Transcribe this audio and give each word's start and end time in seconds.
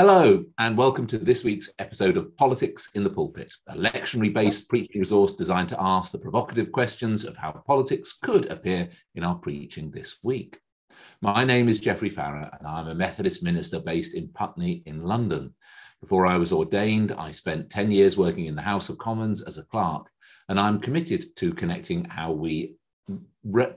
Hello, 0.00 0.42
and 0.56 0.78
welcome 0.78 1.06
to 1.08 1.18
this 1.18 1.44
week's 1.44 1.74
episode 1.78 2.16
of 2.16 2.34
Politics 2.38 2.88
in 2.94 3.04
the 3.04 3.10
Pulpit, 3.10 3.52
a 3.68 3.76
lectionary 3.76 4.32
based 4.32 4.66
preaching 4.66 4.98
resource 4.98 5.36
designed 5.36 5.68
to 5.68 5.76
ask 5.78 6.10
the 6.10 6.18
provocative 6.18 6.72
questions 6.72 7.26
of 7.26 7.36
how 7.36 7.52
politics 7.66 8.14
could 8.14 8.50
appear 8.50 8.88
in 9.14 9.24
our 9.24 9.34
preaching 9.34 9.90
this 9.90 10.20
week. 10.24 10.58
My 11.20 11.44
name 11.44 11.68
is 11.68 11.78
Geoffrey 11.78 12.08
Farrer, 12.08 12.48
and 12.50 12.66
I'm 12.66 12.88
a 12.88 12.94
Methodist 12.94 13.42
minister 13.42 13.78
based 13.78 14.14
in 14.14 14.28
Putney 14.28 14.82
in 14.86 15.04
London. 15.04 15.54
Before 16.00 16.26
I 16.26 16.38
was 16.38 16.50
ordained, 16.50 17.12
I 17.12 17.32
spent 17.32 17.68
10 17.68 17.90
years 17.90 18.16
working 18.16 18.46
in 18.46 18.56
the 18.56 18.62
House 18.62 18.88
of 18.88 18.96
Commons 18.96 19.42
as 19.42 19.58
a 19.58 19.64
clerk, 19.64 20.06
and 20.48 20.58
I'm 20.58 20.80
committed 20.80 21.36
to 21.36 21.52
connecting 21.52 22.06
how 22.06 22.32
we 22.32 22.76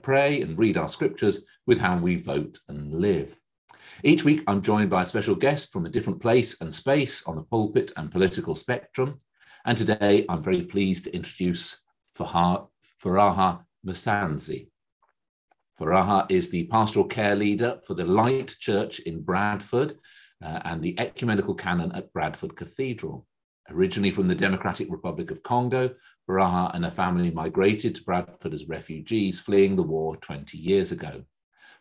pray 0.00 0.40
and 0.40 0.56
read 0.56 0.78
our 0.78 0.88
scriptures 0.88 1.44
with 1.66 1.80
how 1.80 1.98
we 1.98 2.16
vote 2.16 2.60
and 2.70 2.94
live. 2.94 3.38
Each 4.02 4.24
week, 4.24 4.42
I'm 4.46 4.62
joined 4.62 4.90
by 4.90 5.02
a 5.02 5.04
special 5.06 5.34
guest 5.34 5.72
from 5.72 5.86
a 5.86 5.90
different 5.90 6.20
place 6.20 6.60
and 6.60 6.72
space 6.72 7.26
on 7.26 7.36
the 7.36 7.42
pulpit 7.42 7.92
and 7.96 8.10
political 8.10 8.54
spectrum. 8.54 9.20
And 9.64 9.76
today, 9.76 10.26
I'm 10.28 10.42
very 10.42 10.62
pleased 10.62 11.04
to 11.04 11.14
introduce 11.14 11.82
Faraha 12.18 12.68
Musanzi. 13.86 14.68
Faraha 15.80 16.26
is 16.30 16.50
the 16.50 16.64
pastoral 16.64 17.06
care 17.06 17.34
leader 17.34 17.80
for 17.86 17.94
the 17.94 18.04
Light 18.04 18.54
Church 18.58 19.00
in 19.00 19.22
Bradford 19.22 19.94
uh, 20.42 20.60
and 20.64 20.82
the 20.82 20.98
ecumenical 20.98 21.54
canon 21.54 21.92
at 21.92 22.12
Bradford 22.12 22.56
Cathedral. 22.56 23.26
Originally 23.70 24.10
from 24.10 24.28
the 24.28 24.34
Democratic 24.34 24.90
Republic 24.90 25.30
of 25.30 25.42
Congo, 25.42 25.94
Faraha 26.28 26.74
and 26.74 26.84
her 26.84 26.90
family 26.90 27.30
migrated 27.30 27.94
to 27.94 28.04
Bradford 28.04 28.52
as 28.52 28.68
refugees 28.68 29.40
fleeing 29.40 29.74
the 29.74 29.82
war 29.82 30.16
20 30.16 30.58
years 30.58 30.92
ago. 30.92 31.24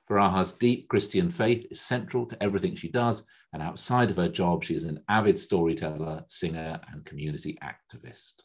Faraha's 0.10 0.54
deep 0.54 0.88
Christian 0.90 1.32
faith 1.32 1.66
is 1.72 1.82
central 1.82 2.26
to 2.26 2.44
everything 2.44 2.76
she 2.76 2.90
does, 2.90 3.26
and 3.54 3.62
outside 3.62 4.10
of 4.10 4.18
her 4.18 4.30
job, 4.30 4.64
she 4.64 4.76
is 4.76 4.84
an 4.84 5.00
avid 5.08 5.40
storyteller, 5.40 6.24
singer, 6.28 6.80
and 6.92 7.06
community 7.06 7.58
activist. 7.64 8.42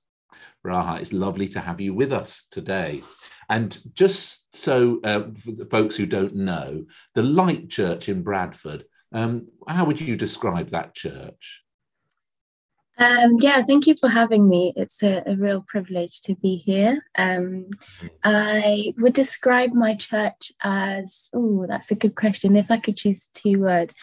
Faraha, 0.65 1.01
it's 1.01 1.13
lovely 1.13 1.49
to 1.49 1.61
have 1.61 1.81
you 1.81 1.95
with 1.95 2.13
us 2.13 2.47
today. 2.51 3.03
And 3.49 3.79
just 3.95 4.55
so 4.55 5.01
uh, 5.03 5.25
folks 5.71 5.97
who 5.97 6.07
don't 6.07 6.35
know, 6.35 6.85
the 7.15 7.23
Light 7.23 7.71
Church 7.71 8.09
in 8.09 8.23
Bradford, 8.23 8.85
um, 9.13 9.49
how 9.67 9.87
would 9.87 10.01
you 10.01 10.17
describe 10.17 10.71
that 10.71 10.95
church? 10.95 11.65
Um, 12.99 13.37
yeah, 13.39 13.63
thank 13.63 13.87
you 13.87 13.95
for 13.99 14.09
having 14.09 14.49
me. 14.49 14.73
It's 14.75 15.05
a, 15.05 15.23
a 15.25 15.37
real 15.37 15.65
privilege 15.67 16.21
to 16.23 16.35
be 16.35 16.57
here. 16.57 17.05
Um, 17.17 17.67
I 18.25 18.93
would 18.99 19.13
describe 19.13 19.73
my 19.73 19.95
church 19.95 20.51
as, 20.61 21.29
oh, 21.33 21.65
that's 21.69 21.93
a 21.93 21.95
good 21.95 22.17
question. 22.17 22.57
If 22.57 22.73
I 22.73 22.79
could 22.79 22.97
choose 22.97 23.29
two 23.35 23.61
words, 23.61 23.95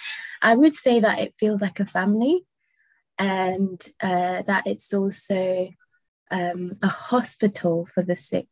I 0.41 0.55
would 0.55 0.73
say 0.73 1.01
that 1.01 1.19
it 1.19 1.35
feels 1.37 1.61
like 1.61 1.81
a 1.81 1.85
family 1.85 2.45
and 3.19 3.81
uh, 4.01 4.43
that 4.43 4.63
it's 4.65 4.93
also 4.93 5.69
um, 6.31 6.77
a 6.81 6.87
hospital 6.87 7.89
for 7.93 8.01
the 8.01 8.15
sick. 8.15 8.47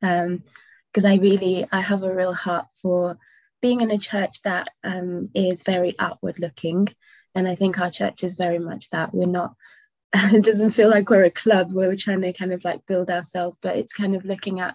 Because 0.00 1.04
um, 1.04 1.06
I 1.06 1.16
really, 1.16 1.66
I 1.70 1.82
have 1.82 2.02
a 2.02 2.14
real 2.14 2.32
heart 2.32 2.66
for 2.80 3.18
being 3.60 3.82
in 3.82 3.90
a 3.90 3.98
church 3.98 4.40
that 4.42 4.68
um, 4.84 5.28
is 5.34 5.62
very 5.62 5.94
outward 5.98 6.38
looking 6.38 6.88
and 7.36 7.46
I 7.46 7.54
think 7.54 7.78
our 7.78 7.90
church 7.90 8.24
is 8.24 8.34
very 8.34 8.58
much 8.58 8.88
that. 8.90 9.14
We're 9.14 9.26
not, 9.26 9.54
it 10.14 10.42
doesn't 10.42 10.70
feel 10.70 10.88
like 10.88 11.10
we're 11.10 11.24
a 11.24 11.30
club 11.30 11.72
where 11.72 11.88
we're 11.88 11.96
trying 11.96 12.22
to 12.22 12.32
kind 12.32 12.52
of 12.52 12.64
like 12.64 12.86
build 12.86 13.10
ourselves, 13.10 13.58
but 13.60 13.76
it's 13.76 13.92
kind 13.92 14.16
of 14.16 14.24
looking 14.24 14.58
at 14.58 14.74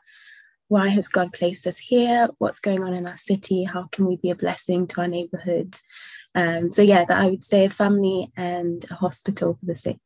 why 0.68 0.88
has 0.88 1.10
God 1.10 1.34
placed 1.34 1.68
us 1.68 1.78
here? 1.78 2.30
What's 2.38 2.60
going 2.60 2.82
on 2.82 2.94
in 2.94 3.06
our 3.06 3.18
city? 3.18 3.66
How 3.66 3.90
can 3.92 4.06
we 4.06 4.16
be 4.16 4.30
a 4.30 4.36
blessing 4.36 4.88
to 4.88 5.02
our 5.02 5.08
neighborhood? 5.08 5.78
Um, 6.34 6.72
so, 6.72 6.82
yeah, 6.82 7.04
that 7.04 7.18
I 7.18 7.30
would 7.30 7.44
say 7.44 7.66
a 7.66 7.70
family 7.70 8.32
and 8.38 8.86
a 8.90 8.94
hospital 8.94 9.58
for 9.60 9.66
the 9.66 9.76
sick. 9.76 10.00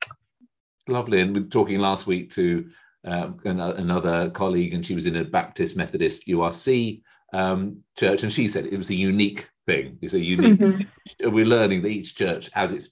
Lovely. 0.88 1.22
And 1.22 1.36
we 1.36 1.42
are 1.42 1.48
talking 1.48 1.80
last 1.80 2.08
week 2.08 2.32
to 2.32 2.68
uh, 3.06 3.30
another 3.44 4.32
colleague, 4.32 4.74
and 4.74 4.84
she 4.84 4.96
was 4.96 5.06
in 5.06 5.18
a 5.18 5.24
Baptist 5.24 5.76
Methodist 5.76 6.26
URC 6.26 7.02
um, 7.32 7.84
church, 7.96 8.24
and 8.24 8.34
she 8.34 8.48
said 8.48 8.66
it 8.66 8.78
was 8.78 8.90
a 8.90 8.96
unique 8.96 9.48
thing. 9.66 9.98
It's 10.02 10.14
a 10.14 10.20
unique. 10.20 10.60
Mm-hmm. 10.60 11.32
We're 11.32 11.46
learning 11.46 11.82
that 11.84 11.90
each 11.90 12.16
church 12.16 12.50
has 12.54 12.72
its 12.72 12.92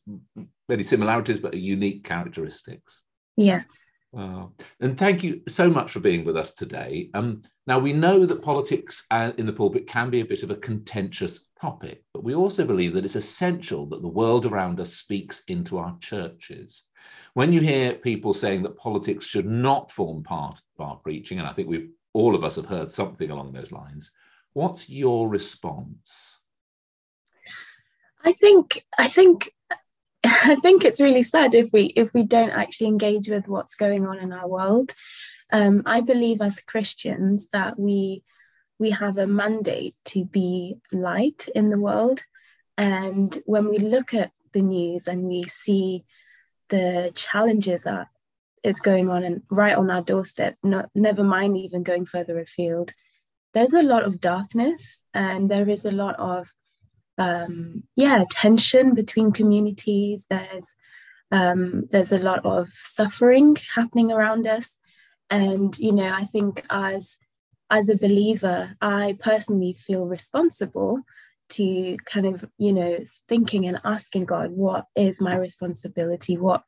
many 0.67 0.84
similarities, 0.84 1.39
but 1.39 1.53
unique 1.53 2.03
characteristics. 2.03 3.01
Yeah. 3.38 3.63
And 4.16 4.97
thank 4.97 5.23
you 5.23 5.41
so 5.47 5.72
much 5.72 5.91
for 5.91 6.00
being 6.00 6.23
with 6.23 6.38
us 6.38 6.53
today. 6.53 7.09
Um, 7.16 7.41
now, 7.66 7.79
we 7.79 7.94
know 7.94 8.25
that 8.28 8.44
politics 8.44 9.06
uh, 9.09 9.31
in 9.38 9.47
the 9.47 9.53
pulpit 9.53 9.88
can 9.88 10.11
be 10.11 10.22
a 10.22 10.25
bit 10.25 10.44
of 10.44 10.51
a 10.51 10.56
contentious 10.56 11.47
topic, 11.59 12.03
but 12.13 12.23
we 12.23 12.35
also 12.35 12.63
believe 12.66 12.94
that 12.94 13.05
it's 13.05 13.16
essential 13.16 13.88
that 13.88 14.03
the 14.03 14.07
world 14.07 14.45
around 14.45 14.79
us 14.79 14.94
speaks 14.94 15.44
into 15.47 15.79
our 15.79 15.97
churches. 16.00 16.84
When 17.34 17.51
you 17.51 17.61
hear 17.61 17.94
people 17.94 18.34
saying 18.34 18.61
that 18.63 18.78
politics 18.78 19.25
should 19.25 19.47
not 19.47 19.91
form 19.91 20.22
part 20.22 20.61
of 20.78 20.85
our 20.85 20.97
preaching, 20.97 21.40
and 21.40 21.47
I 21.47 21.53
think 21.53 21.67
we 21.67 21.90
all 22.13 22.35
of 22.35 22.44
us 22.44 22.57
have 22.57 22.67
heard 22.67 22.91
something 22.91 23.31
along 23.31 23.53
those 23.53 23.72
lines, 23.72 24.11
what's 24.53 24.88
your 24.90 25.28
response? 25.28 26.38
I 28.23 28.31
think 28.31 28.85
I 28.97 29.07
think 29.07 29.51
I 30.23 30.56
think 30.61 30.85
it's 30.85 31.01
really 31.01 31.23
sad 31.23 31.53
if 31.53 31.72
we 31.73 31.85
if 31.85 32.13
we 32.13 32.23
don't 32.23 32.51
actually 32.51 32.88
engage 32.88 33.28
with 33.28 33.47
what's 33.47 33.75
going 33.75 34.07
on 34.07 34.19
in 34.19 34.31
our 34.31 34.47
world. 34.47 34.94
Um, 35.51 35.84
I 35.85 36.01
believe 36.01 36.41
as 36.41 36.59
Christians 36.59 37.47
that 37.53 37.78
we 37.78 38.23
we 38.79 38.91
have 38.91 39.17
a 39.17 39.28
mandate 39.28 39.95
to 40.06 40.25
be 40.25 40.78
light 40.91 41.47
in 41.53 41.69
the 41.69 41.79
world, 41.79 42.22
and 42.78 43.38
when 43.45 43.69
we 43.69 43.78
look 43.78 44.13
at 44.13 44.31
the 44.53 44.61
news 44.61 45.07
and 45.07 45.23
we 45.23 45.44
see 45.44 46.05
the 46.69 47.11
challenges 47.16 47.84
that 47.84 48.07
is 48.63 48.79
going 48.79 49.09
on 49.09 49.23
and 49.23 49.41
right 49.51 49.75
on 49.75 49.91
our 49.91 50.01
doorstep, 50.01 50.55
not 50.63 50.90
never 50.95 51.23
mind 51.23 51.57
even 51.57 51.84
going 51.84 52.05
further 52.05 52.40
afield, 52.40 52.94
there's 53.53 53.73
a 53.73 53.84
lot 53.84 54.03
of 54.03 54.22
darkness 54.22 55.00
and 55.13 55.51
there 55.51 55.69
is 55.69 55.84
a 55.85 55.91
lot 55.91 56.17
of 56.17 56.53
um, 57.18 57.84
yeah 57.96 58.24
tension 58.29 58.94
between 58.94 59.31
communities. 59.31 60.25
There's 60.29 60.75
um, 61.31 61.88
there's 61.91 62.12
a 62.12 62.19
lot 62.19 62.46
of 62.46 62.69
suffering 62.74 63.57
happening 63.75 64.12
around 64.12 64.47
us. 64.47 64.75
And 65.29 65.78
you 65.79 65.94
know 65.94 66.12
i 66.13 66.25
think 66.25 66.63
as 66.69 67.18
as 67.72 67.90
a 67.90 67.97
believer 67.97 68.75
i 68.81 69.18
personally 69.19 69.73
feel 69.73 70.06
responsible 70.06 71.02
to 71.50 71.97
kind 72.06 72.25
of 72.25 72.46
you 72.57 72.73
know 72.73 73.00
thinking 73.28 73.66
and 73.66 73.79
asking 73.84 74.25
god 74.25 74.52
what 74.52 74.85
is 74.96 75.22
my 75.22 75.35
responsibility? 75.35 76.38
What 76.38 76.63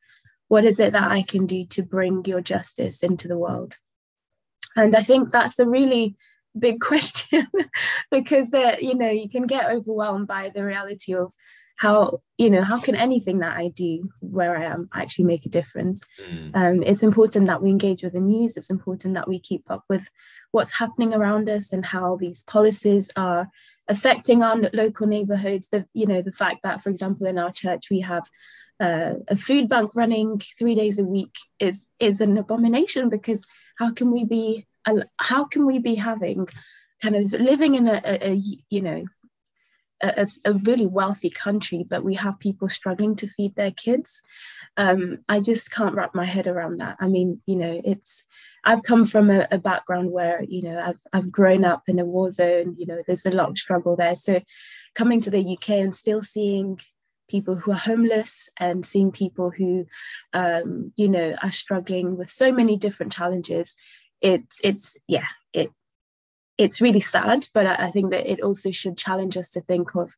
what 0.48 0.64
is 0.64 0.80
it 0.80 0.92
that 0.92 1.10
i 1.10 1.22
can 1.22 1.46
do 1.46 1.66
to 1.66 1.82
bring 1.82 2.24
your 2.24 2.40
justice 2.40 3.02
into 3.02 3.28
the 3.28 3.38
world? 3.38 3.76
And 4.74 4.96
i 4.96 5.02
think 5.02 5.30
that's 5.30 5.58
a 5.58 5.66
really 5.66 6.16
big 6.58 6.80
question 6.90 7.46
because 8.10 8.50
that 8.50 8.82
you 8.82 8.94
know 8.94 9.10
you 9.10 9.28
can 9.28 9.46
get 9.46 9.70
overwhelmed 9.70 10.26
by 10.26 10.50
the 10.54 10.64
reality 10.64 11.14
of 11.14 11.32
how 11.76 12.20
you 12.38 12.48
know 12.48 12.62
how 12.62 12.78
can 12.78 12.94
anything 12.94 13.38
that 13.40 13.56
i 13.56 13.68
do 13.68 14.08
where 14.20 14.56
i 14.56 14.64
am 14.64 14.88
actually 14.94 15.24
make 15.24 15.44
a 15.46 15.50
difference? 15.50 16.02
Mm. 16.28 16.50
um, 16.54 16.82
it's 16.82 17.02
important 17.02 17.46
that 17.46 17.62
we 17.62 17.70
engage 17.70 18.02
with 18.02 18.14
the 18.14 18.20
news. 18.20 18.56
It's 18.56 18.70
important 18.70 19.14
that 19.14 19.28
we 19.28 19.38
keep 19.38 19.70
up 19.70 19.84
with 19.88 20.08
what's 20.52 20.74
happening 20.74 21.14
around 21.14 21.48
us 21.48 21.72
and 21.72 21.84
how 21.84 22.16
these 22.16 22.42
policies 22.44 23.10
are 23.16 23.48
affecting 23.88 24.42
our 24.42 24.56
local 24.72 25.06
neighborhoods. 25.06 25.68
The 25.70 25.86
you 25.92 26.06
know 26.06 26.22
the 26.22 26.32
fact 26.32 26.58
that 26.62 26.82
for 26.82 26.90
example 26.90 27.26
in 27.26 27.38
our 27.38 27.52
church 27.52 27.90
we 27.90 28.00
have 28.00 28.24
uh, 28.80 29.14
a 29.28 29.36
food 29.36 29.68
bank 29.68 29.92
running 29.94 30.40
three 30.58 30.74
days 30.74 30.98
a 30.98 31.04
week 31.04 31.34
is 31.58 31.88
is 31.98 32.20
an 32.20 32.36
abomination 32.36 33.08
because 33.08 33.46
how 33.78 33.92
can 33.92 34.10
we 34.10 34.24
be 34.24 34.66
how 35.18 35.44
can 35.44 35.66
we 35.66 35.78
be 35.78 35.94
having 35.94 36.48
kind 37.02 37.16
of 37.16 37.32
living 37.32 37.74
in 37.74 37.86
a, 37.86 38.00
a, 38.04 38.30
a 38.30 38.42
you 38.70 38.80
know 38.82 39.04
a, 40.02 40.28
a, 40.44 40.52
really 40.52 40.86
wealthy 40.86 41.30
country, 41.30 41.84
but 41.88 42.04
we 42.04 42.14
have 42.14 42.38
people 42.38 42.68
struggling 42.68 43.16
to 43.16 43.28
feed 43.28 43.54
their 43.54 43.70
kids. 43.70 44.20
Um, 44.76 45.18
I 45.28 45.40
just 45.40 45.70
can't 45.70 45.94
wrap 45.94 46.14
my 46.14 46.24
head 46.24 46.46
around 46.46 46.78
that. 46.78 46.96
I 47.00 47.08
mean, 47.08 47.40
you 47.46 47.56
know, 47.56 47.80
it's 47.84 48.24
I've 48.64 48.82
come 48.82 49.06
from 49.06 49.30
a, 49.30 49.48
a, 49.50 49.58
background 49.58 50.10
where 50.10 50.42
you 50.42 50.62
know 50.62 50.78
I've 50.78 50.98
I've 51.12 51.32
grown 51.32 51.64
up 51.64 51.84
in 51.88 51.98
a 51.98 52.04
war 52.04 52.30
zone. 52.30 52.76
You 52.78 52.86
know, 52.86 53.02
there's 53.06 53.26
a 53.26 53.30
lot 53.30 53.50
of 53.50 53.58
struggle 53.58 53.96
there. 53.96 54.16
So 54.16 54.42
coming 54.94 55.20
to 55.22 55.30
the 55.30 55.56
UK 55.56 55.70
and 55.70 55.94
still 55.94 56.22
seeing 56.22 56.78
people 57.28 57.56
who 57.56 57.72
are 57.72 57.74
homeless 57.74 58.48
and 58.58 58.86
seeing 58.86 59.10
people 59.10 59.50
who, 59.50 59.86
um, 60.32 60.92
you 60.96 61.08
know, 61.08 61.34
are 61.42 61.52
struggling 61.52 62.16
with 62.16 62.30
so 62.30 62.52
many 62.52 62.76
different 62.76 63.12
challenges 63.12 63.74
it's 64.20 64.60
it's 64.64 64.96
yeah 65.06 65.26
it 65.52 65.70
it's 66.58 66.80
really 66.80 67.00
sad 67.00 67.46
but 67.52 67.66
I, 67.66 67.86
I 67.86 67.90
think 67.90 68.10
that 68.10 68.30
it 68.30 68.40
also 68.40 68.70
should 68.70 68.96
challenge 68.96 69.36
us 69.36 69.50
to 69.50 69.60
think 69.60 69.94
of 69.94 70.14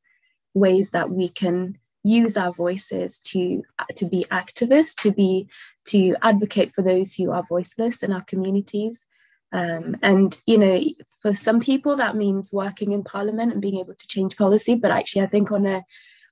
ways 0.55 0.91
that 0.91 1.11
we 1.11 1.29
can 1.29 1.79
use 2.05 2.37
our 2.37 2.53
voices 2.53 3.19
to 3.19 3.62
to 3.97 4.06
be 4.06 4.25
activists 4.31 4.95
to 4.95 5.11
be 5.11 5.49
to 5.87 6.15
advocate 6.23 6.73
for 6.73 6.83
those 6.83 7.15
who 7.15 7.31
are 7.33 7.43
voiceless 7.49 8.03
in 8.03 8.12
our 8.12 8.23
communities. 8.23 9.05
Um, 9.50 9.97
and 10.03 10.39
you 10.44 10.59
know 10.59 10.83
for 11.23 11.33
some 11.33 11.59
people 11.61 11.97
that 11.97 12.17
means 12.17 12.53
working 12.53 12.93
in 12.93 13.03
parliament 13.03 13.53
and 13.53 13.62
being 13.62 13.79
able 13.79 13.94
to 13.94 14.06
change 14.06 14.37
policy 14.37 14.75
but 14.75 14.91
actually 14.91 15.23
i 15.23 15.27
think 15.27 15.51
on 15.51 15.65
a 15.65 15.83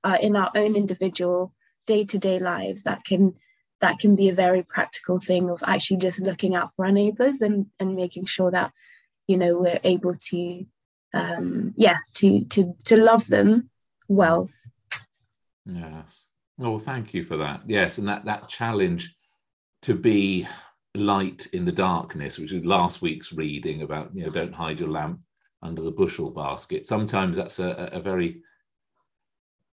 uh, 0.03 0.17
in 0.21 0.35
our 0.35 0.51
own 0.55 0.75
individual 0.75 1.51
day-to-day 1.87 2.37
lives 2.37 2.83
that 2.83 3.03
can 3.05 3.33
that 3.81 3.99
can 3.99 4.15
be 4.15 4.29
a 4.29 4.33
very 4.33 4.63
practical 4.63 5.19
thing 5.19 5.49
of 5.49 5.63
actually 5.65 5.97
just 5.97 6.19
looking 6.19 6.55
out 6.55 6.73
for 6.73 6.85
our 6.85 6.91
neighbors 6.91 7.41
and 7.41 7.67
and 7.79 7.95
making 7.95 8.25
sure 8.25 8.51
that 8.51 8.71
you 9.27 9.37
know 9.37 9.57
we're 9.57 9.79
able 9.83 10.15
to 10.15 10.65
um 11.13 11.73
yeah 11.75 11.97
to 12.13 12.43
to 12.45 12.75
to 12.85 12.97
love 12.97 13.27
them 13.27 13.69
well. 14.07 14.49
Yes. 15.65 16.27
Oh 16.59 16.79
thank 16.79 17.13
you 17.13 17.23
for 17.23 17.37
that. 17.37 17.61
Yes 17.67 17.97
and 17.97 18.07
that 18.07 18.25
that 18.25 18.47
challenge 18.47 19.15
to 19.83 19.93
be 19.93 20.47
light 20.95 21.47
in 21.53 21.63
the 21.65 21.71
darkness 21.71 22.39
which 22.39 22.51
is 22.51 22.65
last 22.65 23.03
week's 23.03 23.31
reading 23.31 23.83
about 23.83 24.09
you 24.15 24.25
know 24.25 24.31
don't 24.31 24.55
hide 24.55 24.79
your 24.79 24.89
lamp 24.89 25.19
under 25.61 25.81
the 25.81 25.91
bushel 25.91 26.31
basket. 26.31 26.85
Sometimes 26.85 27.37
that's 27.37 27.59
a, 27.59 27.89
a 27.91 27.99
very 27.99 28.41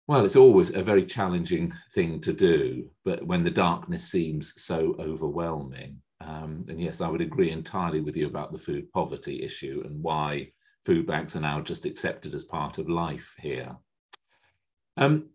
well, 0.07 0.23
it's 0.23 0.37
always 0.37 0.73
a 0.73 0.81
very 0.81 1.05
challenging 1.05 1.73
thing 1.93 2.21
to 2.21 2.31
do, 2.31 2.89
but 3.03 3.25
when 3.25 3.43
the 3.43 3.51
darkness 3.51 4.05
seems 4.05 4.53
so 4.61 4.95
overwhelming. 4.99 6.01
Um, 6.21 6.65
and 6.69 6.81
yes, 6.81 7.01
I 7.01 7.09
would 7.09 7.21
agree 7.21 7.51
entirely 7.51 7.99
with 7.99 8.15
you 8.15 8.27
about 8.27 8.53
the 8.53 8.57
food 8.57 8.91
poverty 8.91 9.43
issue 9.43 9.83
and 9.85 10.01
why 10.01 10.51
food 10.85 11.05
banks 11.05 11.35
are 11.35 11.41
now 11.41 11.59
just 11.59 11.85
accepted 11.85 12.33
as 12.33 12.45
part 12.45 12.77
of 12.77 12.89
life 12.89 13.35
here. 13.39 13.75
Um, 14.95 15.29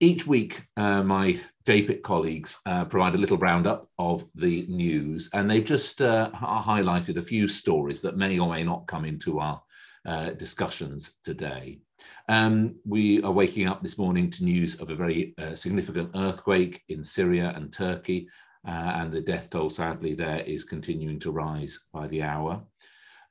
each 0.00 0.26
week, 0.26 0.66
uh, 0.76 1.02
my 1.02 1.38
JPIT 1.66 2.02
colleagues 2.02 2.60
uh, 2.66 2.86
provide 2.86 3.14
a 3.14 3.18
little 3.18 3.38
roundup 3.38 3.88
of 3.98 4.24
the 4.34 4.66
news, 4.68 5.30
and 5.32 5.50
they've 5.50 5.64
just 5.64 6.02
uh, 6.02 6.30
highlighted 6.32 7.16
a 7.16 7.22
few 7.22 7.48
stories 7.48 8.00
that 8.02 8.16
may 8.16 8.38
or 8.38 8.48
may 8.48 8.62
not 8.62 8.86
come 8.86 9.04
into 9.04 9.40
our 9.40 9.62
uh, 10.06 10.30
discussions 10.30 11.18
today. 11.24 11.80
Um, 12.28 12.76
we 12.84 13.22
are 13.22 13.32
waking 13.32 13.66
up 13.68 13.82
this 13.82 13.98
morning 13.98 14.30
to 14.30 14.44
news 14.44 14.80
of 14.80 14.90
a 14.90 14.94
very 14.94 15.34
uh, 15.38 15.54
significant 15.54 16.10
earthquake 16.14 16.82
in 16.88 17.02
Syria 17.02 17.52
and 17.56 17.72
Turkey, 17.72 18.28
uh, 18.66 18.70
and 18.70 19.12
the 19.12 19.20
death 19.20 19.50
toll, 19.50 19.70
sadly, 19.70 20.14
there 20.14 20.40
is 20.40 20.64
continuing 20.64 21.18
to 21.20 21.30
rise 21.30 21.86
by 21.92 22.08
the 22.08 22.22
hour. 22.22 22.62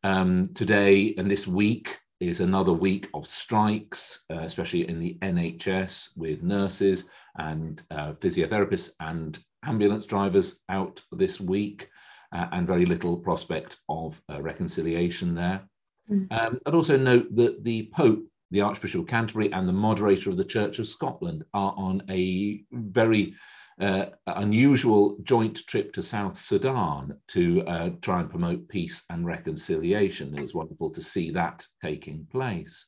Um, 0.03 0.49
today 0.53 1.15
and 1.17 1.29
this 1.29 1.47
week 1.47 1.97
is 2.19 2.39
another 2.39 2.71
week 2.71 3.09
of 3.13 3.27
strikes, 3.27 4.25
uh, 4.31 4.41
especially 4.41 4.87
in 4.87 4.99
the 4.99 5.17
NHS, 5.21 6.17
with 6.17 6.43
nurses 6.43 7.09
and 7.37 7.81
uh, 7.91 8.13
physiotherapists 8.13 8.91
and 8.99 9.37
ambulance 9.65 10.05
drivers 10.05 10.61
out 10.69 11.01
this 11.11 11.41
week, 11.41 11.89
uh, 12.31 12.47
and 12.51 12.67
very 12.67 12.85
little 12.85 13.17
prospect 13.17 13.79
of 13.89 14.21
uh, 14.31 14.41
reconciliation 14.41 15.35
there. 15.35 15.61
Mm. 16.09 16.31
Um, 16.31 16.59
I'd 16.65 16.75
also 16.75 16.97
note 16.97 17.35
that 17.35 17.63
the 17.63 17.89
Pope 17.93 18.25
the 18.51 18.61
Archbishop 18.61 19.01
of 19.01 19.07
Canterbury 19.07 19.51
and 19.51 19.67
the 19.67 19.73
moderator 19.73 20.29
of 20.29 20.37
the 20.37 20.45
Church 20.45 20.79
of 20.79 20.87
Scotland 20.87 21.43
are 21.53 21.73
on 21.75 22.03
a 22.09 22.63
very 22.71 23.35
uh, 23.81 24.05
unusual 24.27 25.17
joint 25.23 25.65
trip 25.67 25.91
to 25.93 26.01
South 26.01 26.37
Sudan 26.37 27.17
to 27.29 27.61
uh, 27.63 27.89
try 28.01 28.21
and 28.21 28.29
promote 28.29 28.69
peace 28.69 29.03
and 29.09 29.25
reconciliation. 29.25 30.37
It 30.37 30.41
was 30.41 30.53
wonderful 30.53 30.91
to 30.91 31.01
see 31.01 31.31
that 31.31 31.65
taking 31.83 32.27
place. 32.31 32.87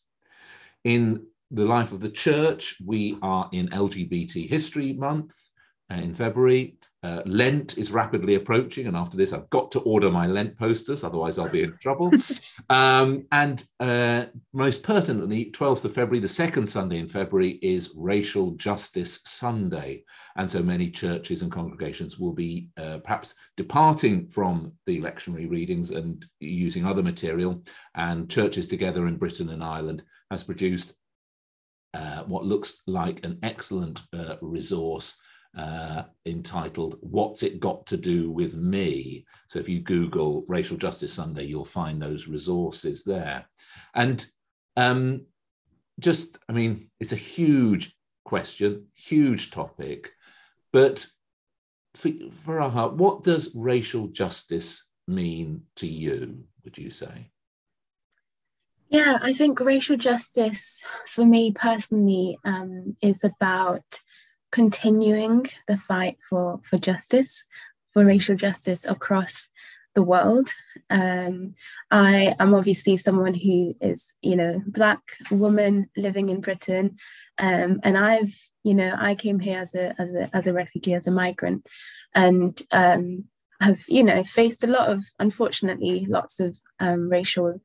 In 0.84 1.25
the 1.52 1.66
life 1.66 1.92
of 1.92 2.00
the 2.00 2.10
church, 2.10 2.78
we 2.86 3.18
are 3.22 3.50
in 3.52 3.68
LGBT 3.69 4.48
History 4.48 4.94
Month 4.94 5.36
uh, 5.92 5.96
in 5.96 6.14
February. 6.14 6.78
Uh, 7.04 7.22
Lent 7.26 7.78
is 7.78 7.92
rapidly 7.92 8.36
approaching, 8.36 8.88
and 8.88 8.98
after 8.98 9.18
this, 9.18 9.32
I've 9.32 9.50
got 9.52 9.72
to 9.74 9.80
order 9.82 10.10
my 10.10 10.26
Lent 10.26 10.58
posters, 10.58 11.04
otherwise, 11.04 11.38
I'll 11.38 11.48
be 11.48 11.64
in 11.64 11.78
trouble. 11.80 12.12
um, 12.70 13.28
and 13.32 13.64
uh, 13.80 14.26
most 14.52 14.82
pertinently, 14.82 15.52
12th 15.52 15.86
of 15.86 15.94
February, 15.94 16.20
the 16.20 16.28
second 16.28 16.68
Sunday 16.68 16.98
in 16.98 17.08
February, 17.08 17.60
is 17.62 17.94
Racial 17.96 18.52
Justice 18.52 19.22
Sunday. 19.26 20.06
And 20.38 20.50
so 20.50 20.64
many 20.64 20.90
churches 20.90 21.44
and 21.44 21.52
congregations 21.52 22.18
will 22.18 22.34
be 22.34 22.70
uh, 22.78 22.98
perhaps 23.04 23.36
departing 23.56 24.28
from 24.30 24.74
the 24.88 25.00
lectionary 25.00 25.50
readings 25.50 25.92
and 25.92 26.26
using 26.40 26.86
other 26.86 27.04
material. 27.04 27.64
And 27.94 28.30
Churches 28.30 28.66
Together 28.66 29.08
in 29.08 29.18
Britain 29.18 29.50
and 29.50 29.64
Ireland 29.64 30.04
has 30.32 30.44
produced 30.44 30.94
uh, 31.94 32.24
what 32.24 32.44
looks 32.44 32.82
like 32.88 33.24
an 33.24 33.40
excellent 33.44 34.02
uh, 34.14 34.36
resource 34.42 35.18
uh, 35.57 36.04
entitled 36.25 36.98
What's 37.01 37.44
It 37.44 37.59
Got 37.59 37.88
to 37.88 37.98
Do 37.98 38.30
with 38.30 38.54
Me? 38.56 39.25
So 39.48 39.59
if 39.59 39.68
you 39.68 39.81
Google 39.81 40.45
Racial 40.48 40.77
Justice 40.77 41.13
Sunday, 41.13 41.45
you'll 41.45 41.65
find 41.65 42.01
those 42.01 42.27
resources 42.27 43.04
there. 43.04 43.45
And 43.95 44.25
um, 44.75 45.25
just, 46.00 46.38
I 46.48 46.54
mean, 46.54 46.89
it's 47.00 47.12
a 47.12 47.18
huge 47.18 47.95
question, 48.24 48.88
huge 48.94 49.51
topic, 49.51 50.12
but 50.71 51.07
for, 51.95 52.09
Faraha, 52.09 52.94
what 52.94 53.24
does 53.24 53.56
racial 53.56 54.07
justice 54.07 54.86
mean 55.07 55.63
to 55.77 55.88
you, 55.88 56.44
would 56.63 56.77
you 56.77 56.92
say? 56.92 57.31
Yeah, 58.89 59.18
I 59.21 59.33
think 59.33 59.59
racial 59.59 59.98
justice 59.98 60.81
for 61.07 61.25
me 61.25 61.51
personally 61.51 62.38
um, 62.45 62.95
is 63.01 63.24
about 63.24 63.83
continuing 64.52 65.48
the 65.68 65.78
fight 65.78 66.18
for, 66.30 66.60
for 66.64 66.78
justice, 66.78 67.46
for 67.94 68.06
racial 68.06 68.36
justice 68.36 68.86
across 68.86 69.50
the 69.96 70.04
world. 70.04 70.50
Um, 70.92 71.56
I 71.90 72.36
am 72.40 72.54
obviously 72.54 72.98
someone 72.98 73.34
who 73.34 73.76
is, 73.82 74.06
you 74.22 74.36
know, 74.36 74.62
black 74.68 75.02
woman 75.32 75.90
living 75.98 76.30
in 76.30 76.40
Britain, 76.40 76.98
um, 77.40 77.80
and 77.84 77.98
I've, 77.98 78.36
you 78.64 78.76
know, 78.76 78.96
I 78.96 79.16
came 79.16 79.40
here 79.40 79.60
as 79.60 79.74
a 79.74 80.00
as 80.00 80.14
a 80.14 80.30
as 80.34 80.46
a 80.46 80.54
refugee, 80.54 80.94
as 80.94 81.08
a 81.08 81.12
migrant, 81.12 81.66
and 82.14 82.62
um, 82.72 83.24
have, 83.60 83.80
you 83.88 84.04
know, 84.04 84.24
faced 84.24 84.64
a 84.64 84.68
lot 84.68 84.90
of, 84.90 85.04
unfortunately, 85.18 86.06
lots 86.08 86.40
of 86.40 86.56
um, 86.80 87.10
racial 87.10 87.60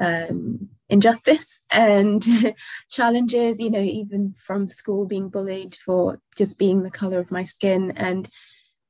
um, 0.00 0.68
injustice 0.88 1.58
and 1.70 2.24
challenges, 2.90 3.60
you 3.60 3.70
know, 3.70 3.80
even 3.80 4.34
from 4.38 4.68
school 4.68 5.06
being 5.06 5.28
bullied 5.28 5.74
for 5.74 6.20
just 6.36 6.58
being 6.58 6.82
the 6.82 6.90
color 6.90 7.18
of 7.18 7.30
my 7.30 7.44
skin 7.44 7.92
and 7.96 8.28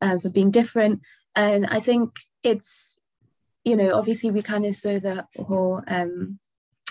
uh, 0.00 0.19
for 0.19 0.28
being 0.28 0.50
different. 0.50 1.00
And 1.34 1.66
I 1.66 1.81
think 1.81 2.10
it's, 2.43 2.96
you 3.64 3.76
know, 3.76 3.94
obviously 3.94 4.31
we 4.31 4.43
kind 4.43 4.64
of 4.66 4.75
saw 4.75 4.99
the 4.99 5.26
whole 5.37 5.82
um, 5.87 6.38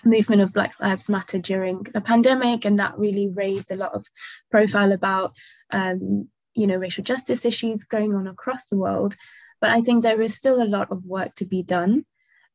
movement 0.03 0.41
of 0.41 0.53
Black 0.53 0.79
Lives 0.79 1.09
Matter 1.09 1.39
during 1.39 1.83
the 1.93 2.01
pandemic, 2.01 2.65
and 2.65 2.79
that 2.79 2.97
really 2.97 3.29
raised 3.29 3.71
a 3.71 3.75
lot 3.75 3.93
of 3.93 4.05
profile 4.51 4.91
about, 4.91 5.33
um, 5.71 6.27
you 6.53 6.67
know, 6.67 6.75
racial 6.75 7.03
justice 7.03 7.45
issues 7.45 7.83
going 7.83 8.13
on 8.13 8.27
across 8.27 8.65
the 8.65 8.77
world. 8.77 9.15
But 9.59 9.71
I 9.71 9.81
think 9.81 10.03
there 10.03 10.21
is 10.21 10.35
still 10.35 10.61
a 10.61 10.65
lot 10.65 10.91
of 10.91 11.05
work 11.05 11.35
to 11.35 11.45
be 11.45 11.63
done 11.63 12.05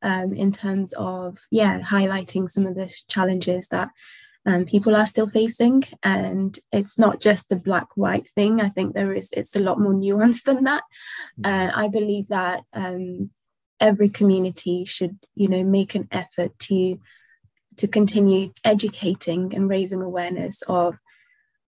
um, 0.02 0.32
in 0.32 0.52
terms 0.52 0.92
of 0.94 1.38
yeah 1.50 1.80
highlighting 1.80 2.48
some 2.48 2.66
of 2.66 2.74
the 2.74 2.90
challenges 3.08 3.68
that 3.68 3.90
um, 4.44 4.64
people 4.64 4.96
are 4.96 5.06
still 5.06 5.28
facing. 5.28 5.84
And 6.02 6.58
it's 6.72 6.98
not 6.98 7.20
just 7.20 7.48
the 7.48 7.56
black 7.56 7.96
white 7.96 8.28
thing. 8.30 8.60
I 8.60 8.68
think 8.70 8.94
there 8.94 9.14
is 9.14 9.30
it's 9.32 9.56
a 9.56 9.60
lot 9.60 9.80
more 9.80 9.94
nuanced 9.94 10.44
than 10.44 10.64
that. 10.64 10.82
Mm-hmm. 10.82 11.46
and 11.46 11.70
uh, 11.70 11.74
i 11.76 11.88
believe 11.88 12.28
that 12.28 12.60
um, 12.72 13.30
every 13.82 14.08
community 14.08 14.84
should 14.84 15.18
you 15.34 15.48
know 15.48 15.64
make 15.64 15.94
an 15.94 16.08
effort 16.12 16.56
to 16.58 16.98
to 17.76 17.88
continue 17.88 18.52
educating 18.64 19.54
and 19.54 19.68
raising 19.68 20.02
awareness 20.02 20.62
of 20.68 20.98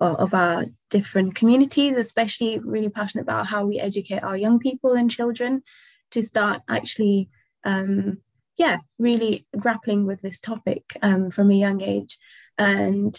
of 0.00 0.34
our 0.34 0.66
different 0.90 1.34
communities 1.34 1.96
especially 1.96 2.58
really 2.58 2.90
passionate 2.90 3.22
about 3.22 3.46
how 3.46 3.64
we 3.64 3.80
educate 3.80 4.22
our 4.22 4.36
young 4.36 4.58
people 4.58 4.92
and 4.92 5.10
children 5.10 5.62
to 6.10 6.22
start 6.22 6.60
actually 6.68 7.28
um, 7.64 8.18
yeah, 8.56 8.78
really 8.98 9.46
grappling 9.58 10.06
with 10.06 10.20
this 10.22 10.38
topic 10.38 10.96
um, 11.02 11.30
from 11.30 11.50
a 11.50 11.56
young 11.56 11.82
age. 11.82 12.18
And 12.56 13.18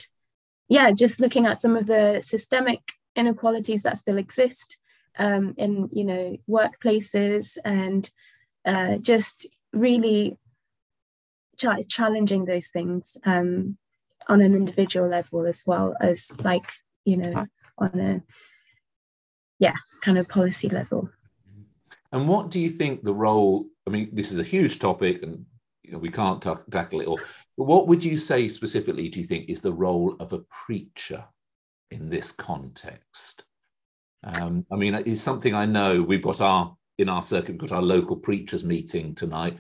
yeah, 0.69 0.91
just 0.91 1.19
looking 1.19 1.45
at 1.45 1.59
some 1.59 1.75
of 1.75 1.87
the 1.87 2.21
systemic 2.21 2.81
inequalities 3.15 3.83
that 3.83 3.97
still 3.97 4.17
exist 4.17 4.77
um, 5.17 5.53
in, 5.57 5.89
you 5.91 6.03
know, 6.03 6.37
workplaces 6.49 7.57
and 7.63 8.09
uh, 8.65 8.97
just 8.97 9.47
really 9.73 10.37
ch- 11.57 11.87
challenging 11.87 12.45
those 12.45 12.67
things 12.67 13.17
um, 13.25 13.77
on 14.27 14.41
an 14.41 14.55
individual 14.55 15.07
level 15.07 15.45
as 15.45 15.63
well 15.65 15.95
as 16.01 16.31
like, 16.39 16.71
you 17.03 17.17
know, 17.17 17.45
on 17.77 17.99
a, 17.99 18.21
yeah, 19.59 19.75
kind 20.01 20.17
of 20.17 20.27
policy 20.27 20.69
level. 20.69 21.09
And 22.11 22.27
what 22.27 22.49
do 22.49 22.59
you 22.59 22.69
think 22.69 23.03
the 23.03 23.13
role? 23.13 23.65
I 23.87 23.91
mean, 23.91 24.09
this 24.13 24.31
is 24.31 24.39
a 24.39 24.43
huge 24.43 24.79
topic, 24.79 25.21
and 25.23 25.45
you 25.83 25.91
know, 25.91 25.99
we 25.99 26.09
can't 26.09 26.41
t- 26.41 26.51
tackle 26.71 27.01
it 27.01 27.07
all. 27.07 27.19
But 27.57 27.65
what 27.65 27.87
would 27.87 28.03
you 28.03 28.17
say 28.17 28.47
specifically? 28.47 29.09
Do 29.09 29.19
you 29.19 29.25
think 29.25 29.49
is 29.49 29.61
the 29.61 29.73
role 29.73 30.15
of 30.19 30.33
a 30.33 30.39
preacher 30.49 31.23
in 31.91 32.09
this 32.09 32.31
context? 32.31 33.43
Um, 34.23 34.65
I 34.71 34.75
mean, 34.75 34.95
it's 34.95 35.21
something 35.21 35.53
I 35.53 35.65
know. 35.65 36.01
We've 36.01 36.21
got 36.21 36.41
our 36.41 36.75
in 36.97 37.09
our 37.09 37.21
circuit, 37.21 37.51
we've 37.51 37.69
got 37.69 37.75
our 37.75 37.81
local 37.81 38.15
preachers 38.15 38.63
meeting 38.63 39.15
tonight. 39.15 39.57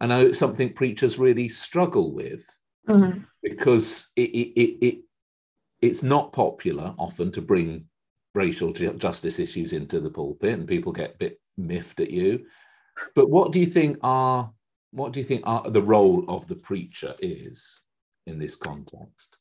I 0.00 0.06
know 0.06 0.20
it's 0.26 0.38
something 0.38 0.72
preachers 0.72 1.18
really 1.18 1.48
struggle 1.48 2.12
with 2.12 2.44
mm-hmm. 2.88 3.20
because 3.42 4.10
it, 4.16 4.30
it, 4.30 4.60
it, 4.60 4.86
it 4.86 4.98
it's 5.80 6.02
not 6.02 6.32
popular 6.32 6.94
often 6.98 7.30
to 7.32 7.42
bring 7.42 7.86
racial 8.34 8.72
justice 8.72 9.38
issues 9.38 9.72
into 9.72 10.00
the 10.00 10.10
pulpit, 10.10 10.58
and 10.58 10.66
people 10.66 10.92
get 10.92 11.14
a 11.14 11.18
bit 11.18 11.40
miffed 11.56 12.00
at 12.00 12.10
you. 12.10 12.46
But 13.14 13.30
what 13.30 13.52
do 13.52 13.60
you 13.60 13.66
think 13.66 13.98
are 14.02 14.52
what 14.92 15.12
do 15.12 15.20
you 15.20 15.24
think 15.24 15.42
are, 15.46 15.70
the 15.70 15.82
role 15.82 16.24
of 16.28 16.46
the 16.48 16.54
preacher 16.54 17.14
is 17.18 17.82
in 18.26 18.38
this 18.38 18.56
context? 18.56 19.36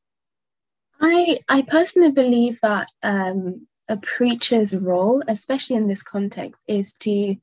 I 1.00 1.40
I 1.50 1.64
personally 1.64 2.12
believe 2.12 2.60
that 2.62 2.88
um, 3.04 3.68
a 3.90 3.98
preacher's 3.98 4.76
role, 4.76 5.22
especially 5.28 5.76
in 5.76 5.88
this 5.88 6.04
context, 6.04 6.64
is 6.68 6.94
to 6.94 7.36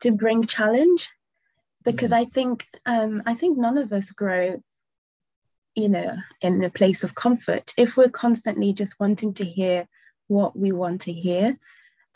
to 0.00 0.10
bring 0.10 0.46
challenge, 0.46 1.08
because 1.84 2.10
mm. 2.10 2.16
I 2.16 2.24
think 2.24 2.66
um, 2.86 3.22
I 3.26 3.34
think 3.34 3.58
none 3.58 3.78
of 3.78 3.92
us 3.92 4.10
grow, 4.10 4.62
you 5.74 5.88
know, 5.88 6.16
in 6.40 6.64
a 6.64 6.70
place 6.70 7.04
of 7.04 7.14
comfort. 7.14 7.72
If 7.76 7.96
we're 7.96 8.08
constantly 8.10 8.72
just 8.72 8.98
wanting 8.98 9.34
to 9.34 9.44
hear 9.44 9.86
what 10.26 10.58
we 10.58 10.72
want 10.72 11.02
to 11.02 11.12
hear, 11.12 11.58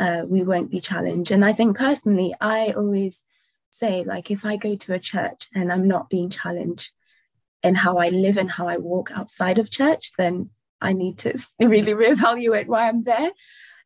uh, 0.03 0.25
we 0.27 0.43
won't 0.43 0.69
be 0.69 0.81
challenged. 0.81 1.31
And 1.31 1.45
I 1.45 1.53
think 1.53 1.79
personally, 1.79 2.35
I 2.41 2.73
always 2.77 3.23
say 3.71 4.03
like 4.03 4.33
if 4.33 4.45
I 4.45 4.57
go 4.57 4.75
to 4.75 4.95
a 4.95 4.99
church 4.99 5.49
and 5.55 5.73
I'm 5.73 5.87
not 5.87 6.11
being 6.11 6.29
challenged 6.29 6.91
in 7.63 7.77
how 7.77 7.99
I 7.99 8.09
live 8.09 8.37
and 8.37 8.51
how 8.51 8.67
I 8.67 8.79
walk 8.79 9.13
outside 9.15 9.59
of 9.59 9.71
church, 9.71 10.11
then 10.19 10.51
I 10.81 10.93
need 10.93 11.19
to 11.19 11.39
really 11.61 11.93
reevaluate 11.93 12.67
why 12.67 12.89
I'm 12.89 13.05
there. 13.05 13.31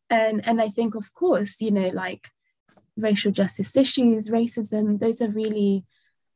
And 0.09 0.47
and 0.49 0.59
I 0.59 0.69
think 0.71 0.95
of 0.95 1.13
course, 1.13 1.61
you 1.61 1.71
know, 1.71 1.89
like 1.89 2.31
racial 2.97 3.31
justice 3.31 3.77
issues, 3.77 4.31
racism, 4.31 4.99
those 4.99 5.21
are 5.21 5.29
really 5.29 5.85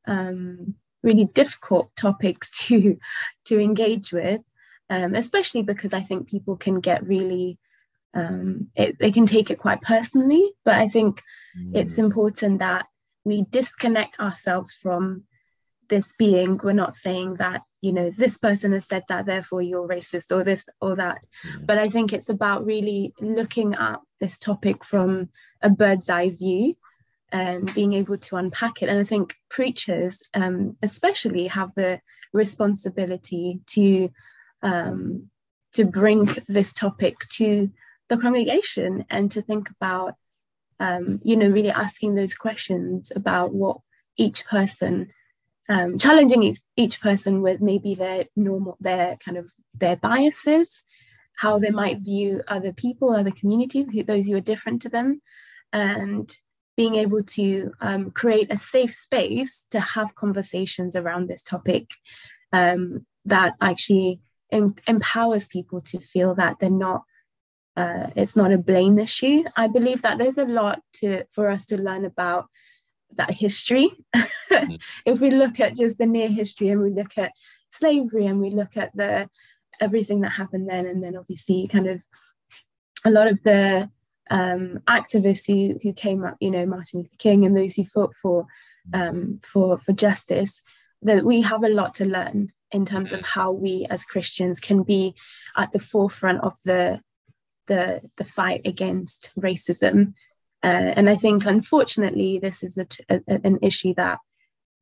um, 0.06 0.74
really 1.02 1.24
difficult 1.24 1.96
topics 1.96 2.50
to 2.66 2.98
to 3.46 3.58
engage 3.58 4.12
with, 4.12 4.42
um, 4.90 5.14
especially 5.14 5.62
because 5.62 5.94
I 5.94 6.02
think 6.02 6.28
people 6.28 6.58
can 6.58 6.80
get 6.80 7.06
really 7.06 7.58
um, 8.14 8.68
it, 8.74 8.98
they 8.98 9.10
can 9.10 9.26
take 9.26 9.50
it 9.50 9.58
quite 9.58 9.82
personally. 9.82 10.52
But 10.64 10.76
I 10.76 10.88
think 10.88 11.22
mm. 11.58 11.76
it's 11.76 11.98
important 11.98 12.58
that 12.58 12.86
we 13.24 13.42
disconnect 13.50 14.18
ourselves 14.18 14.72
from 14.72 15.24
this 15.88 16.12
being. 16.18 16.58
We're 16.62 16.72
not 16.72 16.96
saying 16.96 17.36
that 17.36 17.62
you 17.80 17.92
know 17.92 18.10
this 18.10 18.38
person 18.38 18.72
has 18.72 18.86
said 18.86 19.04
that 19.08 19.26
therefore 19.26 19.62
you're 19.62 19.88
racist 19.88 20.34
or 20.34 20.44
this 20.44 20.64
or 20.80 20.96
that 20.96 21.18
mm. 21.46 21.66
but 21.66 21.78
i 21.78 21.88
think 21.88 22.12
it's 22.12 22.28
about 22.28 22.64
really 22.64 23.14
looking 23.20 23.74
at 23.74 24.00
this 24.20 24.38
topic 24.38 24.84
from 24.84 25.28
a 25.62 25.70
bird's 25.70 26.08
eye 26.08 26.30
view 26.30 26.76
and 27.32 27.72
being 27.74 27.92
able 27.92 28.18
to 28.18 28.36
unpack 28.36 28.82
it 28.82 28.88
and 28.88 28.98
i 28.98 29.04
think 29.04 29.36
preachers 29.48 30.22
um, 30.34 30.76
especially 30.82 31.46
have 31.46 31.74
the 31.74 32.00
responsibility 32.32 33.60
to 33.66 34.10
um, 34.62 35.30
to 35.72 35.84
bring 35.84 36.28
this 36.48 36.72
topic 36.72 37.16
to 37.30 37.70
the 38.10 38.18
congregation 38.18 39.04
and 39.08 39.30
to 39.30 39.40
think 39.40 39.70
about 39.70 40.14
um, 40.80 41.20
you 41.22 41.36
know 41.36 41.48
really 41.48 41.70
asking 41.70 42.14
those 42.14 42.34
questions 42.34 43.10
about 43.14 43.54
what 43.54 43.78
each 44.18 44.44
person 44.44 45.10
um, 45.68 45.98
challenging 45.98 46.42
each, 46.42 46.58
each 46.76 47.00
person 47.00 47.40
with 47.40 47.60
maybe 47.62 47.94
their 47.94 48.26
normal 48.36 48.76
their 48.80 49.16
kind 49.24 49.38
of 49.38 49.50
their 49.72 49.96
biases 49.96 50.82
how 51.36 51.58
they 51.58 51.70
might 51.70 52.00
view 52.00 52.42
other 52.48 52.72
people 52.72 53.14
other 53.14 53.30
communities 53.30 53.88
who, 53.90 54.02
those 54.02 54.26
who 54.26 54.36
are 54.36 54.40
different 54.40 54.82
to 54.82 54.88
them 54.88 55.22
and 55.72 56.36
being 56.76 56.96
able 56.96 57.22
to 57.22 57.70
um, 57.80 58.10
create 58.10 58.52
a 58.52 58.56
safe 58.56 58.92
space 58.92 59.66
to 59.70 59.78
have 59.78 60.14
conversations 60.14 60.96
around 60.96 61.28
this 61.28 61.42
topic 61.42 61.90
um, 62.52 63.06
that 63.24 63.52
actually 63.60 64.18
em- 64.50 64.74
empowers 64.88 65.46
people 65.46 65.80
to 65.80 66.00
feel 66.00 66.34
that 66.34 66.58
they're 66.58 66.70
not 66.70 67.02
uh, 67.80 68.10
it's 68.16 68.36
not 68.36 68.52
a 68.52 68.58
blame 68.58 68.98
issue. 68.98 69.44
I 69.56 69.66
believe 69.68 70.02
that 70.02 70.18
there's 70.18 70.38
a 70.38 70.44
lot 70.60 70.80
to 70.94 71.24
for 71.34 71.48
us 71.48 71.66
to 71.66 71.76
learn 71.76 72.04
about 72.04 72.46
that 73.16 73.30
history. 73.30 73.90
mm 74.16 74.78
if 75.06 75.20
we 75.20 75.30
look 75.30 75.60
at 75.60 75.76
just 75.76 75.96
the 75.98 76.06
near 76.06 76.28
history 76.28 76.68
and 76.70 76.80
we 76.82 76.90
look 76.90 77.16
at 77.16 77.30
slavery 77.70 78.26
and 78.26 78.40
we 78.40 78.50
look 78.50 78.76
at 78.76 78.90
the 78.96 79.28
everything 79.80 80.20
that 80.22 80.32
happened 80.32 80.68
then, 80.68 80.86
and 80.86 81.02
then 81.02 81.16
obviously 81.16 81.68
kind 81.68 81.86
of 81.86 81.98
a 83.04 83.10
lot 83.10 83.28
of 83.28 83.42
the 83.44 83.88
um, 84.30 84.80
activists 84.88 85.46
who, 85.46 85.78
who 85.82 85.92
came 85.92 86.24
up, 86.24 86.36
you 86.40 86.50
know, 86.50 86.66
Martin 86.66 87.00
Luther 87.00 87.16
King 87.18 87.44
and 87.44 87.56
those 87.56 87.74
who 87.74 87.84
fought 87.84 88.14
for 88.22 88.46
um, 88.92 89.40
for 89.42 89.78
for 89.78 89.92
justice, 89.92 90.62
that 91.02 91.24
we 91.24 91.40
have 91.42 91.64
a 91.64 91.74
lot 91.80 91.94
to 91.96 92.04
learn 92.04 92.52
in 92.72 92.84
terms 92.84 93.12
of 93.12 93.20
how 93.22 93.50
we 93.64 93.86
as 93.94 94.04
Christians 94.04 94.60
can 94.60 94.82
be 94.82 95.14
at 95.56 95.72
the 95.72 95.84
forefront 95.92 96.40
of 96.42 96.54
the 96.64 97.00
the 97.66 98.00
the 98.16 98.24
fight 98.24 98.62
against 98.64 99.32
racism 99.38 100.14
uh, 100.62 100.92
and 100.96 101.08
I 101.08 101.16
think, 101.16 101.46
unfortunately, 101.46 102.38
this 102.38 102.62
is 102.62 102.76
an 103.08 103.58
issue 103.62 103.94
that 103.94 104.18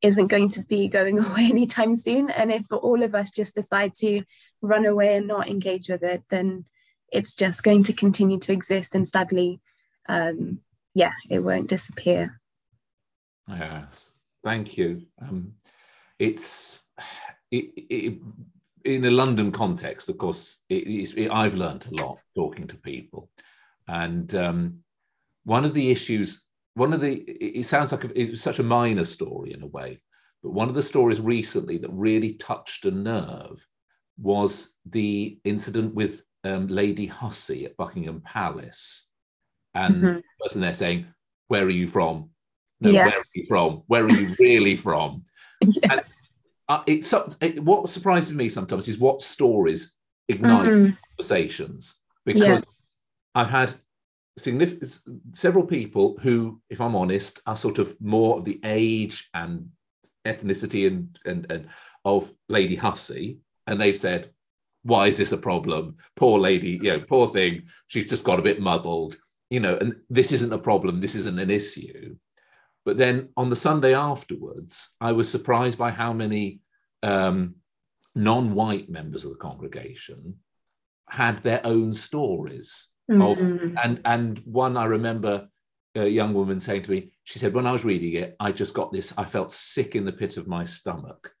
isn't 0.01 0.27
going 0.27 0.49
to 0.49 0.63
be 0.63 0.87
going 0.87 1.19
away 1.25 1.45
anytime 1.45 1.95
soon. 1.95 2.29
And 2.29 2.51
if 2.51 2.65
all 2.71 3.01
of 3.01 3.15
us 3.15 3.31
just 3.31 3.55
decide 3.55 3.93
to 3.95 4.23
run 4.61 4.85
away 4.85 5.15
and 5.15 5.27
not 5.27 5.49
engage 5.49 5.89
with 5.89 6.03
it, 6.03 6.23
then 6.29 6.65
it's 7.11 7.33
just 7.33 7.63
going 7.63 7.83
to 7.83 7.93
continue 7.93 8.39
to 8.39 8.51
exist. 8.51 8.93
And 8.93 9.07
sadly, 9.07 9.61
um, 10.07 10.59
yeah, 10.93 11.13
it 11.29 11.39
won't 11.39 11.69
disappear. 11.69 12.41
Yes, 13.47 14.11
thank 14.43 14.77
you. 14.77 15.03
Um, 15.21 15.53
it's 16.19 16.87
it, 17.51 17.71
it, 17.75 18.19
in 18.85 19.05
a 19.05 19.11
London 19.11 19.51
context, 19.51 20.09
of 20.09 20.17
course. 20.17 20.63
It, 20.69 21.31
I've 21.31 21.55
learned 21.55 21.87
a 21.87 22.01
lot 22.01 22.19
talking 22.35 22.67
to 22.67 22.77
people, 22.77 23.29
and 23.87 24.33
um, 24.35 24.79
one 25.43 25.65
of 25.65 25.73
the 25.73 25.91
issues, 25.91 26.45
one 26.75 26.93
of 26.93 27.01
the, 27.01 27.13
it 27.13 27.65
sounds 27.65 27.91
like 27.91 28.03
a, 28.03 28.19
it 28.19 28.31
was 28.31 28.41
such 28.41 28.59
a 28.59 28.63
minor 28.63 29.03
story 29.03 29.53
in 29.53 29.63
a 29.63 29.67
way, 29.67 29.99
but 30.43 30.51
one 30.51 30.69
of 30.69 30.75
the 30.75 30.83
stories 30.83 31.19
recently 31.19 31.77
that 31.77 31.89
really 31.91 32.33
touched 32.33 32.85
a 32.85 32.91
nerve 32.91 33.65
was 34.17 34.75
the 34.85 35.39
incident 35.43 35.95
with 35.95 36.23
um, 36.43 36.67
Lady 36.67 37.05
Hussey 37.05 37.65
at 37.65 37.77
Buckingham 37.77 38.21
Palace. 38.21 39.07
And 39.73 39.95
mm-hmm. 39.95 40.15
the 40.15 40.23
person 40.43 40.61
there 40.61 40.73
saying, 40.73 41.07
Where 41.47 41.65
are 41.65 41.69
you 41.69 41.87
from? 41.87 42.29
No, 42.81 42.89
yeah. 42.89 43.05
where 43.05 43.19
are 43.19 43.25
you 43.33 43.45
from? 43.45 43.83
Where 43.87 44.05
are 44.05 44.11
you 44.11 44.35
really 44.39 44.77
from? 44.77 45.23
yeah. 45.61 45.93
And 45.93 46.01
uh, 46.69 46.83
it's 46.87 47.13
it, 47.41 47.61
what 47.63 47.89
surprises 47.89 48.35
me 48.35 48.47
sometimes 48.47 48.87
is 48.87 48.99
what 48.99 49.21
stories 49.21 49.95
ignite 50.27 50.69
mm-hmm. 50.69 50.93
conversations 51.17 51.95
because. 52.25 52.65
I've 53.35 53.49
had 53.49 53.73
significant 54.37 54.99
several 55.33 55.65
people 55.65 56.17
who, 56.21 56.61
if 56.69 56.81
I'm 56.81 56.95
honest, 56.95 57.41
are 57.45 57.57
sort 57.57 57.79
of 57.79 57.95
more 58.01 58.37
of 58.37 58.45
the 58.45 58.59
age 58.63 59.29
and 59.33 59.69
ethnicity 60.25 60.87
and 60.87 61.17
and, 61.25 61.51
and 61.51 61.67
of 62.05 62.31
Lady 62.47 62.75
Hussey, 62.75 63.39
and 63.67 63.79
they've 63.79 63.97
said, 63.97 64.31
"Why 64.83 65.07
is 65.07 65.17
this 65.17 65.31
a 65.31 65.37
problem? 65.37 65.97
Poor 66.15 66.39
lady, 66.39 66.79
you 66.81 66.91
know, 66.91 66.99
poor 66.99 67.27
thing. 67.29 67.63
She's 67.87 68.09
just 68.09 68.23
got 68.23 68.39
a 68.39 68.43
bit 68.43 68.61
muddled, 68.61 69.15
you 69.49 69.59
know, 69.59 69.77
and 69.77 69.95
this 70.09 70.31
isn't 70.31 70.53
a 70.53 70.57
problem. 70.57 71.01
This 71.01 71.15
isn't 71.15 71.39
an 71.39 71.51
issue." 71.51 72.15
But 72.85 72.97
then 72.97 73.29
on 73.37 73.49
the 73.49 73.55
Sunday 73.55 73.93
afterwards, 73.93 74.95
I 74.99 75.11
was 75.11 75.29
surprised 75.29 75.77
by 75.77 75.91
how 75.91 76.13
many 76.13 76.61
um, 77.03 77.55
non-white 78.15 78.89
members 78.89 79.25
of 79.25 79.31
the 79.31 79.37
congregation 79.37 80.37
had 81.09 81.39
their 81.39 81.61
own 81.65 81.93
stories 81.93 82.89
Mm-hmm. 83.09 83.21
Of, 83.21 83.77
and 83.83 84.01
and 84.05 84.39
one 84.39 84.77
I 84.77 84.85
remember 84.85 85.47
a 85.95 86.05
young 86.05 86.33
woman 86.33 86.59
saying 86.59 86.83
to 86.83 86.91
me, 86.91 87.11
she 87.23 87.39
said, 87.39 87.53
when 87.53 87.65
I 87.65 87.71
was 87.71 87.83
reading 87.83 88.13
it, 88.13 88.35
I 88.39 88.51
just 88.51 88.75
got 88.75 88.91
this, 88.91 89.13
I 89.17 89.25
felt 89.25 89.51
sick 89.51 89.95
in 89.95 90.05
the 90.05 90.11
pit 90.11 90.37
of 90.37 90.47
my 90.47 90.63
stomach 90.63 91.33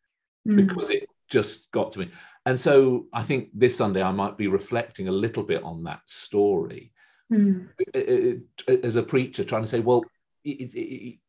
mm-hmm. 0.47 0.55
because 0.55 0.89
it 0.89 1.07
just 1.29 1.71
got 1.71 1.91
to 1.91 1.99
me. 1.99 2.11
And 2.45 2.59
so 2.59 3.05
I 3.13 3.21
think 3.21 3.49
this 3.53 3.77
Sunday 3.77 4.01
I 4.01 4.11
might 4.11 4.37
be 4.37 4.47
reflecting 4.47 5.07
a 5.07 5.11
little 5.11 5.43
bit 5.43 5.61
on 5.61 5.83
that 5.83 6.01
story 6.05 6.91
mm-hmm. 7.31 8.39
as 8.83 8.95
a 8.95 9.03
preacher, 9.03 9.43
trying 9.43 9.63
to 9.63 9.67
say, 9.67 9.81
well, 9.81 10.03
it, 10.43 10.73
it, 10.73 11.19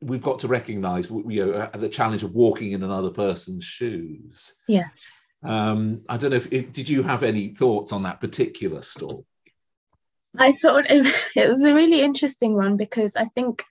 we've 0.00 0.22
got 0.22 0.38
to 0.40 0.48
recognize 0.48 1.10
you 1.10 1.46
know 1.46 1.52
uh, 1.52 1.76
the 1.76 1.88
challenge 1.88 2.22
of 2.22 2.34
walking 2.34 2.72
in 2.72 2.82
another 2.82 3.10
person's 3.10 3.64
shoes. 3.64 4.54
Yes. 4.68 5.10
Um, 5.42 6.02
I 6.08 6.16
don't 6.16 6.30
know 6.30 6.36
if, 6.36 6.52
if 6.52 6.72
did 6.72 6.88
you 6.88 7.02
have 7.02 7.22
any 7.22 7.48
thoughts 7.48 7.92
on 7.92 8.02
that 8.02 8.20
particular 8.20 8.82
story? 8.82 9.24
I 10.36 10.52
thought 10.52 10.90
it, 10.90 11.14
it 11.36 11.48
was 11.48 11.62
a 11.62 11.74
really 11.74 12.00
interesting 12.00 12.54
one 12.54 12.76
because 12.76 13.16
I 13.16 13.24
think 13.26 13.64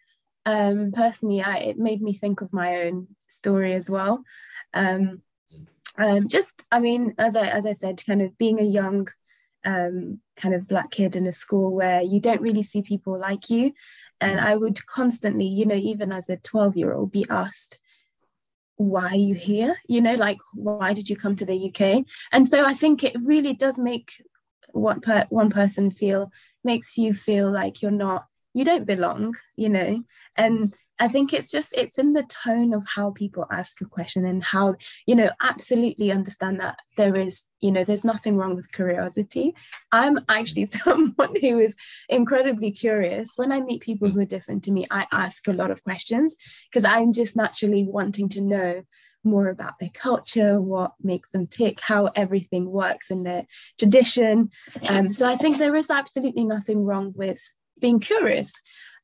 um, 0.46 0.93
personally, 0.93 1.41
I, 1.41 1.57
it 1.57 1.77
made 1.77 2.01
me 2.01 2.13
think 2.13 2.39
of 2.39 2.53
my 2.53 2.84
own 2.84 3.07
story 3.27 3.74
as 3.74 3.89
well. 3.89 4.24
Um, 4.74 5.22
um, 5.98 6.29
just, 6.29 6.62
I 6.72 6.79
mean, 6.79 7.15
as 7.17 7.36
I 7.36 7.48
as 7.48 7.65
I 7.65 7.74
said, 7.74 8.01
kind 8.05 8.22
of 8.22 8.38
being 8.38 8.60
a 8.62 8.63
young 8.63 9.10
um, 9.65 10.22
kind 10.38 10.55
of 10.55 10.67
black 10.67 10.91
kid 10.91 11.17
in 11.17 11.27
a 11.27 11.34
school 11.34 11.75
where 11.75 12.01
you 12.01 12.22
don't 12.22 12.41
really 12.41 12.63
see 12.63 12.81
people 12.81 13.17
like 13.17 13.50
you, 13.50 13.74
and 14.20 14.40
mm. 14.40 14.44
I 14.44 14.56
would 14.56 14.86
constantly, 14.86 15.46
you 15.46 15.66
know, 15.66 15.76
even 15.76 16.12
as 16.12 16.30
a 16.30 16.38
twelve 16.38 16.76
year 16.76 16.94
old, 16.94 17.12
be 17.12 17.26
asked, 17.30 17.80
why 18.78 19.10
are 19.10 19.16
you 19.16 19.36
here? 19.36 19.78
You 19.88 20.02
know 20.02 20.16
like 20.16 20.38
why 20.54 20.94
did 20.94 21.10
you 21.10 21.16
come 21.16 21.36
to 21.38 21.46
the 21.46 21.70
uk 21.70 22.06
and 22.32 22.48
so 22.48 22.64
i 22.64 22.74
think 22.74 23.04
it 23.04 23.16
really 23.24 23.54
does 23.54 23.78
make 23.78 24.12
one 24.72 25.02
per 25.02 25.26
one 25.30 25.50
person 25.50 25.90
feel 25.90 26.32
makes 26.64 26.98
you 26.98 27.14
feel 27.14 27.52
like 27.52 27.82
you're 27.82 27.92
not 27.92 28.26
you 28.54 28.64
don't 28.66 28.86
belong 28.86 29.36
you 29.56 29.70
know? 29.70 30.04
And 30.36 30.74
I 31.00 31.08
think 31.08 31.34
it's 31.34 31.51
just 31.51 31.74
it's 31.74 31.98
in 31.98 32.13
the 32.13 32.24
tone 32.24 32.74
of 32.74 32.86
how 32.96 33.12
people 33.12 33.46
ask 33.51 33.80
a 33.82 33.86
question 33.86 34.25
and 34.25 34.44
how 34.44 34.75
you 35.06 35.16
know 35.16 35.30
absolutely 35.42 36.12
understand 36.12 36.60
that 36.60 36.80
there 36.96 37.18
is 37.18 37.44
you 37.62 37.72
know 37.72 37.84
there's 37.84 38.04
nothing 38.04 38.38
wrong 38.38 38.56
with 38.56 38.72
curiosity. 38.72 39.54
I'm 39.92 40.20
actually 40.30 40.66
someone 40.84 41.34
who 41.39 41.60
is 41.60 41.75
incredibly 42.10 42.72
curious. 42.72 43.34
When 43.36 43.51
I 43.51 43.62
meet 43.62 43.82
people 43.82 44.10
who 44.10 44.22
are 44.22 44.25
different 44.25 44.63
to 44.66 44.72
me, 44.72 44.86
I 44.92 45.06
ask 45.12 45.48
a 45.48 45.54
lot 45.54 45.72
of 45.72 45.84
questions 45.84 46.36
because 46.70 46.86
I'm 46.86 47.13
just 47.13 47.36
naturally 47.36 47.86
wanting 47.88 48.30
to 48.30 48.42
know 48.42 48.84
more 49.24 49.50
about 49.50 49.74
their 49.80 49.92
culture, 49.94 50.62
what 50.62 50.94
makes 51.01 51.30
them 51.30 51.48
tick, 51.48 51.80
how 51.82 52.10
everything 52.16 52.70
works 52.70 53.12
in 53.12 53.24
their 53.24 53.46
tradition. 53.77 54.50
Um, 54.88 55.12
so 55.12 55.27
I 55.27 55.36
think 55.36 55.58
there 55.58 55.75
is 55.75 55.89
absolutely 55.89 56.46
nothing 56.46 56.86
wrong 56.86 57.13
with 57.16 57.42
being 57.80 58.00
curious. 58.00 58.51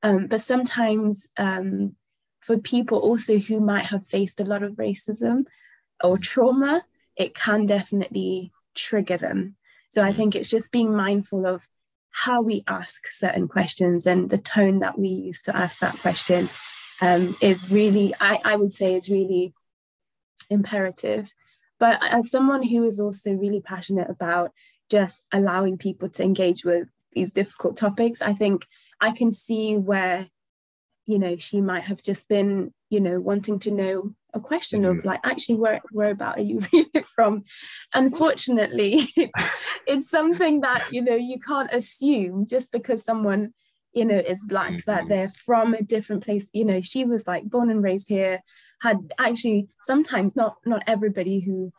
Um, 0.03 0.27
but 0.27 0.41
sometimes 0.41 1.27
um, 1.37 1.95
for 2.41 2.57
people 2.57 2.99
also 2.99 3.39
who 3.39 3.59
might 3.59 3.85
have 3.85 4.05
faced 4.05 4.39
a 4.39 4.45
lot 4.45 4.61
of 4.61 4.73
racism 4.73 5.45
or 6.03 6.17
trauma, 6.17 6.85
it 7.15 7.33
can 7.33 7.65
definitely 7.65 8.51
trigger 8.75 9.17
them. 9.17 9.55
So 9.89 10.01
I 10.01 10.11
think 10.11 10.35
it's 10.35 10.49
just 10.49 10.71
being 10.71 10.93
mindful 10.95 11.45
of 11.45 11.65
how 12.11 12.41
we 12.41 12.63
ask 12.67 13.09
certain 13.09 13.47
questions 13.47 14.05
and 14.05 14.29
the 14.29 14.37
tone 14.37 14.79
that 14.79 14.99
we 14.99 15.07
use 15.07 15.41
to 15.41 15.55
ask 15.55 15.79
that 15.79 15.99
question 15.99 16.49
um, 17.01 17.35
is 17.41 17.71
really, 17.71 18.13
I, 18.19 18.39
I 18.43 18.55
would 18.55 18.73
say, 18.73 18.95
is 18.95 19.09
really 19.09 19.53
imperative. 20.49 21.31
But 21.79 21.99
as 22.01 22.29
someone 22.29 22.63
who 22.63 22.85
is 22.85 22.99
also 22.99 23.31
really 23.31 23.61
passionate 23.61 24.09
about 24.09 24.51
just 24.89 25.23
allowing 25.31 25.77
people 25.77 26.09
to 26.09 26.23
engage 26.23 26.63
with 26.63 26.87
these 27.13 27.31
difficult 27.31 27.77
topics, 27.77 28.21
I 28.21 28.33
think 28.33 28.65
I 29.01 29.11
can 29.11 29.31
see 29.31 29.77
where, 29.77 30.27
you 31.05 31.19
know, 31.19 31.35
she 31.37 31.61
might 31.61 31.83
have 31.83 32.01
just 32.01 32.27
been, 32.27 32.73
you 32.89 32.99
know, 32.99 33.19
wanting 33.19 33.59
to 33.59 33.71
know 33.71 34.15
a 34.33 34.39
question 34.39 34.83
mm-hmm. 34.83 34.99
of 34.99 35.05
like, 35.05 35.19
actually, 35.23 35.55
where 35.55 35.81
where 35.91 36.11
about 36.11 36.39
are 36.39 36.43
you 36.43 36.61
really 36.73 37.05
from? 37.15 37.43
Unfortunately, 37.93 39.07
it's 39.87 40.09
something 40.09 40.61
that 40.61 40.91
you 40.91 41.01
know 41.01 41.15
you 41.15 41.39
can't 41.39 41.73
assume 41.73 42.47
just 42.47 42.71
because 42.71 43.03
someone 43.03 43.53
you 43.93 44.05
know 44.05 44.17
is 44.17 44.43
black 44.43 44.71
mm-hmm. 44.71 44.91
that 44.91 45.07
they're 45.07 45.31
from 45.45 45.73
a 45.73 45.83
different 45.83 46.23
place 46.23 46.47
you 46.51 46.65
know 46.65 46.81
she 46.81 47.05
was 47.05 47.27
like 47.27 47.43
born 47.43 47.69
and 47.69 47.83
raised 47.83 48.09
here 48.09 48.41
had 48.81 48.97
actually 49.19 49.67
sometimes 49.83 50.35
not 50.35 50.55
not 50.65 50.81
everybody 50.87 51.39
who 51.39 51.71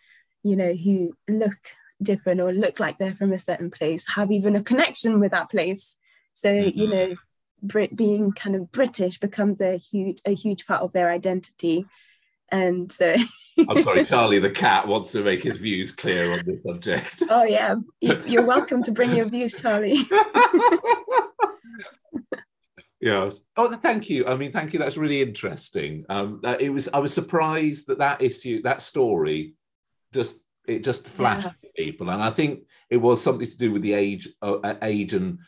you 0.45 0.55
know 0.55 0.73
who 0.75 1.13
look 1.29 1.59
different 2.05 2.41
or 2.41 2.53
look 2.53 2.79
like 2.79 2.99
they're 2.99 3.15
from 3.15 3.33
a 3.33 3.39
certain 3.39 3.71
place 3.71 4.07
have 4.15 4.31
even 4.31 4.55
a 4.57 4.63
connection 4.63 5.19
with 5.19 5.33
that 5.33 5.51
place 5.51 5.97
so 6.35 6.53
mm-hmm. 6.53 6.79
you 6.79 6.89
know 6.89 7.15
Brit 7.63 7.97
being 7.97 8.31
kind 8.33 8.55
of 8.55 8.71
British 8.71 9.19
becomes 9.19 9.61
a 9.61 9.79
huge 9.79 10.21
a 10.25 10.35
huge 10.35 10.67
part 10.67 10.83
of 10.83 10.93
their 10.93 11.11
identity 11.11 11.87
and 12.51 12.93
so 12.93 13.15
I'm 13.69 13.81
sorry, 13.83 14.05
Charlie 14.11 14.39
the 14.39 14.51
cat 14.51 14.87
wants 14.87 15.13
to 15.13 15.23
make 15.23 15.43
his 15.43 15.59
views 15.59 15.93
clear 15.93 16.33
on 16.33 16.43
this 16.45 16.63
subject. 16.63 17.23
Oh 17.29 17.45
yeah, 17.45 17.77
you're 18.01 18.47
welcome 18.47 18.83
to 18.85 18.93
bring 18.93 19.15
your 19.15 19.27
views, 19.27 19.55
Charlie. 19.55 19.99
yes. 23.01 23.41
Oh, 23.57 23.73
thank 23.77 24.11
you. 24.11 24.27
I 24.27 24.35
mean, 24.37 24.53
thank 24.53 24.73
you. 24.73 24.79
That's 24.79 24.97
really 24.97 25.23
interesting. 25.23 26.05
Um, 26.09 26.41
it 26.61 26.71
was. 26.71 26.89
I 26.93 26.99
was 26.99 27.15
surprised 27.15 27.87
that 27.89 27.99
that 27.99 28.23
issue, 28.23 28.63
that 28.63 28.83
story, 28.83 29.55
just 30.13 30.41
it 30.67 30.85
just 30.85 31.07
flashed 31.07 31.49
yeah. 31.63 31.71
people, 31.77 32.11
and 32.11 32.23
I 32.23 32.31
think 32.31 32.65
it 32.91 32.97
was 32.97 33.23
something 33.23 33.47
to 33.47 33.59
do 33.59 33.73
with 33.73 33.83
the 33.83 33.93
age, 33.93 34.29
uh, 34.43 34.75
age 34.83 35.15
and 35.15 35.39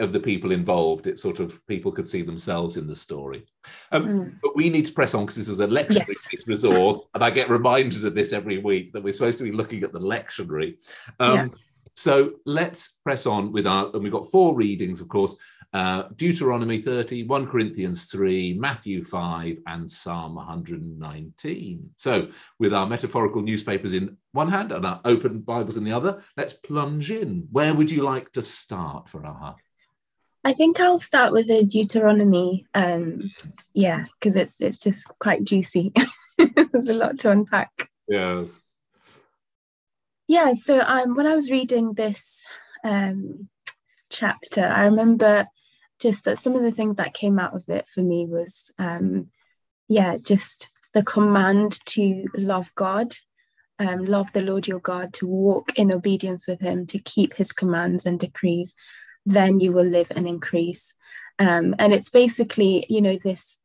of 0.00 0.12
the 0.12 0.20
people 0.20 0.50
involved. 0.50 1.06
It 1.06 1.18
sort 1.18 1.40
of 1.40 1.64
people 1.66 1.92
could 1.92 2.08
see 2.08 2.22
themselves 2.22 2.76
in 2.76 2.86
the 2.86 2.96
story. 2.96 3.46
Um, 3.92 4.08
mm. 4.08 4.34
But 4.42 4.56
we 4.56 4.68
need 4.68 4.84
to 4.86 4.92
press 4.92 5.14
on 5.14 5.24
because 5.24 5.36
this 5.36 5.48
is 5.48 5.60
a 5.60 5.66
lectionary 5.66 6.14
yes. 6.32 6.42
resource, 6.46 7.08
and 7.14 7.22
I 7.22 7.30
get 7.30 7.50
reminded 7.50 8.04
of 8.04 8.14
this 8.14 8.32
every 8.32 8.58
week 8.58 8.92
that 8.92 9.02
we're 9.02 9.12
supposed 9.12 9.38
to 9.38 9.44
be 9.44 9.52
looking 9.52 9.82
at 9.84 9.92
the 9.92 10.00
lectionary. 10.00 10.76
Um, 11.20 11.36
yeah. 11.36 11.46
So 11.94 12.34
let's 12.44 12.98
press 13.04 13.26
on 13.26 13.52
with 13.52 13.66
our, 13.66 13.90
and 13.94 14.02
we've 14.02 14.12
got 14.12 14.30
four 14.30 14.54
readings, 14.54 15.00
of 15.00 15.08
course. 15.08 15.34
Uh, 15.76 16.08
Deuteronomy 16.16 16.80
30, 16.80 17.24
1 17.24 17.46
Corinthians 17.46 18.10
3, 18.10 18.54
Matthew 18.54 19.04
5, 19.04 19.58
and 19.66 19.90
Psalm 19.90 20.36
119. 20.36 21.90
So, 21.96 22.28
with 22.58 22.72
our 22.72 22.86
metaphorical 22.86 23.42
newspapers 23.42 23.92
in 23.92 24.16
one 24.32 24.48
hand 24.48 24.72
and 24.72 24.86
our 24.86 25.02
open 25.04 25.40
Bibles 25.40 25.76
in 25.76 25.84
the 25.84 25.92
other, 25.92 26.22
let's 26.34 26.54
plunge 26.54 27.10
in. 27.10 27.48
Where 27.52 27.74
would 27.74 27.90
you 27.90 28.04
like 28.04 28.32
to 28.32 28.42
start, 28.42 29.10
for 29.10 29.20
Faraha? 29.20 29.56
I 30.44 30.54
think 30.54 30.80
I'll 30.80 30.98
start 30.98 31.32
with 31.32 31.48
the 31.48 31.62
Deuteronomy. 31.66 32.64
Um, 32.72 33.30
yeah, 33.74 34.06
because 34.18 34.34
it's 34.34 34.56
it's 34.60 34.78
just 34.78 35.06
quite 35.18 35.44
juicy. 35.44 35.92
There's 36.72 36.88
a 36.88 36.94
lot 36.94 37.18
to 37.18 37.30
unpack. 37.30 37.90
Yes. 38.08 38.74
Yeah. 40.26 40.54
So 40.54 40.80
um, 40.80 41.16
when 41.16 41.26
I 41.26 41.34
was 41.34 41.50
reading 41.50 41.92
this 41.92 42.46
um, 42.82 43.50
chapter, 44.08 44.64
I 44.64 44.86
remember 44.86 45.46
just 46.00 46.24
that 46.24 46.38
some 46.38 46.54
of 46.54 46.62
the 46.62 46.72
things 46.72 46.96
that 46.98 47.14
came 47.14 47.38
out 47.38 47.54
of 47.54 47.64
it 47.68 47.88
for 47.88 48.02
me 48.02 48.26
was, 48.26 48.70
um, 48.78 49.28
yeah, 49.88 50.16
just 50.18 50.68
the 50.94 51.02
command 51.02 51.78
to 51.86 52.26
love 52.34 52.74
God, 52.74 53.14
um, 53.78 54.04
love 54.04 54.32
the 54.32 54.42
Lord 54.42 54.66
your 54.66 54.80
God, 54.80 55.12
to 55.14 55.26
walk 55.26 55.78
in 55.78 55.92
obedience 55.92 56.46
with 56.46 56.60
Him, 56.60 56.86
to 56.86 56.98
keep 56.98 57.34
His 57.34 57.52
commands 57.52 58.06
and 58.06 58.18
decrees 58.18 58.74
then 59.26 59.58
you 59.60 59.72
will 59.72 59.84
live 59.84 60.10
and 60.14 60.26
increase. 60.26 60.94
Um, 61.38 61.74
and 61.78 61.92
it's 61.92 62.08
basically, 62.08 62.86
you 62.88 63.02
know, 63.02 63.18
this 63.22 63.58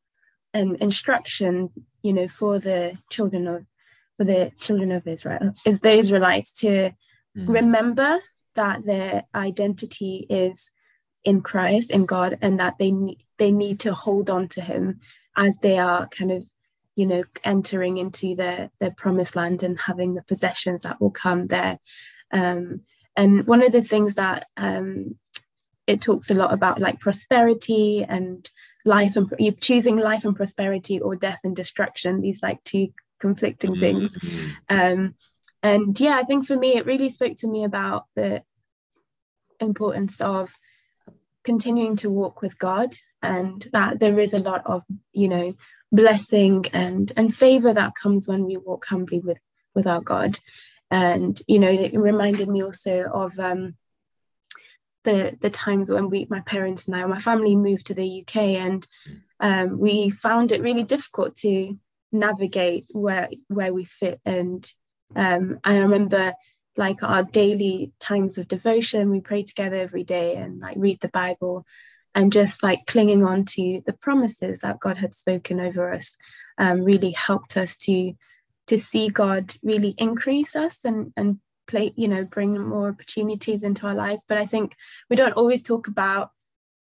um, 0.54 0.76
instruction, 0.76 1.70
you 2.02 2.12
know, 2.12 2.28
for 2.28 2.60
the 2.60 2.98
children 3.10 3.48
of 3.48 3.66
for 4.18 4.26
the 4.26 4.52
children 4.60 4.92
of 4.92 5.08
Israel 5.08 5.54
is 5.66 5.80
the 5.80 5.92
Israelites 5.92 6.52
to 6.52 6.92
mm. 7.38 7.48
remember 7.48 8.20
that 8.56 8.84
their 8.84 9.24
identity 9.34 10.26
is 10.30 10.70
in 11.24 11.42
Christ, 11.42 11.92
in 11.92 12.06
God, 12.06 12.38
and 12.42 12.60
that 12.60 12.78
they 12.78 12.92
need 12.92 13.24
they 13.38 13.52
need 13.52 13.80
to 13.82 13.94
hold 13.94 14.30
on 14.30 14.48
to 14.50 14.62
Him 14.62 15.00
as 15.36 15.58
they 15.58 15.78
are 15.78 16.08
kind 16.08 16.32
of, 16.32 16.48
you 16.96 17.06
know, 17.06 17.24
entering 17.44 17.98
into 17.98 18.36
their 18.36 18.70
their 18.80 18.92
promised 18.92 19.36
land 19.36 19.64
and 19.64 19.80
having 19.80 20.14
the 20.14 20.24
possessions 20.24 20.82
that 20.82 21.00
will 21.00 21.12
come 21.12 21.48
there. 21.48 21.80
Um, 22.32 22.82
and 23.16 23.46
one 23.46 23.66
of 23.66 23.72
the 23.72 23.84
things 23.84 24.16
that 24.16 24.48
um, 24.58 25.16
it 25.88 26.02
talks 26.02 26.30
a 26.30 26.36
lot 26.36 26.54
about 26.54 26.80
like 26.80 27.00
prosperity 27.00 28.06
and 28.08 28.50
life 28.86 29.16
and 29.16 29.32
you're 29.38 29.54
choosing 29.54 29.98
life 29.98 30.26
and 30.26 30.36
prosperity 30.36 31.00
or 31.00 31.16
death 31.16 31.40
and 31.44 31.56
destruction 31.56 32.22
these 32.22 32.42
like 32.42 32.64
two 32.64 32.88
conflicting 33.20 33.80
things 33.80 34.18
mm-hmm. 34.18 34.50
um 34.70 35.16
and 35.62 36.00
yeah 36.00 36.18
i 36.18 36.24
think 36.24 36.46
for 36.46 36.58
me 36.58 36.76
it 36.76 36.86
really 36.86 37.10
spoke 37.10 37.36
to 37.36 37.48
me 37.48 37.64
about 37.64 38.06
the 38.16 38.42
importance 39.60 40.20
of 40.22 40.58
continuing 41.44 41.96
to 41.96 42.10
walk 42.10 42.42
with 42.42 42.58
god 42.58 42.94
and 43.22 43.68
that 43.74 44.00
there 44.00 44.20
is 44.20 44.34
a 44.34 44.40
lot 44.40 44.62
of 44.66 44.84
you 45.14 45.28
know 45.28 45.54
blessing 45.92 46.66
and 46.74 47.12
and 47.18 47.36
favor 47.36 47.74
that 47.74 47.96
comes 48.02 48.28
when 48.28 48.46
we 48.46 48.58
walk 48.58 48.86
humbly 48.86 49.20
with 49.20 49.40
with 49.76 49.88
our 49.88 50.02
god. 50.02 50.38
And 50.90 51.40
you 51.48 51.60
know 51.60 51.70
it 51.70 51.94
reminded 51.94 52.50
me 52.50 52.64
also 52.64 53.04
of 53.14 53.38
um 53.40 53.76
the 55.04 55.38
the 55.42 55.50
times 55.50 55.90
when 55.90 56.10
we 56.10 56.28
my 56.30 56.42
parents 56.42 56.86
and 56.86 56.96
I 56.96 57.06
my 57.06 57.20
family 57.20 57.56
moved 57.56 57.88
to 57.88 57.94
the 57.94 58.22
UK 58.22 58.38
and 58.38 58.88
um, 59.40 59.80
we 59.80 60.12
found 60.12 60.52
it 60.52 60.62
really 60.62 60.84
difficult 60.84 61.36
to 61.38 61.78
navigate 62.12 62.86
where 62.92 63.30
where 63.48 63.74
we 63.74 63.86
fit. 63.86 64.20
And 64.26 64.70
um, 65.16 65.60
I 65.64 65.78
remember 65.78 66.34
like 66.78 67.04
our 67.04 67.24
daily 67.24 67.92
times 68.00 68.38
of 68.38 68.48
devotion. 68.48 69.10
We 69.10 69.22
pray 69.22 69.44
together 69.44 69.78
every 69.78 70.04
day 70.04 70.36
and 70.36 70.60
like 70.60 70.78
read 70.78 71.00
the 71.02 71.10
Bible 71.10 71.66
and 72.14 72.32
just 72.32 72.64
like 72.64 72.86
clinging 72.88 73.24
on 73.24 73.46
to 73.46 73.82
the 73.86 73.94
promises 73.94 74.60
that 74.60 74.80
God 74.80 74.98
had 74.98 75.14
spoken 75.14 75.60
over 75.60 75.94
us 75.94 76.14
um, 76.58 76.84
really 76.84 77.12
helped 77.12 77.58
us 77.58 77.76
to 77.78 78.14
to 78.68 78.78
see 78.78 79.10
God 79.10 79.54
really 79.64 79.96
increase 79.98 80.56
us 80.56 80.86
and 80.86 81.12
and 81.18 81.40
play 81.68 81.92
you 81.96 82.08
know 82.08 82.24
bring 82.24 82.60
more 82.60 82.90
opportunities 82.90 83.64
into 83.64 83.88
our 83.88 83.96
lives. 83.96 84.26
But 84.28 84.38
i 84.38 84.46
think 84.46 84.76
we 85.10 85.16
don't 85.16 85.34
always 85.34 85.64
talk 85.64 85.88
about 85.88 86.32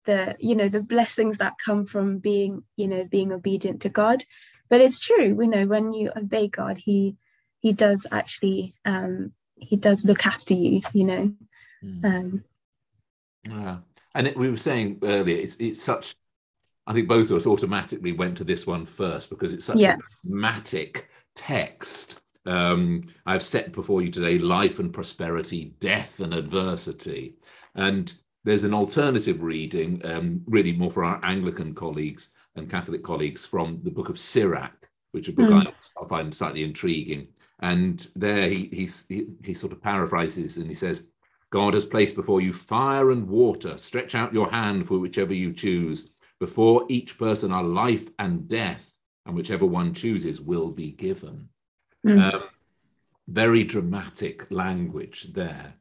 the 0.06 0.36
you 0.40 0.56
know 0.56 0.70
the 0.70 0.82
blessings 0.82 1.38
that 1.38 1.54
come 1.64 1.86
from 1.86 2.18
being 2.20 2.64
you 2.76 2.88
know 2.88 3.06
being 3.06 3.32
obedient 3.32 3.82
to 3.82 3.90
god. 3.90 4.24
But 4.70 4.82
it's 4.82 5.00
true 5.00 5.36
we 5.36 5.48
know 5.48 5.66
when 5.68 5.94
you 5.94 6.12
obey 6.16 6.48
god 6.48 6.78
he 6.78 7.16
he 7.60 7.74
does 7.74 8.06
actually 8.12 8.76
um 8.86 9.34
he 9.64 9.76
does 9.76 10.06
look 10.06 10.26
after 10.26 10.54
you 10.54 10.82
you 10.94 11.04
know 11.04 11.34
mm. 11.84 12.06
um 12.06 12.44
yeah 13.44 13.78
and 14.16 14.28
it, 14.28 14.38
we 14.38 14.50
were 14.50 14.58
saying 14.58 15.00
earlier 15.04 15.38
it's 15.38 15.56
it's 15.56 15.82
such 15.82 16.16
i 16.88 16.94
think 16.94 17.08
both 17.08 17.30
of 17.30 17.38
us 17.38 17.48
automatically 17.48 18.12
went 18.12 18.38
to 18.38 18.44
this 18.44 18.68
one 18.68 18.86
first 18.86 19.30
because 19.30 19.54
it's 19.54 19.66
such 19.66 19.78
yeah. 19.78 19.96
a 19.96 20.28
dramatic 20.28 21.10
text. 21.36 22.20
Um, 22.46 23.06
I've 23.26 23.44
set 23.44 23.72
before 23.72 24.02
you 24.02 24.10
today 24.10 24.38
life 24.38 24.80
and 24.80 24.94
prosperity, 24.94 25.76
death 25.80 26.20
and 26.20 26.34
adversity. 26.34 27.36
And 27.76 28.14
there's 28.44 28.66
an 28.66 28.74
alternative 28.74 29.42
reading, 29.42 30.02
um, 30.06 30.42
really 30.46 30.74
more 30.74 30.92
for 30.92 31.04
our 31.04 31.20
Anglican 31.24 31.74
colleagues 31.74 32.32
and 32.56 32.70
Catholic 32.70 33.04
colleagues, 33.04 33.46
from 33.46 33.80
the 33.84 33.92
book 33.92 34.10
of 34.10 34.20
Sirach, 34.20 34.90
which 35.12 35.30
a 35.30 35.32
book 35.32 35.50
mm. 35.50 35.68
I, 35.68 36.04
I 36.04 36.08
find 36.08 36.34
slightly 36.34 36.64
intriguing. 36.64 37.30
And 37.64 38.06
there 38.14 38.50
he, 38.50 38.88
he, 39.08 39.26
he 39.42 39.54
sort 39.54 39.72
of 39.72 39.82
paraphrases 39.82 40.58
and 40.58 40.68
he 40.68 40.76
says, 40.76 41.08
God 41.50 41.74
has 41.76 41.86
placed 41.86 42.18
before 42.18 42.42
you 42.42 42.52
fire 42.52 43.12
and 43.12 43.26
water. 43.26 43.78
Stretch 43.78 44.16
out 44.16 44.34
your 44.34 44.52
hand 44.52 44.86
for 44.86 45.00
whichever 45.00 45.34
you 45.34 45.54
choose. 45.54 46.12
Before 46.42 46.86
each 46.90 47.18
person 47.18 47.54
are 47.54 47.64
life 47.64 48.10
and 48.20 48.50
death, 48.50 48.92
and 49.26 49.34
whichever 49.34 49.66
one 49.66 49.94
chooses 49.94 50.42
will 50.42 50.72
be 50.72 50.92
given. 50.92 51.48
Mm. 52.06 52.34
Um, 52.34 52.44
very 53.30 53.64
dramatic 53.64 54.52
language 54.52 55.32
there. 55.32 55.76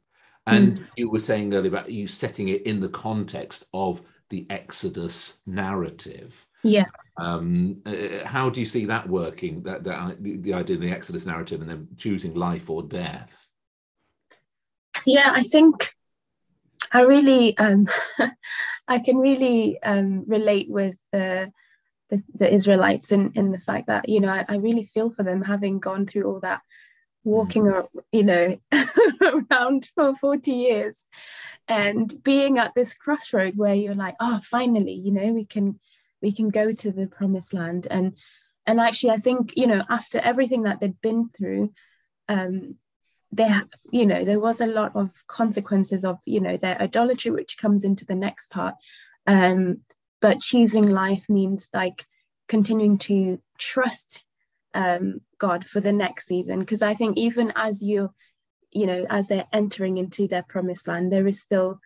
And 0.47 0.79
mm. 0.79 0.87
you 0.97 1.11
were 1.11 1.19
saying 1.19 1.53
earlier 1.53 1.73
about 1.73 1.91
you 1.91 2.07
setting 2.07 2.49
it 2.49 2.63
in 2.63 2.79
the 2.79 2.89
context 2.89 3.65
of 3.75 4.03
the 4.31 4.47
Exodus 4.51 5.41
narrative. 5.47 6.47
Yeah. 6.63 6.87
Um, 7.17 7.83
uh, 7.85 8.25
how 8.25 8.49
do 8.49 8.61
you 8.61 8.67
see 8.67 8.87
that 8.87 9.09
working? 9.09 9.63
That, 9.63 9.85
that 9.85 10.23
the, 10.23 10.37
the 10.39 10.55
idea 10.55 10.77
of 10.77 10.83
the 10.83 10.91
Exodus 10.91 11.27
narrative 11.27 11.61
and 11.61 11.69
then 11.69 11.89
choosing 11.97 12.35
life 12.35 12.71
or 12.71 12.83
death. 12.83 13.47
Yeah, 15.05 15.33
I 15.35 15.43
think 15.43 15.91
I 16.93 17.03
really, 17.03 17.57
um, 17.59 17.89
I 18.89 18.99
can 18.99 19.17
really 19.17 19.83
um, 19.83 20.25
relate 20.27 20.71
with 20.71 20.97
the, 21.13 21.53
the, 22.13 22.23
the 22.35 22.53
Israelites 22.53 23.11
in 23.11 23.33
in 23.35 23.53
the 23.53 23.59
fact 23.59 23.87
that 23.87 24.07
you 24.09 24.21
know 24.21 24.29
I, 24.29 24.45
I 24.47 24.57
really 24.57 24.85
feel 24.85 25.11
for 25.11 25.23
them 25.23 25.41
having 25.41 25.81
gone 25.81 26.07
through 26.07 26.25
all 26.25 26.41
that 26.41 26.61
walking 27.25 27.65
mm. 27.65 27.87
you 28.13 28.23
know 28.23 28.57
around 29.51 29.89
for 29.95 30.15
40 30.15 30.51
years 30.51 31.07
and 31.69 32.13
being 32.23 32.59
at 32.59 32.75
this 32.75 32.93
crossroad 32.93 33.57
where 33.57 33.75
you're 33.75 33.95
like 33.95 34.17
oh 34.21 34.41
finally 34.43 34.93
you 34.93 35.11
know 35.11 35.33
we 35.33 35.47
can 35.47 35.81
we 36.23 36.33
can 36.33 36.49
go 36.49 36.73
to 36.73 36.91
the 36.91 37.07
promised 37.07 37.53
land 37.53 37.87
and 37.91 38.17
and 38.67 38.81
actually 38.81 39.11
i 39.11 39.17
think 39.17 39.53
you 39.57 39.67
know 39.67 39.83
after 39.89 40.19
everything 40.21 40.63
that 40.63 40.81
they'd 40.81 41.01
been 41.01 41.29
through 41.29 41.73
um 42.29 42.77
there 43.31 43.65
you 43.91 44.07
know 44.07 44.25
there 44.25 44.41
was 44.41 44.61
a 44.61 44.67
lot 44.67 44.95
of 44.95 45.11
consequences 45.27 46.05
of 46.05 46.19
you 46.27 46.41
know 46.41 46.57
their 46.57 46.81
idolatry 46.81 47.31
which 47.31 47.59
comes 47.59 47.85
into 47.85 48.05
the 48.05 48.15
next 48.15 48.51
part 48.51 48.75
um 49.27 49.79
but 50.21 50.41
choosing 50.41 50.89
life 50.89 51.29
means 51.29 51.69
like 51.75 52.07
continuing 52.49 52.99
to 52.99 53.41
trust 53.59 54.25
um, 54.75 55.21
God 55.39 55.65
for 55.65 55.81
the 55.81 55.93
next 55.93 56.27
season. 56.27 56.61
Because 56.61 56.83
I 56.83 56.95
think 56.95 57.19
even 57.19 57.53
as 57.57 57.83
you, 57.83 58.13
you 58.71 58.87
know, 58.87 59.07
as 59.11 59.27
they're 59.27 59.47
entering 59.53 59.99
into 59.99 60.29
their 60.29 60.43
promised 60.43 60.89
land, 60.89 61.13
there 61.13 61.27
is 61.27 61.41
still 61.41 61.81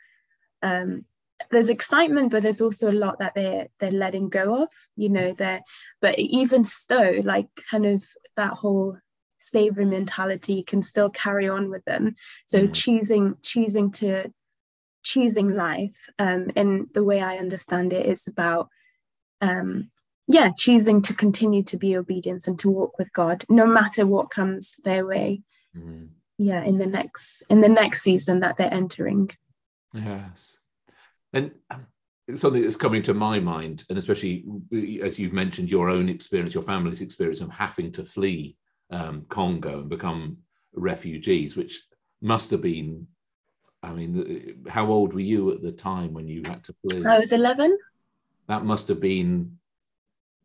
um, 0.62 1.04
there's 1.50 1.68
excitement, 1.68 2.30
but 2.30 2.42
there's 2.42 2.60
also 2.60 2.90
a 2.90 2.92
lot 2.92 3.18
that 3.18 3.34
they're 3.34 3.68
they're 3.78 3.90
letting 3.90 4.28
go 4.28 4.62
of. 4.62 4.68
You 4.96 5.08
know, 5.08 5.32
they're 5.32 5.62
but 6.00 6.18
even 6.18 6.64
so, 6.64 7.20
like 7.24 7.48
kind 7.70 7.86
of 7.86 8.04
that 8.36 8.52
whole 8.52 8.98
slavery 9.38 9.84
mentality 9.84 10.62
can 10.62 10.82
still 10.82 11.10
carry 11.10 11.48
on 11.48 11.70
with 11.70 11.84
them. 11.84 12.14
So 12.46 12.64
mm. 12.66 12.74
choosing 12.74 13.36
choosing 13.42 13.90
to 13.92 14.32
choosing 15.02 15.54
life 15.54 16.08
um, 16.18 16.50
in 16.56 16.88
the 16.92 17.04
way 17.04 17.20
I 17.20 17.36
understand 17.36 17.92
it 17.92 18.06
is 18.06 18.26
about 18.26 18.68
um, 19.40 19.90
yeah, 20.28 20.50
choosing 20.56 21.02
to 21.02 21.14
continue 21.14 21.62
to 21.64 21.76
be 21.76 21.96
obedient 21.96 22.48
and 22.48 22.58
to 22.58 22.68
walk 22.68 22.98
with 22.98 23.12
God, 23.12 23.44
no 23.48 23.66
matter 23.66 24.04
what 24.04 24.30
comes 24.30 24.74
their 24.82 25.06
way. 25.06 25.42
Mm-hmm. 25.76 26.06
Yeah, 26.38 26.62
in 26.64 26.78
the 26.78 26.86
next 26.86 27.42
in 27.48 27.60
the 27.60 27.68
next 27.68 28.02
season 28.02 28.40
that 28.40 28.56
they're 28.56 28.72
entering. 28.72 29.30
Yes, 29.94 30.58
and 31.36 31.50
um, 31.70 31.86
something 32.34 32.62
that's 32.62 32.76
coming 32.76 33.02
to 33.02 33.14
my 33.14 33.38
mind, 33.38 33.84
and 33.90 33.98
especially 33.98 34.44
as 35.02 35.18
you've 35.18 35.34
mentioned, 35.34 35.70
your 35.70 35.90
own 35.90 36.08
experience, 36.08 36.54
your 36.54 36.62
family's 36.62 37.02
experience 37.02 37.42
of 37.42 37.50
having 37.50 37.92
to 37.92 38.04
flee 38.04 38.56
um, 38.90 39.22
Congo 39.28 39.80
and 39.80 39.88
become 39.90 40.38
refugees, 40.72 41.56
which 41.56 41.82
must 42.22 42.50
have 42.50 42.62
been. 42.62 43.06
I 43.82 43.92
mean, 43.92 44.64
how 44.68 44.86
old 44.86 45.12
were 45.12 45.20
you 45.20 45.52
at 45.52 45.62
the 45.62 45.70
time 45.70 46.14
when 46.14 46.26
you 46.26 46.42
had 46.44 46.64
to 46.64 46.74
flee? 46.82 47.04
I 47.04 47.18
was 47.18 47.32
eleven. 47.32 47.76
That 48.48 48.64
must 48.64 48.88
have 48.88 49.00
been 49.00 49.58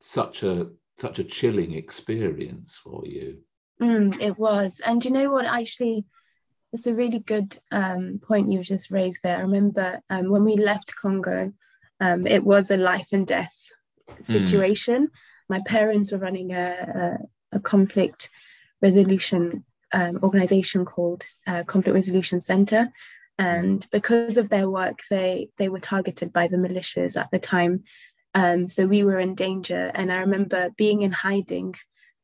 such 0.01 0.43
a 0.43 0.71
such 0.97 1.19
a 1.19 1.23
chilling 1.23 1.73
experience 1.73 2.75
for 2.75 3.03
you. 3.05 3.39
Mm, 3.81 4.21
it 4.21 4.37
was, 4.37 4.81
and 4.85 5.03
you 5.03 5.11
know 5.11 5.31
what? 5.31 5.45
Actually, 5.45 6.05
it's 6.73 6.87
a 6.87 6.93
really 6.93 7.19
good 7.19 7.57
um, 7.71 8.19
point 8.23 8.51
you 8.51 8.63
just 8.63 8.91
raised 8.91 9.19
there. 9.23 9.37
I 9.37 9.41
remember 9.41 9.99
um, 10.09 10.29
when 10.29 10.45
we 10.45 10.55
left 10.55 10.95
Congo, 10.95 11.51
um, 11.99 12.25
it 12.25 12.43
was 12.43 12.71
a 12.71 12.77
life 12.77 13.09
and 13.11 13.27
death 13.27 13.55
mm. 14.09 14.25
situation. 14.25 15.07
Mm. 15.07 15.09
My 15.49 15.61
parents 15.65 16.11
were 16.11 16.17
running 16.17 16.53
a, 16.53 17.17
a, 17.51 17.57
a 17.57 17.59
conflict 17.59 18.29
resolution 18.81 19.65
um, 19.93 20.19
organization 20.23 20.85
called 20.85 21.25
uh, 21.45 21.63
Conflict 21.65 21.93
Resolution 21.93 22.39
Center, 22.39 22.93
and 23.37 23.85
because 23.91 24.37
of 24.37 24.47
their 24.47 24.69
work, 24.69 24.99
they 25.09 25.49
they 25.57 25.67
were 25.67 25.81
targeted 25.81 26.31
by 26.31 26.47
the 26.47 26.55
militias 26.55 27.19
at 27.19 27.29
the 27.31 27.39
time 27.39 27.83
um, 28.33 28.67
so 28.67 28.85
we 28.85 29.03
were 29.03 29.19
in 29.19 29.35
danger. 29.35 29.91
And 29.93 30.11
I 30.11 30.17
remember 30.17 30.69
being 30.77 31.01
in 31.01 31.11
hiding 31.11 31.75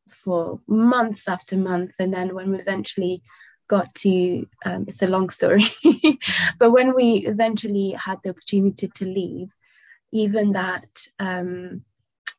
for 0.10 0.62
months 0.68 1.28
after 1.28 1.58
month. 1.58 1.96
And 2.00 2.14
then 2.14 2.34
when 2.34 2.52
we 2.52 2.60
eventually 2.60 3.22
got 3.68 3.94
to, 3.96 4.48
um, 4.66 4.86
it's 4.88 5.02
a 5.02 5.08
long 5.08 5.30
story, 5.30 5.66
but 6.60 6.72
when 6.72 6.96
we 6.96 7.18
eventually 7.26 7.92
had 7.92 8.18
the 8.24 8.30
opportunity 8.32 8.88
to 8.88 9.06
leave, 9.06 9.50
even 10.12 10.54
that, 10.54 10.88
um, 11.20 11.84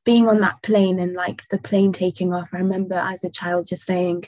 being 0.04 0.26
on 0.26 0.40
that 0.40 0.62
plane 0.62 0.98
and 0.98 1.14
like 1.14 1.46
the 1.50 1.58
plane 1.58 1.92
taking 1.92 2.32
off, 2.32 2.50
I 2.52 2.58
remember 2.58 2.94
as 2.94 3.24
a 3.24 3.30
child 3.30 3.68
just 3.68 3.84
saying, 3.84 4.24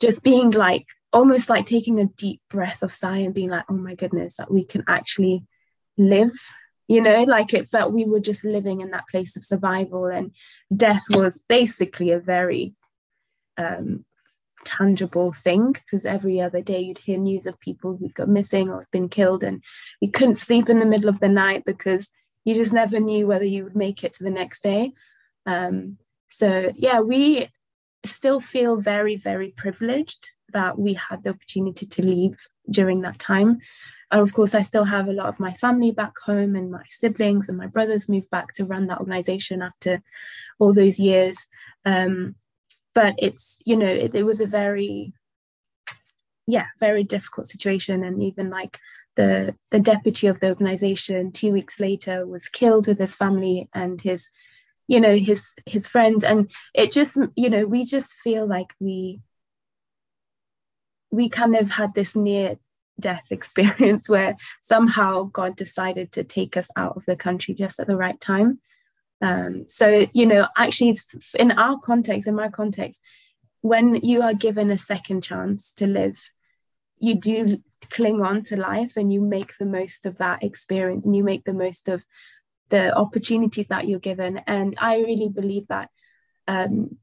just 0.00 0.22
being 0.22 0.50
like, 0.50 0.86
almost 1.12 1.48
like 1.48 1.66
taking 1.66 1.98
a 1.98 2.04
deep 2.04 2.40
breath 2.50 2.82
of 2.82 2.92
sigh 2.92 3.18
and 3.18 3.34
being 3.34 3.50
like, 3.50 3.64
oh 3.68 3.74
my 3.74 3.94
goodness, 3.94 4.36
that 4.36 4.50
we 4.50 4.64
can 4.64 4.84
actually 4.86 5.44
live. 5.96 6.32
You 6.88 7.00
know 7.00 7.24
like 7.24 7.52
it 7.52 7.68
felt 7.68 7.92
we 7.92 8.04
were 8.04 8.20
just 8.20 8.44
living 8.44 8.80
in 8.80 8.92
that 8.92 9.08
place 9.10 9.36
of 9.36 9.42
survival 9.42 10.06
and 10.06 10.30
death 10.74 11.02
was 11.10 11.40
basically 11.48 12.12
a 12.12 12.20
very 12.20 12.74
um, 13.56 14.04
tangible 14.66 15.32
thing 15.32 15.72
because 15.72 16.04
every 16.04 16.40
other 16.40 16.60
day 16.60 16.80
you'd 16.80 16.98
hear 16.98 17.18
news 17.18 17.46
of 17.46 17.58
people 17.60 17.96
who'd 17.96 18.14
got 18.14 18.28
missing 18.28 18.68
or 18.68 18.86
been 18.90 19.08
killed 19.08 19.42
and 19.42 19.62
you 20.00 20.10
couldn't 20.10 20.36
sleep 20.36 20.68
in 20.68 20.80
the 20.80 20.86
middle 20.86 21.08
of 21.08 21.20
the 21.20 21.28
night 21.28 21.64
because 21.64 22.08
you 22.44 22.54
just 22.54 22.72
never 22.72 23.00
knew 23.00 23.26
whether 23.26 23.44
you 23.44 23.64
would 23.64 23.76
make 23.76 24.02
it 24.04 24.12
to 24.14 24.24
the 24.24 24.30
next 24.30 24.62
day 24.62 24.92
um, 25.46 25.96
so 26.28 26.72
yeah 26.74 27.00
we 27.00 27.48
still 28.04 28.40
feel 28.40 28.76
very 28.76 29.16
very 29.16 29.52
privileged 29.56 30.32
that 30.52 30.78
we 30.78 30.94
had 30.94 31.22
the 31.22 31.30
opportunity 31.30 31.86
to 31.86 32.04
leave 32.04 32.36
during 32.70 33.00
that 33.02 33.18
time 33.18 33.58
and 34.10 34.20
of 34.20 34.32
course, 34.32 34.54
I 34.54 34.62
still 34.62 34.84
have 34.84 35.08
a 35.08 35.12
lot 35.12 35.26
of 35.26 35.40
my 35.40 35.52
family 35.54 35.90
back 35.90 36.16
home, 36.18 36.54
and 36.54 36.70
my 36.70 36.84
siblings 36.88 37.48
and 37.48 37.58
my 37.58 37.66
brothers 37.66 38.08
moved 38.08 38.30
back 38.30 38.52
to 38.52 38.64
run 38.64 38.86
that 38.86 39.00
organization 39.00 39.62
after 39.62 40.00
all 40.58 40.72
those 40.72 40.98
years. 40.98 41.44
Um, 41.84 42.36
but 42.96 43.14
it's, 43.18 43.58
you 43.66 43.76
know, 43.76 43.86
it, 43.86 44.14
it 44.14 44.24
was 44.24 44.40
a 44.40 44.46
very, 44.46 45.12
yeah, 46.46 46.64
very 46.80 47.04
difficult 47.04 47.46
situation. 47.46 48.02
And 48.02 48.22
even 48.22 48.48
like 48.48 48.78
the 49.16 49.54
the 49.70 49.80
deputy 49.80 50.28
of 50.28 50.40
the 50.40 50.48
organization, 50.48 51.30
two 51.30 51.52
weeks 51.52 51.78
later, 51.78 52.26
was 52.26 52.48
killed 52.48 52.86
with 52.86 52.98
his 52.98 53.14
family 53.14 53.68
and 53.74 54.00
his, 54.00 54.30
you 54.88 54.98
know, 54.98 55.14
his 55.14 55.52
his 55.66 55.86
friends. 55.86 56.24
And 56.24 56.50
it 56.72 56.90
just, 56.90 57.18
you 57.36 57.50
know, 57.50 57.66
we 57.66 57.84
just 57.84 58.14
feel 58.24 58.48
like 58.48 58.72
we 58.80 59.20
we 61.10 61.28
kind 61.28 61.54
of 61.54 61.68
had 61.68 61.92
this 61.94 62.16
near 62.16 62.56
death 62.98 63.26
experience 63.30 64.08
where 64.08 64.36
somehow 64.62 65.24
God 65.24 65.54
decided 65.54 66.12
to 66.12 66.24
take 66.24 66.56
us 66.56 66.70
out 66.76 66.96
of 66.96 67.04
the 67.04 67.16
country 67.16 67.52
just 67.52 67.78
at 67.78 67.88
the 67.88 67.96
right 67.96 68.18
time. 68.18 68.58
Um, 69.22 69.66
so, 69.66 70.06
you 70.12 70.26
know, 70.26 70.46
actually, 70.56 70.96
in 71.38 71.52
our 71.52 71.78
context, 71.78 72.28
in 72.28 72.34
my 72.34 72.48
context, 72.48 73.00
when 73.62 73.96
you 73.96 74.22
are 74.22 74.34
given 74.34 74.70
a 74.70 74.78
second 74.78 75.22
chance 75.22 75.72
to 75.76 75.86
live, 75.86 76.30
you 76.98 77.14
do 77.14 77.58
cling 77.90 78.22
on 78.22 78.42
to 78.44 78.56
life 78.56 78.96
and 78.96 79.12
you 79.12 79.20
make 79.20 79.56
the 79.58 79.66
most 79.66 80.06
of 80.06 80.18
that 80.18 80.42
experience 80.42 81.04
and 81.04 81.16
you 81.16 81.24
make 81.24 81.44
the 81.44 81.52
most 81.52 81.88
of 81.88 82.04
the 82.68 82.94
opportunities 82.96 83.66
that 83.68 83.86
you're 83.86 83.98
given. 83.98 84.38
And 84.46 84.74
I 84.78 84.98
really 84.98 85.28
believe 85.28 85.66
that 85.68 85.90
um, 86.48 86.96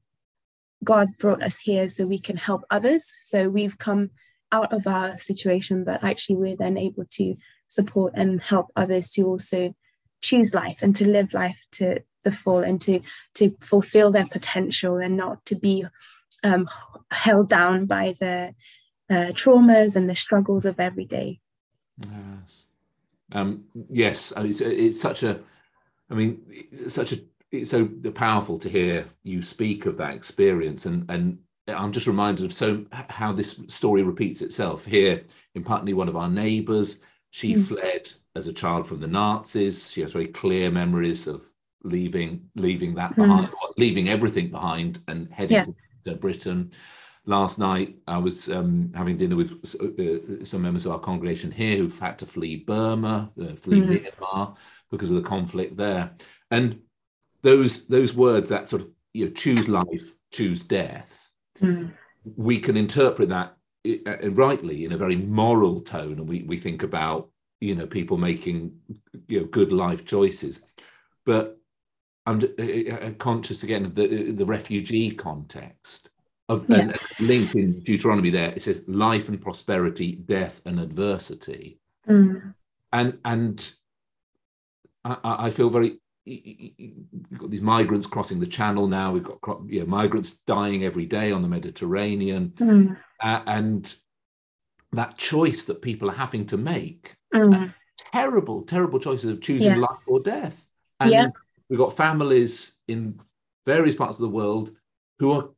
God 0.84 1.10
brought 1.19 1.43
us 1.43 1.58
here 1.58 1.88
so 1.88 2.06
we 2.06 2.19
can 2.19 2.38
help 2.38 2.63
others. 2.69 3.12
So 3.21 3.49
we've 3.49 3.78
come 3.78 4.12
out 4.52 4.73
of 4.73 4.88
our 4.88 5.17
situation, 5.17 5.84
but 5.84 6.04
actually 6.04 6.36
we're 6.36 6.56
then 6.56 6.78
able 6.78 7.06
to 7.12 7.36
support 7.67 8.13
and 8.15 8.41
help 8.41 8.67
others 8.76 9.10
to 9.12 9.23
also 9.23 9.73
choose 10.23 10.53
life 10.53 10.81
and 10.81 10.95
to 10.95 11.07
live 11.07 11.33
life 11.33 11.65
to 11.71 12.01
the 12.23 12.31
full 12.31 12.59
and 12.59 12.81
to 12.81 13.01
to 13.36 13.55
fulfill 13.59 14.09
their 14.09 14.25
potential 14.25 14.97
and 14.97 15.15
not 15.17 15.45
to 15.45 15.55
be 15.55 15.86
um, 16.43 16.67
held 17.12 17.49
down 17.49 17.86
by 17.86 18.15
the 18.19 18.55
uh, 19.09 19.31
traumas 19.33 19.95
and 19.95 20.09
the 20.09 20.15
struggles 20.15 20.65
of 20.65 20.79
every 20.79 21.05
day. 21.05 21.39
Yes, 21.99 22.67
um, 23.33 23.65
yes, 23.89 24.33
it's, 24.38 24.62
it's 24.62 25.01
such 25.01 25.23
a, 25.23 25.39
I 26.09 26.13
mean, 26.15 26.41
it's 26.49 26.93
such 26.93 27.12
a, 27.12 27.19
it's 27.51 27.71
so 27.71 27.86
powerful 28.15 28.57
to 28.59 28.69
hear 28.69 29.05
you 29.23 29.41
speak 29.41 29.86
of 29.86 29.97
that 29.97 30.15
experience, 30.15 30.86
and 30.86 31.09
and 31.09 31.39
I'm 31.67 31.91
just 31.91 32.07
reminded 32.07 32.45
of 32.45 32.53
so 32.53 32.86
how 32.91 33.31
this 33.33 33.59
story 33.67 34.03
repeats 34.03 34.41
itself 34.41 34.86
here 34.86 35.23
in 35.55 35.63
Putney. 35.63 35.93
One 35.93 36.09
of 36.09 36.17
our 36.17 36.29
neighbours, 36.29 37.01
she 37.33 37.55
mm. 37.55 37.67
fled 37.67 38.11
as 38.35 38.45
a 38.45 38.53
child 38.53 38.85
from 38.87 38.99
the 38.99 39.07
Nazis. 39.07 39.91
She 39.91 40.01
has 40.01 40.13
very 40.13 40.27
clear 40.27 40.69
memories 40.69 41.27
of 41.27 41.41
leaving 41.83 42.49
leaving 42.55 42.93
that 42.95 43.13
hmm. 43.13 43.23
behind, 43.23 43.47
mm. 43.47 43.73
leaving 43.77 44.07
everything 44.07 44.49
behind, 44.49 44.99
and 45.07 45.31
heading 45.33 45.57
yeah. 45.57 45.65
to 46.13 46.15
Britain 46.15 46.71
last 47.25 47.59
night 47.59 47.95
I 48.07 48.17
was 48.17 48.51
um, 48.51 48.91
having 48.95 49.17
dinner 49.17 49.35
with 49.35 49.51
uh, 49.81 50.45
some 50.45 50.61
members 50.61 50.85
of 50.85 50.91
our 50.91 50.99
congregation 50.99 51.51
here 51.51 51.77
who've 51.77 51.99
had 51.99 52.19
to 52.19 52.25
flee 52.25 52.57
Burma, 52.57 53.31
uh, 53.41 53.55
flee 53.55 53.81
mm. 53.81 54.05
Myanmar 54.05 54.55
because 54.91 55.11
of 55.11 55.21
the 55.21 55.27
conflict 55.27 55.77
there, 55.77 56.11
and 56.51 56.79
those 57.41 57.87
those 57.87 58.13
words 58.13 58.49
that 58.49 58.67
sort 58.67 58.83
of 58.83 58.89
you 59.13 59.25
know 59.25 59.31
choose 59.31 59.67
life, 59.67 60.13
choose 60.31 60.63
death. 60.63 61.31
Mm. 61.59 61.93
We 62.35 62.59
can 62.59 62.77
interpret 62.77 63.29
that 63.29 63.57
uh, 63.85 64.29
rightly 64.31 64.85
in 64.85 64.93
a 64.93 64.97
very 64.97 65.15
moral 65.15 65.81
tone, 65.81 66.13
and 66.13 66.27
we 66.27 66.43
we 66.43 66.57
think 66.57 66.83
about 66.83 67.29
you 67.61 67.75
know 67.75 67.87
people 67.87 68.17
making 68.17 68.77
you 69.27 69.41
know 69.41 69.45
good 69.47 69.71
life 69.71 70.05
choices, 70.05 70.61
but 71.25 71.57
I'm 72.25 72.39
conscious 73.15 73.63
again 73.63 73.85
of 73.85 73.95
the 73.95 74.31
the 74.31 74.45
refugee 74.45 75.11
context 75.11 76.09
of 76.49 76.65
yeah. 76.69 76.93
link 77.19 77.55
in 77.55 77.79
Deuteronomy 77.79 78.29
there. 78.29 78.53
It 78.53 78.61
says 78.61 78.85
life 78.87 79.29
and 79.29 79.41
prosperity, 79.41 80.15
death 80.15 80.61
and 80.65 80.79
adversity. 80.79 81.79
Mm. 82.07 82.53
And 82.91 83.17
and 83.25 83.73
I, 85.03 85.17
I, 85.23 85.51
feel 85.51 85.69
very 85.69 85.99
you've 86.25 87.39
got 87.39 87.51
these 87.51 87.62
migrants 87.62 88.07
crossing 88.07 88.39
the 88.39 88.47
channel 88.47 88.88
now. 88.88 89.12
We've 89.12 89.23
got 89.23 89.59
you 89.67 89.81
know, 89.81 89.86
migrants 89.86 90.39
dying 90.47 90.83
every 90.83 91.05
day 91.05 91.31
on 91.31 91.41
the 91.41 91.47
Mediterranean. 91.47 92.53
Mm. 92.55 92.97
Uh, 93.21 93.41
and 93.45 93.95
that 94.93 95.17
choice 95.17 95.65
that 95.65 95.81
people 95.81 96.09
are 96.09 96.15
having 96.15 96.45
to 96.47 96.57
make, 96.57 97.15
mm. 97.33 97.73
terrible, 97.97 98.62
terrible 98.63 98.99
choices 98.99 99.29
of 99.29 99.41
choosing 99.41 99.71
yeah. 99.71 99.77
life 99.77 100.07
or 100.07 100.19
death. 100.19 100.65
And 100.99 101.12
yeah. 101.12 101.27
we've 101.69 101.79
got 101.79 101.97
families 101.97 102.79
in 102.88 103.19
various 103.65 103.95
parts 103.95 104.17
of 104.17 104.21
the 104.21 104.29
world 104.29 104.71
who 105.19 105.31
are 105.31 105.49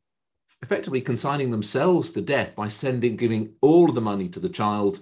effectively 0.62 1.00
consigning 1.00 1.50
themselves 1.50 2.10
to 2.12 2.22
death 2.22 2.56
by 2.56 2.68
sending, 2.68 3.16
giving 3.16 3.52
all 3.60 3.92
the 3.92 4.00
money 4.00 4.28
to 4.30 4.40
the 4.40 4.48
child 4.48 5.00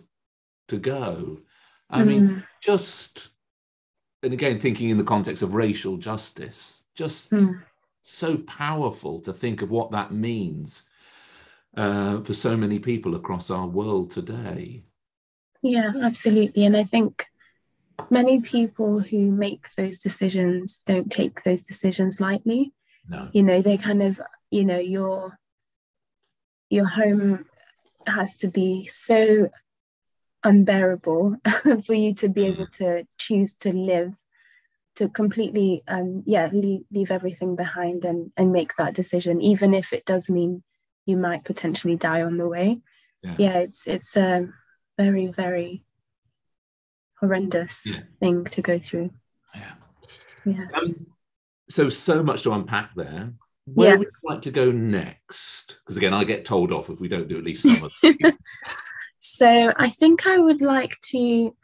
to 0.68 0.78
go. 0.78 1.38
I 1.88 2.02
mm. 2.02 2.06
mean, 2.06 2.44
just, 2.60 3.28
and 4.24 4.32
again, 4.32 4.58
thinking 4.58 4.90
in 4.90 4.96
the 4.96 5.04
context 5.04 5.42
of 5.42 5.54
racial 5.54 5.96
justice, 5.96 6.84
just 6.94 7.30
mm. 7.30 7.62
so 8.00 8.38
powerful 8.38 9.20
to 9.20 9.32
think 9.32 9.62
of 9.62 9.70
what 9.70 9.90
that 9.92 10.12
means 10.12 10.84
uh, 11.76 12.20
for 12.22 12.34
so 12.34 12.56
many 12.56 12.78
people 12.78 13.14
across 13.14 13.50
our 13.50 13.66
world 13.66 14.10
today. 14.10 14.82
Yeah, 15.62 15.92
absolutely. 16.02 16.64
And 16.64 16.76
I 16.76 16.84
think 16.84 17.26
many 18.10 18.40
people 18.40 18.98
who 18.98 19.30
make 19.30 19.66
those 19.76 19.98
decisions 19.98 20.78
don't 20.86 21.10
take 21.10 21.42
those 21.42 21.62
decisions 21.62 22.20
lightly. 22.20 22.72
No. 23.08 23.28
You 23.32 23.42
know, 23.42 23.60
they 23.60 23.76
kind 23.76 24.02
of, 24.02 24.20
you 24.50 24.64
know, 24.64 24.78
you're 24.78 25.38
your 26.70 26.86
home 26.86 27.44
has 28.06 28.36
to 28.36 28.48
be 28.48 28.86
so 28.86 29.48
unbearable 30.44 31.36
for 31.84 31.94
you 31.94 32.14
to 32.14 32.28
be 32.28 32.42
mm. 32.42 32.52
able 32.52 32.66
to 32.66 33.06
choose 33.18 33.54
to 33.54 33.72
live 33.72 34.14
to 34.96 35.08
completely 35.08 35.82
um 35.88 36.22
yeah 36.26 36.48
leave, 36.52 36.82
leave 36.92 37.10
everything 37.10 37.56
behind 37.56 38.04
and 38.04 38.30
and 38.36 38.52
make 38.52 38.76
that 38.76 38.94
decision 38.94 39.40
even 39.40 39.74
if 39.74 39.92
it 39.92 40.04
does 40.04 40.30
mean 40.30 40.62
you 41.06 41.16
might 41.16 41.44
potentially 41.44 41.96
die 41.96 42.22
on 42.22 42.36
the 42.36 42.46
way 42.46 42.80
yeah, 43.22 43.34
yeah 43.38 43.58
it's 43.58 43.86
it's 43.86 44.16
a 44.16 44.46
very 44.98 45.26
very 45.28 45.84
horrendous 47.18 47.84
yeah. 47.86 48.00
thing 48.20 48.44
to 48.44 48.62
go 48.62 48.78
through 48.78 49.10
yeah 49.54 49.72
yeah 50.44 50.66
um, 50.74 51.06
so 51.68 51.88
so 51.88 52.22
much 52.22 52.42
to 52.42 52.52
unpack 52.52 52.90
there 52.94 53.32
where 53.66 53.92
yeah. 53.92 53.96
would 53.96 54.08
you 54.08 54.30
like 54.30 54.42
to 54.42 54.50
go 54.50 54.70
next? 54.70 55.78
Because 55.78 55.96
again, 55.96 56.12
I 56.12 56.24
get 56.24 56.44
told 56.44 56.70
off 56.70 56.90
if 56.90 57.00
we 57.00 57.08
don't 57.08 57.28
do 57.28 57.38
at 57.38 57.44
least 57.44 57.62
some 57.62 57.82
of. 57.82 57.92
so 59.26 59.72
I 59.74 59.88
think 59.88 60.26
I 60.26 60.36
would 60.36 60.60
like 60.60 61.00
to 61.12 61.56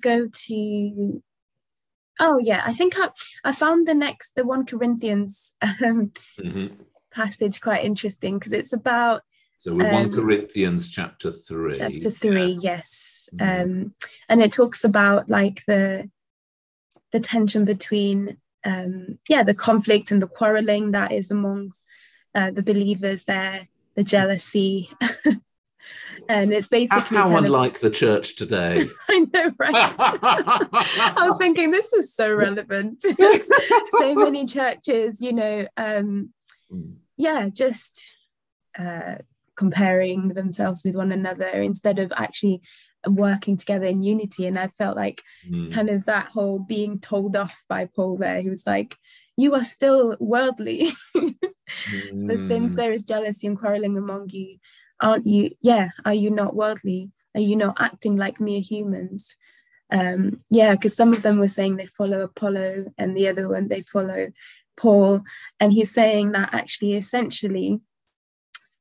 go 0.00 0.26
to. 0.26 1.22
Oh 2.18 2.38
yeah, 2.38 2.62
I 2.64 2.72
think 2.72 2.94
I 2.96 3.10
I 3.44 3.52
found 3.52 3.86
the 3.86 3.92
next 3.92 4.34
the 4.34 4.46
one 4.46 4.64
Corinthians 4.64 5.50
um, 5.60 6.12
mm-hmm. 6.40 6.82
passage 7.12 7.60
quite 7.60 7.84
interesting 7.84 8.38
because 8.38 8.54
it's 8.54 8.72
about. 8.72 9.20
So 9.58 9.74
we're 9.74 9.88
um, 9.88 9.92
one 9.92 10.12
Corinthians 10.14 10.88
chapter 10.88 11.30
three. 11.30 11.74
Chapter 11.74 12.10
three, 12.10 12.52
yeah. 12.52 12.76
yes, 12.76 13.28
mm-hmm. 13.34 13.62
um, 13.62 13.94
and 14.30 14.40
it 14.40 14.50
talks 14.50 14.82
about 14.82 15.28
like 15.28 15.62
the 15.66 16.08
the 17.12 17.20
tension 17.20 17.66
between 17.66 18.38
um, 18.64 19.18
yeah, 19.28 19.42
the 19.42 19.52
conflict 19.52 20.10
and 20.10 20.22
the 20.22 20.26
quarreling 20.26 20.92
that 20.92 21.12
is 21.12 21.30
amongst 21.30 21.84
uh, 22.34 22.50
the 22.50 22.62
believers 22.62 23.26
there, 23.26 23.68
the 23.94 24.04
jealousy. 24.04 24.88
and 26.28 26.52
it's 26.52 26.68
basically 26.68 27.16
how 27.16 27.36
unlike 27.36 27.76
of, 27.76 27.80
the 27.80 27.90
church 27.90 28.36
today. 28.36 28.88
I 29.08 29.26
know, 29.32 29.52
right? 29.58 29.94
I 29.98 31.26
was 31.28 31.36
thinking 31.38 31.70
this 31.70 31.92
is 31.92 32.14
so 32.14 32.32
relevant. 32.32 33.02
so 33.88 34.14
many 34.14 34.46
churches, 34.46 35.20
you 35.20 35.32
know, 35.32 35.66
um, 35.76 36.30
hmm. 36.70 36.92
yeah, 37.16 37.48
just 37.48 38.14
uh, 38.78 39.16
comparing 39.56 40.28
themselves 40.28 40.82
with 40.84 40.94
one 40.94 41.12
another 41.12 41.62
instead 41.62 41.98
of 41.98 42.12
actually 42.16 42.62
working 43.06 43.56
together 43.56 43.86
in 43.86 44.02
unity. 44.02 44.46
And 44.46 44.58
I 44.58 44.68
felt 44.68 44.96
like 44.96 45.22
mm. 45.48 45.72
kind 45.72 45.88
of 45.90 46.04
that 46.04 46.26
whole 46.26 46.58
being 46.58 46.98
told 46.98 47.36
off 47.36 47.56
by 47.68 47.86
Paul 47.86 48.16
there, 48.18 48.40
he 48.40 48.50
was 48.50 48.64
like, 48.66 48.96
You 49.36 49.54
are 49.54 49.64
still 49.64 50.16
worldly. 50.20 50.92
mm. 51.16 51.34
But 52.26 52.40
since 52.40 52.74
there 52.74 52.92
is 52.92 53.04
jealousy 53.04 53.46
and 53.46 53.58
quarreling 53.58 53.96
among 53.96 54.28
you, 54.30 54.58
aren't 55.00 55.26
you? 55.26 55.50
Yeah, 55.60 55.88
are 56.04 56.14
you 56.14 56.30
not 56.30 56.54
worldly? 56.54 57.10
Are 57.34 57.40
you 57.40 57.56
not 57.56 57.76
acting 57.80 58.16
like 58.16 58.40
mere 58.40 58.60
humans? 58.60 59.34
Um, 59.92 60.42
yeah, 60.50 60.74
because 60.74 60.94
some 60.94 61.12
of 61.12 61.22
them 61.22 61.38
were 61.38 61.48
saying 61.48 61.76
they 61.76 61.86
follow 61.86 62.22
Apollo, 62.22 62.86
and 62.98 63.16
the 63.16 63.28
other 63.28 63.48
one 63.48 63.68
they 63.68 63.82
follow 63.82 64.28
Paul. 64.76 65.22
And 65.58 65.72
he's 65.72 65.92
saying 65.92 66.32
that 66.32 66.50
actually, 66.52 66.94
essentially, 66.94 67.80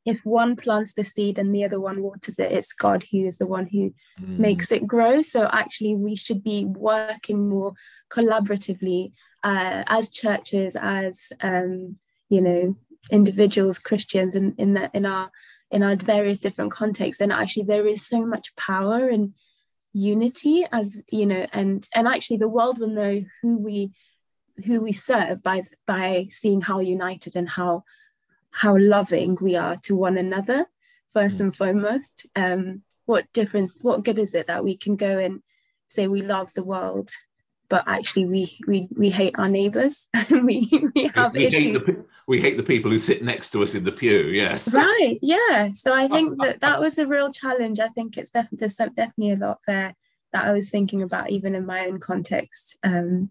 if 0.05 0.25
one 0.25 0.55
plants 0.55 0.93
the 0.93 1.03
seed 1.03 1.37
and 1.37 1.53
the 1.53 1.63
other 1.63 1.79
one 1.79 2.01
waters 2.01 2.39
it, 2.39 2.51
it's 2.51 2.73
God 2.73 3.05
who 3.11 3.25
is 3.25 3.37
the 3.37 3.45
one 3.45 3.67
who 3.67 3.93
mm. 4.19 4.39
makes 4.39 4.71
it 4.71 4.87
grow. 4.87 5.21
So 5.21 5.49
actually, 5.51 5.95
we 5.95 6.15
should 6.15 6.43
be 6.43 6.65
working 6.65 7.49
more 7.49 7.73
collaboratively 8.11 9.11
uh, 9.43 9.83
as 9.87 10.09
churches, 10.09 10.75
as 10.79 11.31
um, 11.41 11.97
you 12.29 12.41
know, 12.41 12.75
individuals, 13.11 13.79
Christians, 13.79 14.35
in 14.35 14.53
in 14.57 14.73
the 14.73 14.89
in 14.93 15.05
our 15.05 15.31
in 15.71 15.83
our 15.83 15.95
various 15.95 16.37
different 16.37 16.71
contexts. 16.71 17.21
And 17.21 17.31
actually, 17.31 17.63
there 17.63 17.87
is 17.87 18.05
so 18.05 18.25
much 18.25 18.55
power 18.55 19.07
and 19.07 19.33
unity, 19.93 20.65
as 20.71 20.97
you 21.11 21.25
know, 21.25 21.45
and 21.53 21.87
and 21.93 22.07
actually, 22.07 22.37
the 22.37 22.47
world 22.47 22.79
will 22.79 22.87
know 22.87 23.23
who 23.41 23.57
we 23.57 23.91
who 24.65 24.81
we 24.81 24.93
serve 24.93 25.41
by 25.43 25.63
by 25.85 26.27
seeing 26.29 26.61
how 26.61 26.79
united 26.79 27.35
and 27.35 27.49
how 27.49 27.83
how 28.51 28.77
loving 28.77 29.37
we 29.41 29.55
are 29.55 29.77
to 29.77 29.95
one 29.95 30.17
another 30.17 30.65
first 31.13 31.37
mm. 31.37 31.41
and 31.41 31.55
foremost 31.55 32.25
um, 32.35 32.81
what 33.05 33.31
difference 33.33 33.75
what 33.81 34.03
good 34.03 34.19
is 34.19 34.33
it 34.33 34.47
that 34.47 34.63
we 34.63 34.75
can 34.75 34.95
go 34.95 35.17
and 35.17 35.41
say 35.87 36.07
we 36.07 36.21
love 36.21 36.53
the 36.53 36.63
world 36.63 37.09
but 37.69 37.83
actually 37.87 38.25
we 38.25 38.57
we, 38.67 38.87
we 38.95 39.09
hate 39.09 39.35
our 39.37 39.49
neighbors 39.49 40.05
and 40.13 40.45
we, 40.45 40.67
we 40.95 41.07
have 41.15 41.33
we, 41.33 41.45
issues 41.45 41.85
hate 41.85 41.95
the, 41.95 42.05
we 42.29 42.39
hate 42.39 42.57
the 42.57 42.63
people 42.63 42.91
who 42.91 42.99
sit 42.99 43.23
next 43.23 43.49
to 43.49 43.63
us 43.63 43.75
in 43.75 43.83
the 43.83 43.91
pew 43.91 44.27
yes 44.27 44.73
right 44.73 45.19
yeah 45.21 45.69
so 45.73 45.93
i 45.93 46.07
think 46.07 46.41
that 46.41 46.61
that 46.61 46.79
was 46.85 46.97
a 46.97 47.07
real 47.07 47.31
challenge 47.31 47.79
i 47.79 47.87
think 47.89 48.17
it's 48.17 48.29
definitely 48.29 48.59
there's 48.59 48.75
definitely 48.75 49.31
a 49.31 49.35
lot 49.35 49.59
there 49.67 49.95
that 50.31 50.45
i 50.45 50.51
was 50.51 50.69
thinking 50.69 51.01
about 51.01 51.29
even 51.29 51.55
in 51.55 51.65
my 51.65 51.85
own 51.87 51.99
context 51.99 52.77
um 52.83 53.29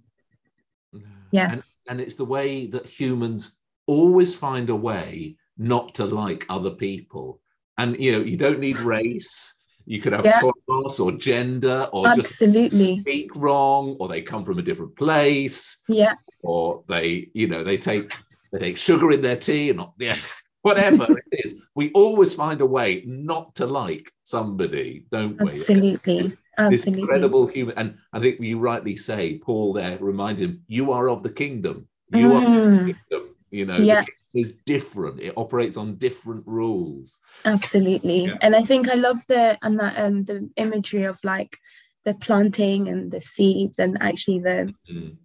yeah 1.31 1.53
and, 1.53 1.63
and 1.89 2.01
it's 2.01 2.17
the 2.17 2.25
way 2.25 2.67
that 2.67 2.87
humans 2.87 3.57
always 3.89 4.35
find 4.35 4.71
a 4.71 4.77
way 4.77 5.37
not 5.57 5.95
to 5.97 6.05
like 6.05 6.47
other 6.49 6.71
people. 6.71 7.41
And 7.77 7.99
you 7.99 8.13
know, 8.13 8.21
you 8.21 8.37
don't 8.37 8.61
need 8.61 8.79
race. 8.97 9.55
You 9.87 10.01
could 10.01 10.13
have 10.13 10.25
yeah. 10.25 10.41
class 10.41 11.01
or 11.01 11.13
gender 11.13 11.89
or 11.93 12.07
Absolutely. 12.07 12.69
just 12.69 13.01
speak 13.01 13.35
wrong, 13.35 13.97
or 13.99 14.07
they 14.07 14.21
come 14.21 14.45
from 14.45 14.59
a 14.59 14.63
different 14.63 14.95
place. 14.97 15.83
Yeah. 15.89 16.15
Or 16.43 16.85
they, 16.87 17.31
you 17.33 17.49
know, 17.49 17.65
they 17.65 17.79
take 17.79 18.15
they 18.53 18.59
take 18.59 18.77
sugar 18.77 19.11
in 19.13 19.23
their 19.23 19.37
tea 19.37 19.71
and 19.71 19.79
not 19.79 19.95
yeah, 19.99 20.17
whatever 20.63 21.07
it 21.19 21.45
is, 21.45 21.63
we 21.75 21.91
always 21.93 22.35
find 22.35 22.61
a 22.61 22.67
way 22.67 23.03
not 23.07 23.55
to 23.57 23.67
like 23.67 24.13
somebody, 24.23 25.07
don't 25.11 25.41
we? 25.41 25.49
Absolutely. 25.49 26.23
This, 26.23 26.37
this 26.71 26.87
incredible 26.87 27.47
human, 27.47 27.79
and 27.79 27.99
I 28.13 28.21
think 28.21 28.41
you 28.41 28.59
rightly 28.59 28.97
say, 28.97 29.39
Paul 29.39 29.73
there 29.73 29.97
reminded 29.99 30.51
him, 30.51 30.63
you 30.67 30.93
are 30.93 31.09
of 31.09 31.23
the 31.23 31.31
kingdom. 31.31 31.89
You 32.13 32.29
mm. 32.29 32.35
are 32.35 32.41
the 32.41 32.95
kingdom. 32.95 33.35
You 33.51 33.67
know, 33.67 33.79
yeah. 33.79 34.03
is 34.35 34.55
different. 34.67 35.21
It 35.21 35.35
operates 35.37 35.77
on 35.77 35.97
different 35.97 36.47
rules. 36.47 37.19
Absolutely. 37.45 38.27
Yeah. 38.27 38.37
And 38.43 38.55
I 38.55 38.63
think 38.63 38.89
I 38.89 38.95
love 38.95 39.25
the 39.27 39.59
and 39.63 39.79
that 39.81 39.99
um 39.99 40.25
the 40.25 40.51
imagery 40.57 41.05
of 41.05 41.19
like 41.25 41.57
the 42.05 42.15
planting 42.15 42.89
and 42.89 43.11
the 43.11 43.21
seeds 43.21 43.79
and 43.79 43.97
actually 44.01 44.41
the 44.41 44.75
mm. 44.91 45.17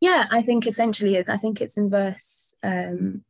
yeah, 0.00 0.26
I 0.30 0.42
think 0.42 0.66
essentially 0.66 1.18
I 1.28 1.36
think 1.36 1.60
it's 1.60 1.76
in 1.76 1.90
verse 1.90 2.47
um 2.62 3.24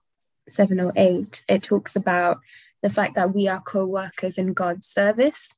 seven 0.48 0.80
or 0.80 0.92
eight, 0.96 1.42
it 1.48 1.62
talks 1.62 1.94
about 1.94 2.38
the 2.82 2.90
fact 2.90 3.14
that 3.16 3.34
we 3.34 3.48
are 3.48 3.60
co-workers 3.60 4.38
in 4.38 4.54
God's 4.54 4.86
service. 4.86 5.52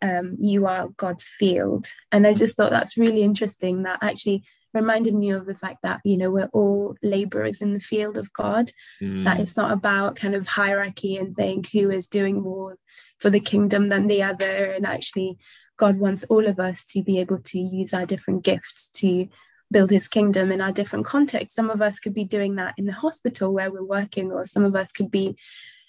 Um, 0.00 0.36
you 0.40 0.66
are 0.66 0.88
God's 0.96 1.30
field. 1.38 1.86
And 2.10 2.26
I 2.26 2.34
just 2.34 2.56
thought 2.56 2.70
that's 2.70 2.96
really 2.96 3.22
interesting 3.22 3.82
that 3.82 3.98
actually 4.02 4.42
reminded 4.74 5.14
me 5.14 5.30
of 5.30 5.46
the 5.46 5.54
fact 5.54 5.82
that, 5.82 6.00
you 6.04 6.16
know, 6.16 6.30
we're 6.30 6.50
all 6.52 6.96
laborers 7.02 7.60
in 7.60 7.74
the 7.74 7.80
field 7.80 8.16
of 8.16 8.32
God, 8.32 8.70
mm. 9.00 9.24
that 9.24 9.38
it's 9.38 9.56
not 9.56 9.70
about 9.70 10.16
kind 10.16 10.34
of 10.34 10.46
hierarchy 10.46 11.16
and 11.16 11.36
think 11.36 11.70
who 11.70 11.90
is 11.90 12.08
doing 12.08 12.40
more 12.40 12.78
for 13.18 13.30
the 13.30 13.38
kingdom 13.38 13.88
than 13.88 14.06
the 14.06 14.22
other. 14.22 14.72
And 14.72 14.86
actually, 14.86 15.36
God 15.76 15.98
wants 15.98 16.24
all 16.24 16.46
of 16.48 16.58
us 16.58 16.84
to 16.86 17.02
be 17.02 17.20
able 17.20 17.38
to 17.38 17.58
use 17.58 17.92
our 17.92 18.06
different 18.06 18.44
gifts 18.44 18.88
to 18.94 19.28
build 19.72 19.90
his 19.90 20.08
kingdom 20.08 20.52
in 20.52 20.60
our 20.60 20.72
different 20.72 21.06
contexts. 21.06 21.56
Some 21.56 21.70
of 21.70 21.82
us 21.82 21.98
could 21.98 22.14
be 22.14 22.24
doing 22.24 22.56
that 22.56 22.74
in 22.76 22.84
the 22.84 22.92
hospital 22.92 23.52
where 23.52 23.70
we're 23.70 23.84
working, 23.84 24.30
or 24.30 24.46
some 24.46 24.64
of 24.64 24.76
us 24.76 24.92
could 24.92 25.10
be, 25.10 25.36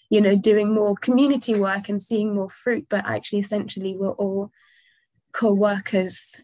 you 0.09 0.21
know, 0.21 0.35
doing 0.35 0.73
more 0.73 0.95
community 0.95 1.55
work 1.55 1.89
and 1.89 2.01
seeing 2.01 2.33
more 2.33 2.49
fruit. 2.49 2.87
But 2.89 3.05
actually, 3.05 3.39
essentially, 3.39 3.95
we're 3.95 4.11
all 4.11 4.51
co 5.33 5.53
workers 5.53 6.35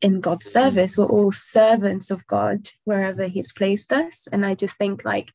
in 0.00 0.20
God's 0.20 0.50
service. 0.50 0.96
We're 0.96 1.04
all 1.06 1.32
servants 1.32 2.10
of 2.10 2.26
God 2.26 2.70
wherever 2.84 3.26
He's 3.26 3.52
placed 3.52 3.92
us. 3.92 4.26
And 4.32 4.44
I 4.44 4.54
just 4.54 4.76
think, 4.76 5.04
like, 5.04 5.32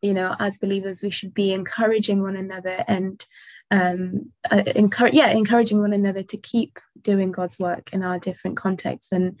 you 0.00 0.14
know, 0.14 0.34
as 0.40 0.58
believers, 0.58 1.02
we 1.02 1.10
should 1.10 1.32
be 1.32 1.52
encouraging 1.52 2.22
one 2.22 2.36
another 2.36 2.84
and 2.88 3.24
um, 3.70 4.32
uh, 4.50 4.62
encourage, 4.74 5.14
yeah, 5.14 5.30
encouraging 5.30 5.80
one 5.80 5.92
another 5.92 6.24
to 6.24 6.36
keep 6.36 6.80
doing 7.00 7.30
God's 7.30 7.58
work 7.58 7.92
in 7.92 8.02
our 8.02 8.18
different 8.18 8.56
contexts 8.56 9.12
and 9.12 9.38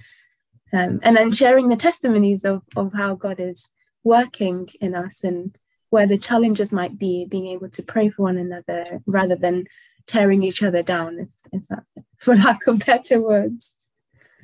um, 0.72 1.00
and 1.02 1.16
then 1.16 1.32
sharing 1.32 1.68
the 1.68 1.76
testimonies 1.76 2.44
of, 2.44 2.62
of 2.76 2.92
how 2.94 3.14
God 3.14 3.40
is 3.40 3.68
working 4.04 4.68
in 4.80 4.94
us 4.94 5.22
and 5.22 5.56
where 5.90 6.06
the 6.06 6.18
challenges 6.18 6.72
might 6.72 6.98
be, 6.98 7.26
being 7.26 7.48
able 7.48 7.68
to 7.68 7.82
pray 7.82 8.08
for 8.08 8.22
one 8.22 8.38
another 8.38 9.00
rather 9.06 9.36
than 9.36 9.66
tearing 10.06 10.42
each 10.42 10.62
other 10.62 10.82
down, 10.82 11.18
if, 11.18 11.28
if 11.52 11.68
that, 11.68 11.84
for 12.16 12.34
lack 12.34 12.66
of 12.66 12.84
better 12.86 13.20
words. 13.20 13.72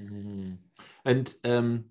Mm. 0.01 0.59
And 1.05 1.35
um, 1.45 1.85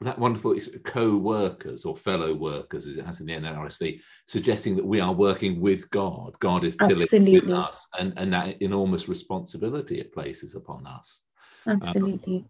that 0.00 0.18
wonderful 0.18 0.58
co-workers 0.84 1.84
or 1.84 1.96
fellow 1.96 2.34
workers, 2.34 2.86
as 2.86 2.96
it 2.96 3.06
has 3.06 3.20
in 3.20 3.26
the 3.26 3.34
NRSV, 3.34 4.00
suggesting 4.26 4.76
that 4.76 4.84
we 4.84 5.00
are 5.00 5.12
working 5.12 5.60
with 5.60 5.88
God. 5.90 6.36
God 6.40 6.64
is 6.64 6.76
tilling 6.76 7.34
with 7.34 7.50
us, 7.50 7.86
and, 7.98 8.12
and 8.16 8.32
that 8.32 8.60
enormous 8.60 9.08
responsibility 9.08 10.00
it 10.00 10.12
places 10.12 10.54
upon 10.54 10.86
us. 10.86 11.22
Absolutely. 11.66 12.38
Um, 12.38 12.48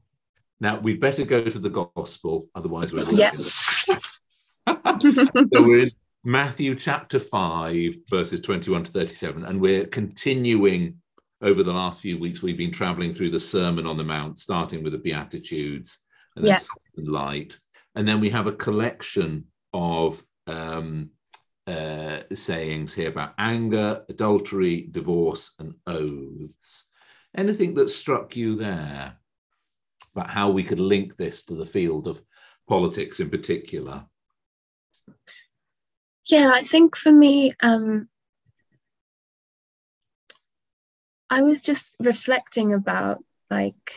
now 0.60 0.78
we'd 0.78 1.00
better 1.00 1.24
go 1.24 1.44
to 1.44 1.58
the 1.58 1.90
gospel, 1.94 2.48
otherwise 2.54 2.92
we're 2.92 3.10
yeah. 3.12 3.32
so 3.32 3.98
we're 5.52 5.84
in 5.84 5.90
Matthew 6.24 6.74
chapter 6.74 7.20
five, 7.20 7.94
verses 8.10 8.40
twenty-one 8.40 8.84
to 8.84 8.92
thirty-seven, 8.92 9.44
and 9.44 9.60
we're 9.60 9.86
continuing 9.86 10.96
over 11.42 11.62
the 11.62 11.72
last 11.72 12.00
few 12.00 12.18
weeks. 12.18 12.42
We've 12.42 12.56
been 12.56 12.72
traveling 12.72 13.12
through 13.12 13.30
the 13.30 13.40
Sermon 13.40 13.86
on 13.86 13.96
the 13.96 14.04
Mount, 14.04 14.38
starting 14.38 14.82
with 14.82 14.92
the 14.92 14.98
Beatitudes 14.98 15.98
and 16.34 16.44
then 16.44 16.52
yeah. 16.54 17.04
light, 17.10 17.58
and 17.94 18.08
then 18.08 18.20
we 18.20 18.30
have 18.30 18.46
a 18.46 18.52
collection 18.52 19.44
of 19.72 20.22
um, 20.46 21.10
uh, 21.66 22.20
sayings 22.32 22.94
here 22.94 23.08
about 23.08 23.34
anger, 23.38 24.04
adultery, 24.08 24.88
divorce, 24.90 25.54
and 25.58 25.74
oaths. 25.86 26.88
Anything 27.36 27.74
that 27.74 27.90
struck 27.90 28.36
you 28.36 28.54
there? 28.54 29.18
About 30.16 30.30
how 30.30 30.48
we 30.48 30.64
could 30.64 30.80
link 30.80 31.16
this 31.16 31.44
to 31.44 31.54
the 31.54 31.66
field 31.66 32.06
of 32.06 32.22
politics 32.66 33.20
in 33.20 33.28
particular? 33.28 34.06
Yeah, 36.26 36.50
I 36.52 36.62
think 36.62 36.96
for 36.96 37.12
me, 37.12 37.52
um, 37.62 38.08
I 41.28 41.42
was 41.42 41.60
just 41.60 41.94
reflecting 42.00 42.72
about 42.72 43.22
like, 43.50 43.96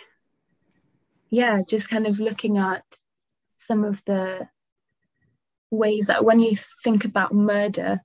yeah, 1.29 1.61
just 1.67 1.89
kind 1.89 2.05
of 2.05 2.19
looking 2.19 2.57
at 2.57 2.83
some 3.57 3.83
of 3.83 4.03
the 4.05 4.49
ways 5.71 6.07
that 6.07 6.25
when 6.25 6.39
you 6.39 6.57
think 6.83 7.05
about 7.05 7.33
murder, 7.33 8.01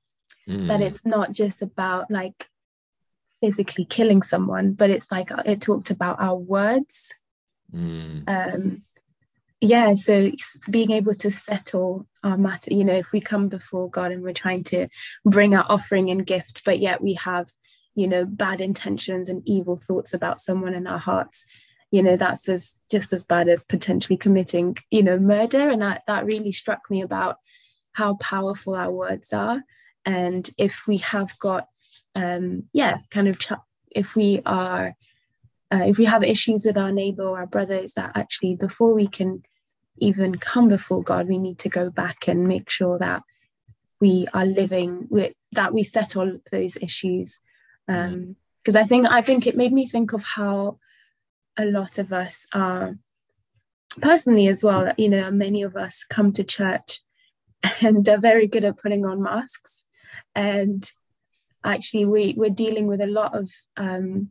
mm. 0.48 0.68
that 0.68 0.80
it's 0.80 1.04
not 1.04 1.32
just 1.32 1.62
about 1.62 2.10
like 2.10 2.48
physically 3.40 3.84
killing 3.84 4.22
someone, 4.22 4.72
but 4.72 4.90
it's 4.90 5.10
like 5.10 5.30
it 5.44 5.60
talked 5.60 5.90
about 5.90 6.20
our 6.20 6.36
words 6.36 7.12
Mm. 7.74 8.28
Um, 8.28 8.82
yeah, 9.60 9.94
so 9.94 10.30
being 10.70 10.90
able 10.90 11.14
to 11.16 11.30
settle 11.30 12.06
our 12.22 12.36
matter, 12.36 12.72
you 12.72 12.84
know, 12.84 12.94
if 12.94 13.12
we 13.12 13.20
come 13.20 13.48
before 13.48 13.88
God 13.88 14.12
and 14.12 14.22
we're 14.22 14.34
trying 14.34 14.64
to 14.64 14.88
bring 15.24 15.54
our 15.54 15.64
offering 15.68 16.10
and 16.10 16.26
gift, 16.26 16.62
but 16.64 16.80
yet 16.80 17.02
we 17.02 17.14
have, 17.14 17.50
you 17.94 18.06
know, 18.06 18.26
bad 18.26 18.60
intentions 18.60 19.28
and 19.28 19.42
evil 19.46 19.76
thoughts 19.76 20.12
about 20.12 20.38
someone 20.38 20.74
in 20.74 20.86
our 20.86 20.98
hearts, 20.98 21.44
you 21.90 22.02
know, 22.02 22.16
that's 22.16 22.48
as 22.48 22.74
just 22.90 23.12
as 23.12 23.24
bad 23.24 23.48
as 23.48 23.64
potentially 23.64 24.18
committing, 24.18 24.76
you 24.90 25.02
know, 25.02 25.18
murder. 25.18 25.70
And 25.70 25.80
that 25.80 26.02
that 26.08 26.26
really 26.26 26.52
struck 26.52 26.90
me 26.90 27.00
about 27.00 27.36
how 27.92 28.16
powerful 28.16 28.74
our 28.74 28.90
words 28.90 29.32
are. 29.32 29.62
And 30.04 30.48
if 30.58 30.86
we 30.86 30.98
have 30.98 31.38
got, 31.38 31.68
um, 32.14 32.64
yeah, 32.72 32.98
kind 33.10 33.28
of, 33.28 33.38
ch- 33.38 33.52
if 33.90 34.14
we 34.14 34.42
are 34.44 34.94
uh, 35.74 35.84
if 35.86 35.98
we 35.98 36.04
have 36.04 36.22
issues 36.22 36.64
with 36.64 36.78
our 36.78 36.92
neighbor 36.92 37.24
or 37.24 37.38
our 37.38 37.46
brothers, 37.46 37.94
that 37.94 38.16
actually 38.16 38.54
before 38.54 38.94
we 38.94 39.08
can 39.08 39.42
even 39.98 40.36
come 40.36 40.68
before 40.68 41.02
God, 41.02 41.26
we 41.26 41.38
need 41.38 41.58
to 41.58 41.68
go 41.68 41.90
back 41.90 42.28
and 42.28 42.46
make 42.46 42.70
sure 42.70 42.96
that 42.98 43.22
we 44.00 44.28
are 44.32 44.46
living 44.46 45.06
with 45.10 45.32
that 45.52 45.74
we 45.74 45.82
settle 45.82 46.38
those 46.52 46.76
issues. 46.76 47.40
Because 47.86 48.76
um, 48.76 48.82
I 48.82 48.84
think 48.84 49.06
I 49.10 49.20
think 49.20 49.46
it 49.46 49.56
made 49.56 49.72
me 49.72 49.88
think 49.88 50.12
of 50.12 50.22
how 50.22 50.78
a 51.56 51.64
lot 51.64 51.98
of 51.98 52.12
us 52.12 52.46
are 52.52 52.96
personally 54.00 54.46
as 54.46 54.62
well. 54.62 54.92
You 54.96 55.08
know, 55.08 55.30
many 55.32 55.62
of 55.62 55.76
us 55.76 56.04
come 56.08 56.30
to 56.32 56.44
church 56.44 57.00
and 57.82 58.08
are 58.08 58.18
very 58.18 58.46
good 58.46 58.64
at 58.64 58.78
putting 58.78 59.04
on 59.04 59.22
masks, 59.22 59.82
and 60.36 60.88
actually 61.64 62.04
we 62.04 62.34
we're 62.36 62.50
dealing 62.50 62.86
with 62.86 63.00
a 63.00 63.06
lot 63.06 63.36
of 63.36 63.50
um, 63.76 64.30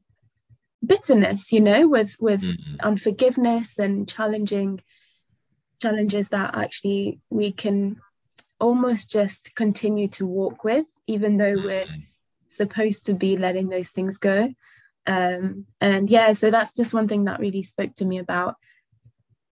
bitterness 0.85 1.51
you 1.51 1.61
know 1.61 1.87
with 1.87 2.15
with 2.19 2.41
mm-hmm. 2.41 2.75
unforgiveness 2.81 3.79
and 3.79 4.07
challenging 4.07 4.81
challenges 5.81 6.29
that 6.29 6.55
actually 6.55 7.19
we 7.29 7.51
can 7.51 7.97
almost 8.59 9.09
just 9.09 9.53
continue 9.55 10.07
to 10.07 10.25
walk 10.25 10.63
with 10.63 10.85
even 11.07 11.37
though 11.37 11.53
mm-hmm. 11.53 11.65
we're 11.67 11.85
supposed 12.49 13.05
to 13.05 13.13
be 13.13 13.35
letting 13.37 13.69
those 13.69 13.89
things 13.89 14.17
go 14.17 14.53
um, 15.05 15.65
and 15.81 16.09
yeah 16.09 16.33
so 16.33 16.49
that's 16.49 16.73
just 16.73 16.93
one 16.93 17.07
thing 17.07 17.25
that 17.25 17.39
really 17.39 17.63
spoke 17.63 17.93
to 17.95 18.05
me 18.05 18.17
about 18.17 18.55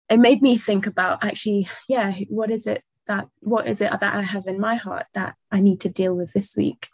it 0.10 0.18
made 0.18 0.42
me 0.42 0.58
think 0.58 0.88
about 0.88 1.24
actually 1.24 1.68
yeah 1.88 2.14
what 2.30 2.52
is 2.52 2.66
it 2.66 2.84
that 3.08 3.28
what 3.40 3.68
is 3.68 3.80
it 3.80 3.90
that 3.90 4.16
i 4.16 4.22
have 4.22 4.48
in 4.48 4.60
my 4.60 4.76
heart 4.76 5.06
that 5.14 5.36
i 5.52 5.60
need 5.60 5.80
to 5.82 5.90
deal 5.90 6.16
with 6.16 6.34
this 6.34 6.58
week 6.58 6.90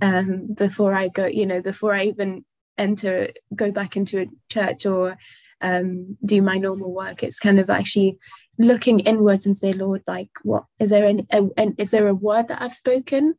um, 0.00 0.46
before 0.54 0.94
i 0.94 1.08
go 1.08 1.26
you 1.26 1.46
know 1.46 1.60
before 1.60 1.92
i 1.94 2.04
even 2.04 2.44
enter 2.78 3.30
go 3.54 3.70
back 3.70 3.96
into 3.96 4.20
a 4.20 4.26
church 4.48 4.86
or 4.86 5.16
um, 5.60 6.16
do 6.24 6.40
my 6.40 6.56
normal 6.56 6.92
work 6.92 7.22
it's 7.22 7.40
kind 7.40 7.58
of 7.58 7.68
actually 7.68 8.18
looking 8.58 9.00
inwards 9.00 9.46
and 9.46 9.56
say 9.56 9.72
lord 9.72 10.02
like 10.06 10.30
what 10.42 10.64
is 10.78 10.90
there 10.90 11.06
any 11.06 11.26
a, 11.32 11.48
is 11.76 11.90
there 11.90 12.06
a 12.06 12.14
word 12.14 12.48
that 12.48 12.62
i've 12.62 12.72
spoken 12.72 13.34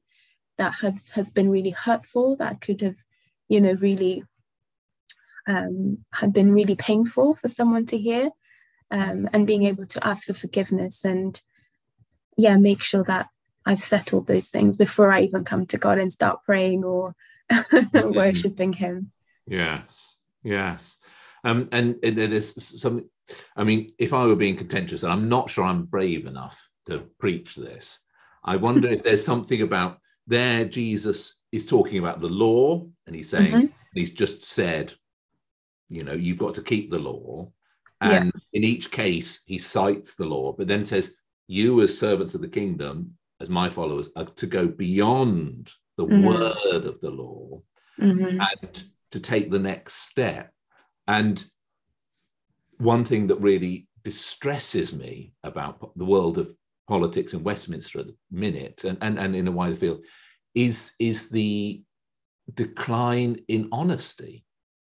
that 0.57 0.73
have 0.81 0.99
has 1.13 1.31
been 1.31 1.49
really 1.49 1.69
hurtful 1.69 2.35
that 2.35 2.59
could 2.61 2.81
have 2.81 2.97
you 3.47 3.61
know 3.61 3.73
really 3.73 4.23
um, 5.47 5.99
had 6.13 6.31
been 6.31 6.51
really 6.53 6.75
painful 6.75 7.33
for 7.33 7.47
someone 7.47 7.87
to 7.87 7.97
hear? 7.97 8.29
Um, 8.91 9.27
and 9.33 9.47
being 9.47 9.63
able 9.63 9.85
to 9.87 10.05
ask 10.05 10.25
for 10.25 10.33
forgiveness 10.33 11.05
and 11.05 11.39
yeah 12.39 12.57
make 12.57 12.81
sure 12.81 13.03
that 13.03 13.27
i've 13.65 13.79
settled 13.81 14.25
those 14.25 14.47
things 14.47 14.77
before 14.77 15.11
i 15.11 15.21
even 15.21 15.43
come 15.43 15.67
to 15.67 15.77
god 15.77 15.99
and 15.99 16.11
start 16.11 16.39
praying 16.43 16.83
or 16.83 17.13
worshipping 17.93 18.73
him 18.73 19.11
Yes, 19.49 20.17
yes. 20.43 20.97
Um, 21.43 21.69
and, 21.71 21.97
there's 22.03 22.81
some, 22.81 23.09
I 23.55 23.63
mean, 23.63 23.93
if 23.97 24.13
I 24.13 24.25
were 24.25 24.35
being 24.35 24.55
contentious, 24.55 25.03
and 25.03 25.11
I'm 25.11 25.27
not 25.27 25.49
sure 25.49 25.63
I'm 25.63 25.85
brave 25.85 26.25
enough 26.25 26.69
to 26.85 27.05
preach 27.19 27.55
this, 27.55 28.03
I 28.43 28.55
wonder 28.57 28.89
if 28.89 29.03
there's 29.03 29.23
something 29.25 29.61
about 29.61 29.99
there 30.27 30.65
Jesus 30.65 31.41
is 31.51 31.65
talking 31.65 31.97
about 31.97 32.21
the 32.21 32.27
law, 32.27 32.85
and 33.07 33.15
he's 33.15 33.29
saying 33.29 33.53
Mhm. 33.53 33.73
he's 33.95 34.11
just 34.11 34.43
said, 34.43 34.93
you 35.89 36.03
know, 36.03 36.13
you've 36.13 36.37
got 36.37 36.53
to 36.55 36.61
keep 36.61 36.91
the 36.91 36.99
law. 36.99 37.51
And 38.01 38.31
in 38.53 38.63
each 38.63 38.91
case, 38.91 39.41
he 39.45 39.57
cites 39.57 40.15
the 40.15 40.25
law, 40.25 40.53
but 40.53 40.67
then 40.67 40.85
says, 40.85 41.15
you 41.47 41.81
as 41.81 41.97
servants 41.97 42.35
of 42.35 42.41
the 42.41 42.47
kingdom, 42.47 43.17
as 43.41 43.49
my 43.49 43.67
followers, 43.69 44.09
are 44.15 44.25
to 44.25 44.47
go 44.47 44.67
beyond 44.67 45.73
the 45.97 46.05
Mhm. 46.05 46.23
word 46.23 46.85
of 46.85 47.01
the 47.01 47.11
law 47.11 47.61
Mhm. 47.99 48.39
and 48.39 48.83
to 49.11 49.19
take 49.19 49.49
the 49.49 49.59
next 49.59 49.95
step. 49.95 50.51
And 51.07 51.43
one 52.77 53.03
thing 53.03 53.27
that 53.27 53.41
really 53.41 53.87
distresses 54.03 54.95
me 54.95 55.33
about 55.43 55.91
the 55.97 56.05
world 56.05 56.37
of 56.37 56.53
politics 56.87 57.33
in 57.33 57.43
Westminster 57.43 57.99
at 57.99 58.07
the 58.07 58.15
minute 58.31 58.83
and, 58.83 58.97
and, 59.01 59.19
and 59.19 59.35
in 59.35 59.47
a 59.47 59.51
wider 59.51 59.75
field 59.75 60.03
is, 60.55 60.93
is 60.99 61.29
the 61.29 61.81
decline 62.53 63.39
in 63.47 63.69
honesty 63.71 64.45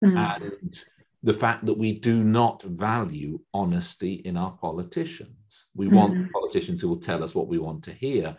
Mhm. 0.05 0.43
and 0.43 0.85
the 1.23 1.33
fact 1.33 1.64
that 1.64 1.79
we 1.79 1.93
do 1.93 2.23
not 2.23 2.62
value 2.62 3.41
honesty 3.55 4.14
in 4.14 4.37
our 4.37 4.53
politicians. 4.59 5.69
We 5.75 5.89
want 5.89 6.12
Mhm. 6.14 6.31
politicians 6.33 6.83
who 6.83 6.89
will 6.91 6.99
tell 6.99 7.25
us 7.25 7.35
what 7.35 7.49
we 7.49 7.59
want 7.59 7.83
to 7.85 7.93
hear. 7.95 8.37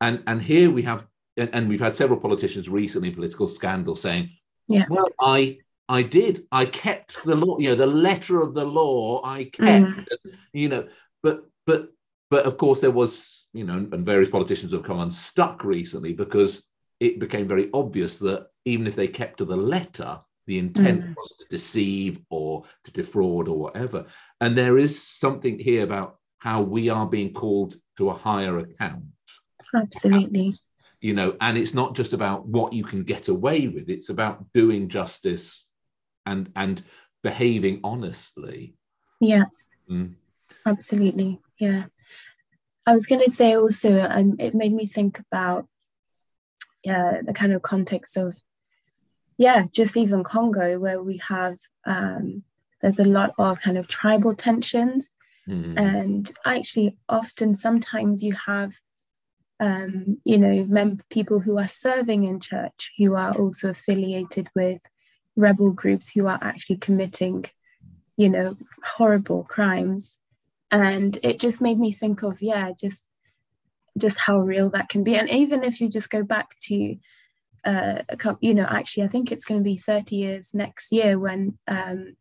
And, 0.00 0.22
and 0.28 0.40
here 0.40 0.70
we 0.70 0.82
have, 0.82 1.04
and, 1.36 1.50
and 1.52 1.68
we've 1.68 1.80
had 1.80 1.96
several 1.96 2.20
politicians 2.20 2.68
recently 2.68 3.08
in 3.08 3.14
political 3.16 3.48
scandal 3.48 3.96
saying, 3.96 4.30
Yeah. 4.70 4.86
well, 4.88 5.08
I 5.20 5.58
I 5.88 6.02
did. 6.04 6.46
I 6.52 6.66
kept 6.66 7.24
the 7.24 7.34
law, 7.34 7.58
you 7.58 7.70
know, 7.70 7.74
the 7.74 7.86
letter 7.86 8.40
of 8.40 8.54
the 8.54 8.64
law 8.64 9.20
I 9.24 9.44
kept, 9.44 9.86
Mhm. 9.86 10.06
you 10.52 10.68
know, 10.68 10.88
but 11.22 11.44
but 11.66 11.88
but 12.30 12.46
of 12.46 12.56
course 12.56 12.80
there 12.80 12.92
was, 12.92 13.44
you 13.52 13.64
know, 13.64 13.76
and 13.92 14.06
various 14.06 14.30
politicians 14.30 14.72
have 14.72 14.84
come 14.84 15.00
unstuck 15.00 15.64
recently 15.64 16.12
because 16.12 16.68
it 17.00 17.18
became 17.18 17.48
very 17.48 17.68
obvious 17.74 18.18
that 18.20 18.46
even 18.64 18.86
if 18.86 18.94
they 18.94 19.08
kept 19.08 19.38
to 19.38 19.44
the 19.44 19.56
letter, 19.56 20.20
the 20.46 20.58
intent 20.58 21.02
Mm. 21.04 21.14
was 21.16 21.30
to 21.38 21.44
deceive 21.50 22.20
or 22.30 22.64
to 22.84 22.92
defraud 22.92 23.48
or 23.48 23.58
whatever. 23.58 24.06
And 24.40 24.56
there 24.56 24.78
is 24.78 25.02
something 25.02 25.58
here 25.58 25.82
about 25.82 26.18
how 26.38 26.62
we 26.62 26.88
are 26.88 27.06
being 27.08 27.32
called 27.32 27.74
to 27.98 28.10
a 28.10 28.14
higher 28.14 28.58
account. 28.58 29.04
Absolutely. 29.74 30.38
perhaps, 30.38 30.69
You 31.00 31.14
know, 31.14 31.36
and 31.40 31.56
it's 31.56 31.74
not 31.74 31.94
just 31.94 32.12
about 32.12 32.46
what 32.46 32.72
you 32.72 32.84
can 32.84 33.04
get 33.04 33.28
away 33.28 33.68
with, 33.68 33.88
it's 33.88 34.10
about 34.10 34.52
doing 34.52 34.88
justice 34.88 35.68
and 36.26 36.50
and 36.54 36.82
behaving 37.22 37.80
honestly. 37.84 38.74
Yeah. 39.20 39.44
Mm. 39.90 40.14
Absolutely. 40.66 41.40
Yeah. 41.58 41.84
I 42.86 42.92
was 42.92 43.06
going 43.06 43.22
to 43.22 43.30
say 43.30 43.56
also, 43.56 44.00
um, 44.00 44.36
it 44.38 44.54
made 44.54 44.72
me 44.72 44.86
think 44.86 45.18
about 45.18 45.66
yeah, 46.82 47.20
the 47.22 47.32
kind 47.32 47.52
of 47.52 47.62
context 47.62 48.16
of, 48.16 48.36
yeah, 49.36 49.64
just 49.70 49.96
even 49.96 50.24
Congo, 50.24 50.78
where 50.78 51.02
we 51.02 51.18
have, 51.18 51.58
um, 51.84 52.42
there's 52.80 52.98
a 52.98 53.04
lot 53.04 53.34
of 53.38 53.60
kind 53.60 53.76
of 53.78 53.88
tribal 53.88 54.34
tensions. 54.34 55.10
Mm. 55.48 55.78
And 55.78 56.32
actually, 56.44 56.96
often, 57.08 57.54
sometimes 57.54 58.22
you 58.22 58.34
have, 58.46 58.72
um, 59.60 60.18
you 60.24 60.38
know, 60.38 60.96
people 61.10 61.38
who 61.38 61.58
are 61.58 61.68
serving 61.68 62.24
in 62.24 62.40
church 62.40 62.92
who 62.98 63.14
are 63.14 63.36
also 63.36 63.68
affiliated 63.70 64.48
with 64.54 64.80
rebel 65.36 65.70
groups 65.70 66.10
who 66.10 66.26
are 66.26 66.38
actually 66.40 66.78
committing, 66.78 67.44
you 68.16 68.30
know, 68.30 68.56
horrible 68.82 69.44
crimes. 69.44 70.16
And 70.70 71.18
it 71.22 71.38
just 71.38 71.60
made 71.60 71.78
me 71.78 71.92
think 71.92 72.22
of, 72.22 72.40
yeah, 72.40 72.72
just 72.78 73.02
just 73.98 74.18
how 74.18 74.38
real 74.38 74.70
that 74.70 74.88
can 74.88 75.04
be. 75.04 75.16
And 75.16 75.28
even 75.28 75.62
if 75.62 75.80
you 75.80 75.88
just 75.88 76.10
go 76.10 76.22
back 76.22 76.56
to, 76.68 76.96
uh, 77.64 78.02
you 78.40 78.54
know, 78.54 78.64
actually, 78.64 79.02
I 79.02 79.08
think 79.08 79.30
it's 79.30 79.44
going 79.44 79.60
to 79.60 79.64
be 79.64 79.76
30 79.76 80.16
years 80.16 80.54
next 80.54 80.92
year 80.92 81.18
when 81.18 81.58
um, 81.68 82.16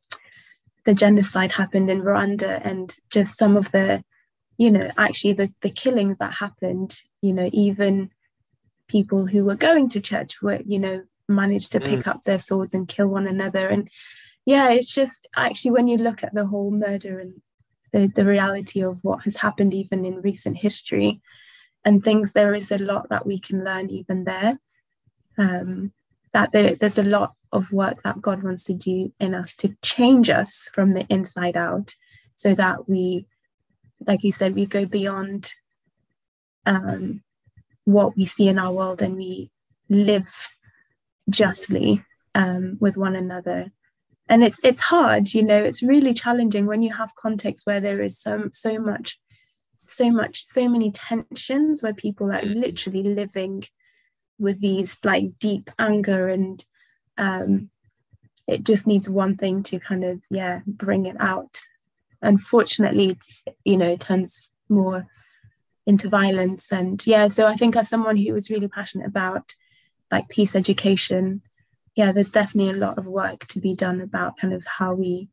the 0.86 0.94
genocide 0.94 1.52
happened 1.52 1.90
in 1.90 2.02
Rwanda 2.02 2.60
and 2.64 2.94
just 3.10 3.38
some 3.38 3.56
of 3.56 3.72
the, 3.72 4.04
you 4.60 4.70
know, 4.70 4.92
actually 4.98 5.32
the, 5.32 5.52
the 5.62 5.70
killings 5.70 6.18
that 6.18 6.34
happened, 6.34 7.02
you 7.22 7.32
know, 7.32 7.50
even 7.54 8.12
people 8.90 9.26
who 9.26 9.46
were 9.46 9.56
going 9.56 9.88
to 9.88 10.02
church 10.02 10.42
were, 10.42 10.60
you 10.66 10.78
know, 10.78 11.02
managed 11.30 11.72
to 11.72 11.80
pick 11.80 12.06
up 12.08 12.24
their 12.24 12.40
swords 12.40 12.74
and 12.74 12.88
kill 12.88 13.08
one 13.08 13.26
another. 13.26 13.70
And 13.70 13.90
yeah, 14.46 14.70
it's 14.72 14.94
just 14.94 15.30
actually 15.38 15.72
when 15.72 15.88
you 15.88 15.98
look 15.98 16.24
at 16.24 16.34
the 16.34 16.46
whole 16.46 16.72
murder 16.72 17.20
and 17.20 17.42
the, 17.94 18.12
the 18.14 18.26
reality 18.26 18.82
of 18.84 19.00
what 19.02 19.24
has 19.24 19.38
happened 19.38 19.74
even 19.74 20.04
in 20.04 20.22
recent 20.22 20.58
history 20.58 21.22
and 21.86 22.04
things, 22.04 22.34
there 22.34 22.54
is 22.54 22.70
a 22.70 22.80
lot 22.80 23.08
that 23.10 23.26
we 23.26 23.40
can 23.40 23.64
learn 23.64 23.90
even 23.90 24.26
there. 24.26 24.60
Um, 25.38 25.94
that 26.34 26.52
there, 26.52 26.76
there's 26.76 27.00
a 27.00 27.04
lot 27.04 27.34
of 27.54 27.72
work 27.72 28.04
that 28.04 28.22
God 28.22 28.44
wants 28.44 28.66
to 28.66 28.74
do 28.74 29.14
in 29.22 29.34
us 29.34 29.56
to 29.56 29.74
change 29.82 30.30
us 30.30 30.70
from 30.74 30.92
the 30.92 31.06
inside 31.08 31.56
out 31.56 31.96
so 32.36 32.54
that 32.56 32.90
we, 32.90 33.26
like 34.06 34.24
you 34.24 34.32
said, 34.32 34.56
we 34.56 34.66
go 34.66 34.86
beyond 34.86 35.54
um, 36.66 37.22
what 37.86 38.16
we 38.16 38.26
see 38.26 38.48
in 38.48 38.60
our 38.60 38.72
world 38.72 39.02
and 39.02 39.16
we 39.16 39.52
live 39.90 40.50
justly 41.30 42.04
um, 42.36 42.78
with 42.80 42.98
one 42.98 43.16
another. 43.16 43.72
And 44.28 44.44
it's 44.44 44.60
it's 44.64 44.80
hard, 44.80 45.34
you 45.34 45.42
know, 45.42 45.64
it's 45.64 45.82
really 45.82 46.14
challenging 46.14 46.68
when 46.68 46.84
you 46.84 46.94
have 46.94 47.16
contexts 47.16 47.66
where 47.66 47.80
there 47.80 48.02
is 48.02 48.20
so 48.20 48.48
so 48.52 48.78
much, 48.78 49.20
so 49.86 50.12
much, 50.12 50.46
so 50.46 50.70
many 50.70 50.92
tensions 50.92 51.82
where 51.82 51.96
people 51.96 52.32
are 52.32 52.44
literally 52.44 53.04
living 53.04 53.64
with 54.38 54.62
these 54.62 54.98
like 55.04 55.40
deep 55.40 55.72
anger 55.80 56.30
and 56.30 56.64
um, 57.18 57.70
it 58.48 58.64
just 58.64 58.86
needs 58.86 59.10
one 59.10 59.36
thing 59.36 59.64
to 59.64 59.80
kind 59.80 60.04
of 60.04 60.22
yeah 60.30 60.62
bring 60.68 61.08
it 61.08 61.18
out 61.20 61.60
unfortunately 62.22 63.18
you 63.64 63.78
know 63.78 63.96
turns 63.96 64.50
more 64.68 65.08
into 65.86 66.10
violence 66.10 66.72
and 66.72 67.06
yeah 67.08 67.28
so 67.28 67.48
i 67.48 67.56
think 67.56 67.76
as 67.76 67.90
someone 67.90 68.18
who 68.18 68.34
was 68.34 68.50
really 68.50 68.68
passionate 68.68 69.08
about 69.08 69.56
like 70.12 70.28
peace 70.30 70.56
education 70.56 71.42
yeah 71.96 72.12
there's 72.12 72.30
definitely 72.30 72.72
a 72.72 72.78
lot 72.86 72.98
of 72.98 73.06
work 73.06 73.46
to 73.48 73.60
be 73.60 73.74
done 73.74 74.02
about 74.02 74.38
kind 74.38 74.54
of 74.54 74.64
how 74.66 74.94
we 74.94 75.30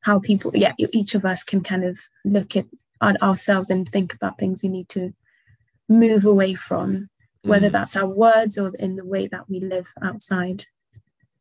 how 0.00 0.18
people 0.18 0.50
yeah 0.54 0.72
each 0.78 1.14
of 1.14 1.24
us 1.24 1.42
can 1.42 1.62
kind 1.62 1.84
of 1.84 1.98
look 2.24 2.56
at, 2.56 2.66
ourselves 3.20 3.68
and 3.68 3.88
think 3.88 4.14
about 4.14 4.38
things 4.38 4.62
we 4.62 4.68
need 4.68 4.88
to 4.88 5.12
move 5.88 6.24
away 6.24 6.54
from 6.54 7.10
whether 7.42 7.68
Mm. 7.68 7.72
that's 7.72 7.96
our 7.96 8.06
words 8.06 8.56
or 8.56 8.72
in 8.76 8.94
the 8.94 9.04
way 9.04 9.26
that 9.26 9.48
we 9.48 9.58
live 9.58 9.88
outside. 10.00 10.66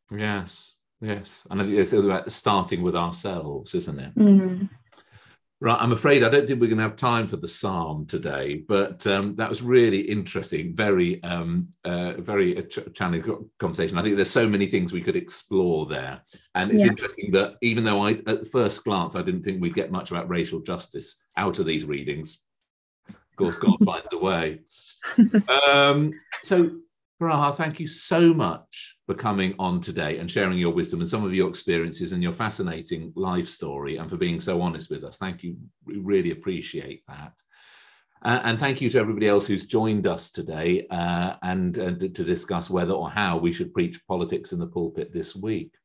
Yes, 0.10 0.76
yes. 1.02 1.47
And 1.49 1.62
I 1.62 1.66
think 1.66 1.78
it's 1.78 1.93
about 1.93 2.32
starting 2.32 2.82
with 2.82 2.95
ourselves, 2.95 3.76
isn't 3.76 3.99
it? 3.99 4.16
Mm. 4.16 4.70
Right. 5.64 5.80
I'm 5.80 5.91
afraid 5.91 6.24
I 6.24 6.30
don't 6.30 6.47
think 6.47 6.60
we're 6.60 6.66
going 6.68 6.78
to 6.78 6.84
have 6.84 6.95
time 6.95 7.28
for 7.28 7.38
the 7.38 7.47
psalm 7.47 8.08
today, 8.08 8.64
but 8.68 9.06
um, 9.06 9.36
that 9.36 9.47
was 9.47 9.62
really 9.62 9.99
interesting. 10.02 10.76
Very, 10.76 11.22
um, 11.24 11.70
uh, 11.86 12.14
very 12.14 12.64
challenging 12.95 13.47
conversation. 13.60 13.95
I 13.95 14.02
think 14.02 14.16
there's 14.16 14.32
so 14.32 14.49
many 14.49 14.66
things 14.66 14.91
we 14.91 15.04
could 15.04 15.16
explore 15.16 15.86
there, 15.86 16.22
and 16.56 16.72
it's 16.72 16.84
Yeah. 16.84 16.89
interesting 16.89 17.32
that 17.34 17.58
even 17.62 17.84
though 17.84 18.04
I, 18.04 18.14
at 18.26 18.47
first 18.47 18.84
glance, 18.84 19.16
I 19.16 19.22
didn't 19.22 19.43
think 19.43 19.62
we'd 19.62 19.76
get 19.76 19.91
much 19.91 20.10
about 20.10 20.30
racial 20.30 20.62
justice 20.62 21.22
out 21.38 21.60
of 21.60 21.68
these 21.68 21.86
readings. 21.86 22.39
Of 23.08 23.36
course, 23.38 23.60
God 23.60 23.78
finds 23.86 24.12
a 24.14 24.18
way. 24.18 24.62
Um, 25.72 26.14
so, 26.41 26.72
Baraha, 27.22 27.53
thank 27.53 27.80
you 27.80 27.86
so 27.86 28.34
much 28.34 28.97
for 29.05 29.13
coming 29.13 29.53
on 29.59 29.80
today 29.80 30.17
and 30.17 30.30
sharing 30.30 30.57
your 30.57 30.74
wisdom 30.74 31.01
and 31.01 31.07
some 31.07 31.24
of 31.24 31.36
your 31.36 31.47
experiences 31.47 32.13
and 32.13 32.24
your 32.24 32.34
fascinating 32.34 33.13
life 33.15 33.47
story 33.47 33.97
and 33.97 34.09
for 34.09 34.17
being 34.17 34.41
so 34.41 34.59
honest 34.59 34.89
with 34.89 35.03
us. 35.03 35.17
Thank 35.17 35.43
you. 35.43 35.55
We 35.86 35.97
really 35.97 36.32
appreciate 36.32 37.03
that. 37.07 37.34
Uh, 38.24 38.41
and 38.43 38.59
thank 38.59 38.82
you 38.82 38.89
to 38.89 38.97
everybody 38.97 39.28
else 39.28 39.45
who's 39.45 39.67
joined 39.67 40.07
us 40.07 40.32
today 40.32 40.88
uh, 40.89 41.36
and 41.43 41.78
uh, 41.78 41.91
to 41.91 42.09
to 42.09 42.24
discuss 42.24 42.72
whether 42.72 42.93
or 42.93 43.11
how 43.11 43.38
we 43.38 43.53
should 43.53 43.72
preach 43.72 43.99
politics 44.07 44.51
in 44.51 44.57
the 44.57 44.67
pulpit 44.67 45.13
this 45.13 45.36
week. 45.36 45.76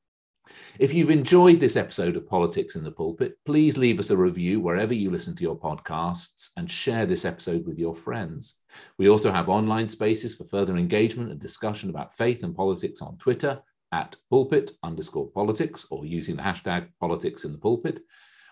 If 0.79 0.93
you've 0.93 1.11
enjoyed 1.11 1.61
this 1.61 1.77
episode 1.77 2.17
of 2.17 2.29
Politics 2.29 2.77
in 2.77 2.85
the 2.85 2.91
Pulpit, 2.91 3.37
please 3.45 3.79
leave 3.79 3.99
us 3.99 4.11
a 4.11 4.17
review 4.17 4.61
wherever 4.61 4.95
you 4.95 5.11
listen 5.11 5.35
to 5.37 5.43
your 5.43 5.59
podcasts 5.59 6.51
and 6.57 6.71
share 6.71 7.07
this 7.07 7.25
episode 7.25 7.67
with 7.67 7.79
your 7.79 7.95
friends. 7.95 8.59
We 8.99 9.09
also 9.09 9.33
have 9.33 9.49
online 9.49 9.89
spaces 9.89 10.35
for 10.35 10.45
further 10.45 10.77
engagement 10.77 11.31
and 11.31 11.41
discussion 11.41 11.91
about 11.91 12.15
faith 12.15 12.43
and 12.43 12.55
politics 12.55 13.03
on 13.03 13.17
Twitter 13.19 13.61
at 13.93 14.17
pulpit 14.31 14.73
underscore 14.83 15.31
politics 15.31 15.87
or 15.91 16.05
using 16.05 16.37
the 16.37 16.43
hashtag 16.43 16.89
politics 17.01 17.45
in 17.45 17.53
the 17.53 17.59
pulpit. 17.59 18.01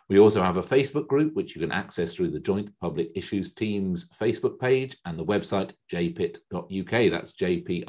We 0.09 0.19
also 0.19 0.43
have 0.43 0.59
a 0.59 0.63
Facebook 0.63 1.07
group, 1.07 1.35
which 1.35 1.55
you 1.55 1.63
can 1.63 1.73
access 1.73 2.15
through 2.15 2.31
the 2.31 2.41
Joint 2.41 2.71
Public 2.79 3.11
Issues 3.15 3.55
Team's 3.55 4.11
Facebook 4.11 4.59
page 4.59 4.97
and 5.07 5.19
the 5.19 5.25
website 5.25 5.73
jpit.uk. 5.91 7.11
That's 7.11 7.33
jpit.uk. 7.33 7.85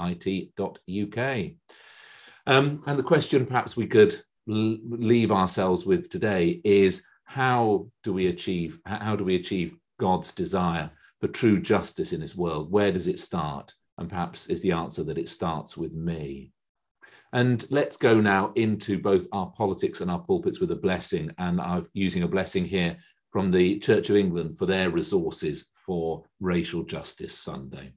Um, 2.48 2.84
and 2.86 2.98
the 2.98 3.04
question 3.04 3.46
perhaps 3.46 3.76
we 3.76 3.88
could 3.88 4.14
l- 4.50 4.78
leave 4.84 5.32
ourselves 5.32 5.86
with 5.86 6.10
today 6.10 6.62
is 6.64 7.04
how 7.24 7.88
do 8.04 8.14
we 8.14 8.28
achieve 8.28 8.80
how 8.86 9.16
do 9.16 9.24
we 9.24 9.36
achieve 9.36 9.76
God's 10.00 10.32
desire 10.32 10.92
for 11.20 11.28
true 11.28 11.60
justice 11.60 12.14
in 12.14 12.22
this 12.22 12.36
world? 12.36 12.72
Where 12.72 12.92
does 12.92 13.08
it 13.08 13.20
start? 13.20 13.74
And 13.98 14.10
perhaps 14.10 14.48
is 14.48 14.62
the 14.62 14.74
answer 14.74 15.04
that 15.06 15.18
it 15.18 15.30
starts 15.30 15.78
with 15.78 15.94
me. 15.94 16.52
And 17.34 17.66
let's 17.70 17.98
go 17.98 18.22
now 18.22 18.54
into 18.56 19.00
both 19.00 19.28
our 19.32 19.48
politics 19.52 20.02
and 20.02 20.12
our 20.12 20.20
pulpits 20.20 20.60
with 20.60 20.72
a 20.72 20.76
blessing. 20.76 21.32
And 21.38 21.60
I'm 21.60 21.84
using 21.94 22.24
a 22.24 22.28
blessing 22.28 22.66
here 22.66 22.98
from 23.32 23.52
the 23.52 23.80
Church 23.80 24.10
of 24.10 24.16
England 24.16 24.58
for 24.58 24.66
their 24.66 24.90
resources 24.90 25.72
for 25.86 26.24
Racial 26.40 26.84
Justice 26.84 27.38
Sunday. 27.38 27.94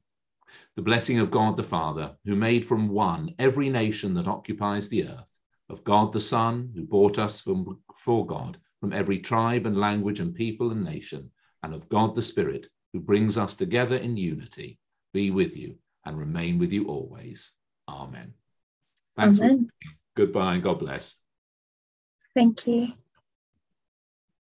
The 0.77 0.83
blessing 0.83 1.19
of 1.19 1.31
God 1.31 1.57
the 1.57 1.63
Father, 1.63 2.17
who 2.25 2.37
made 2.37 2.65
from 2.65 2.89
one 2.89 3.35
every 3.39 3.69
nation 3.69 4.15
that 4.15 4.29
occupies 4.29 4.89
the 4.89 5.09
earth, 5.09 5.39
of 5.69 5.85
God 5.85 6.13
the 6.13 6.21
Son, 6.21 6.71
who 6.75 6.85
bought 6.85 7.19
us 7.19 7.41
from, 7.41 7.81
for 7.95 8.27
God 8.27 8.59
from 8.81 8.93
every 8.93 9.19
tribe 9.19 9.67
and 9.67 9.77
language 9.77 10.21
and 10.21 10.35
people 10.35 10.71
and 10.71 10.85
nation, 10.85 11.31
and 11.63 11.75
of 11.75 11.89
God 11.89 12.15
the 12.15 12.23
Spirit, 12.23 12.69
who 12.93 13.01
brings 13.01 13.37
us 13.37 13.55
together 13.55 13.97
in 13.97 14.17
unity, 14.17 14.79
be 15.13 15.31
with 15.31 15.57
you 15.57 15.77
and 16.05 16.19
remain 16.19 16.59
with 16.59 16.73
you 16.73 16.87
always. 16.87 17.53
Amen. 17.89 18.35
Thanks. 19.17 19.39
Amen. 19.39 19.69
Goodbye 20.17 20.55
and 20.55 20.63
God 20.63 20.79
bless. 20.79 21.17
Thank 22.35 22.67
you. 22.67 22.93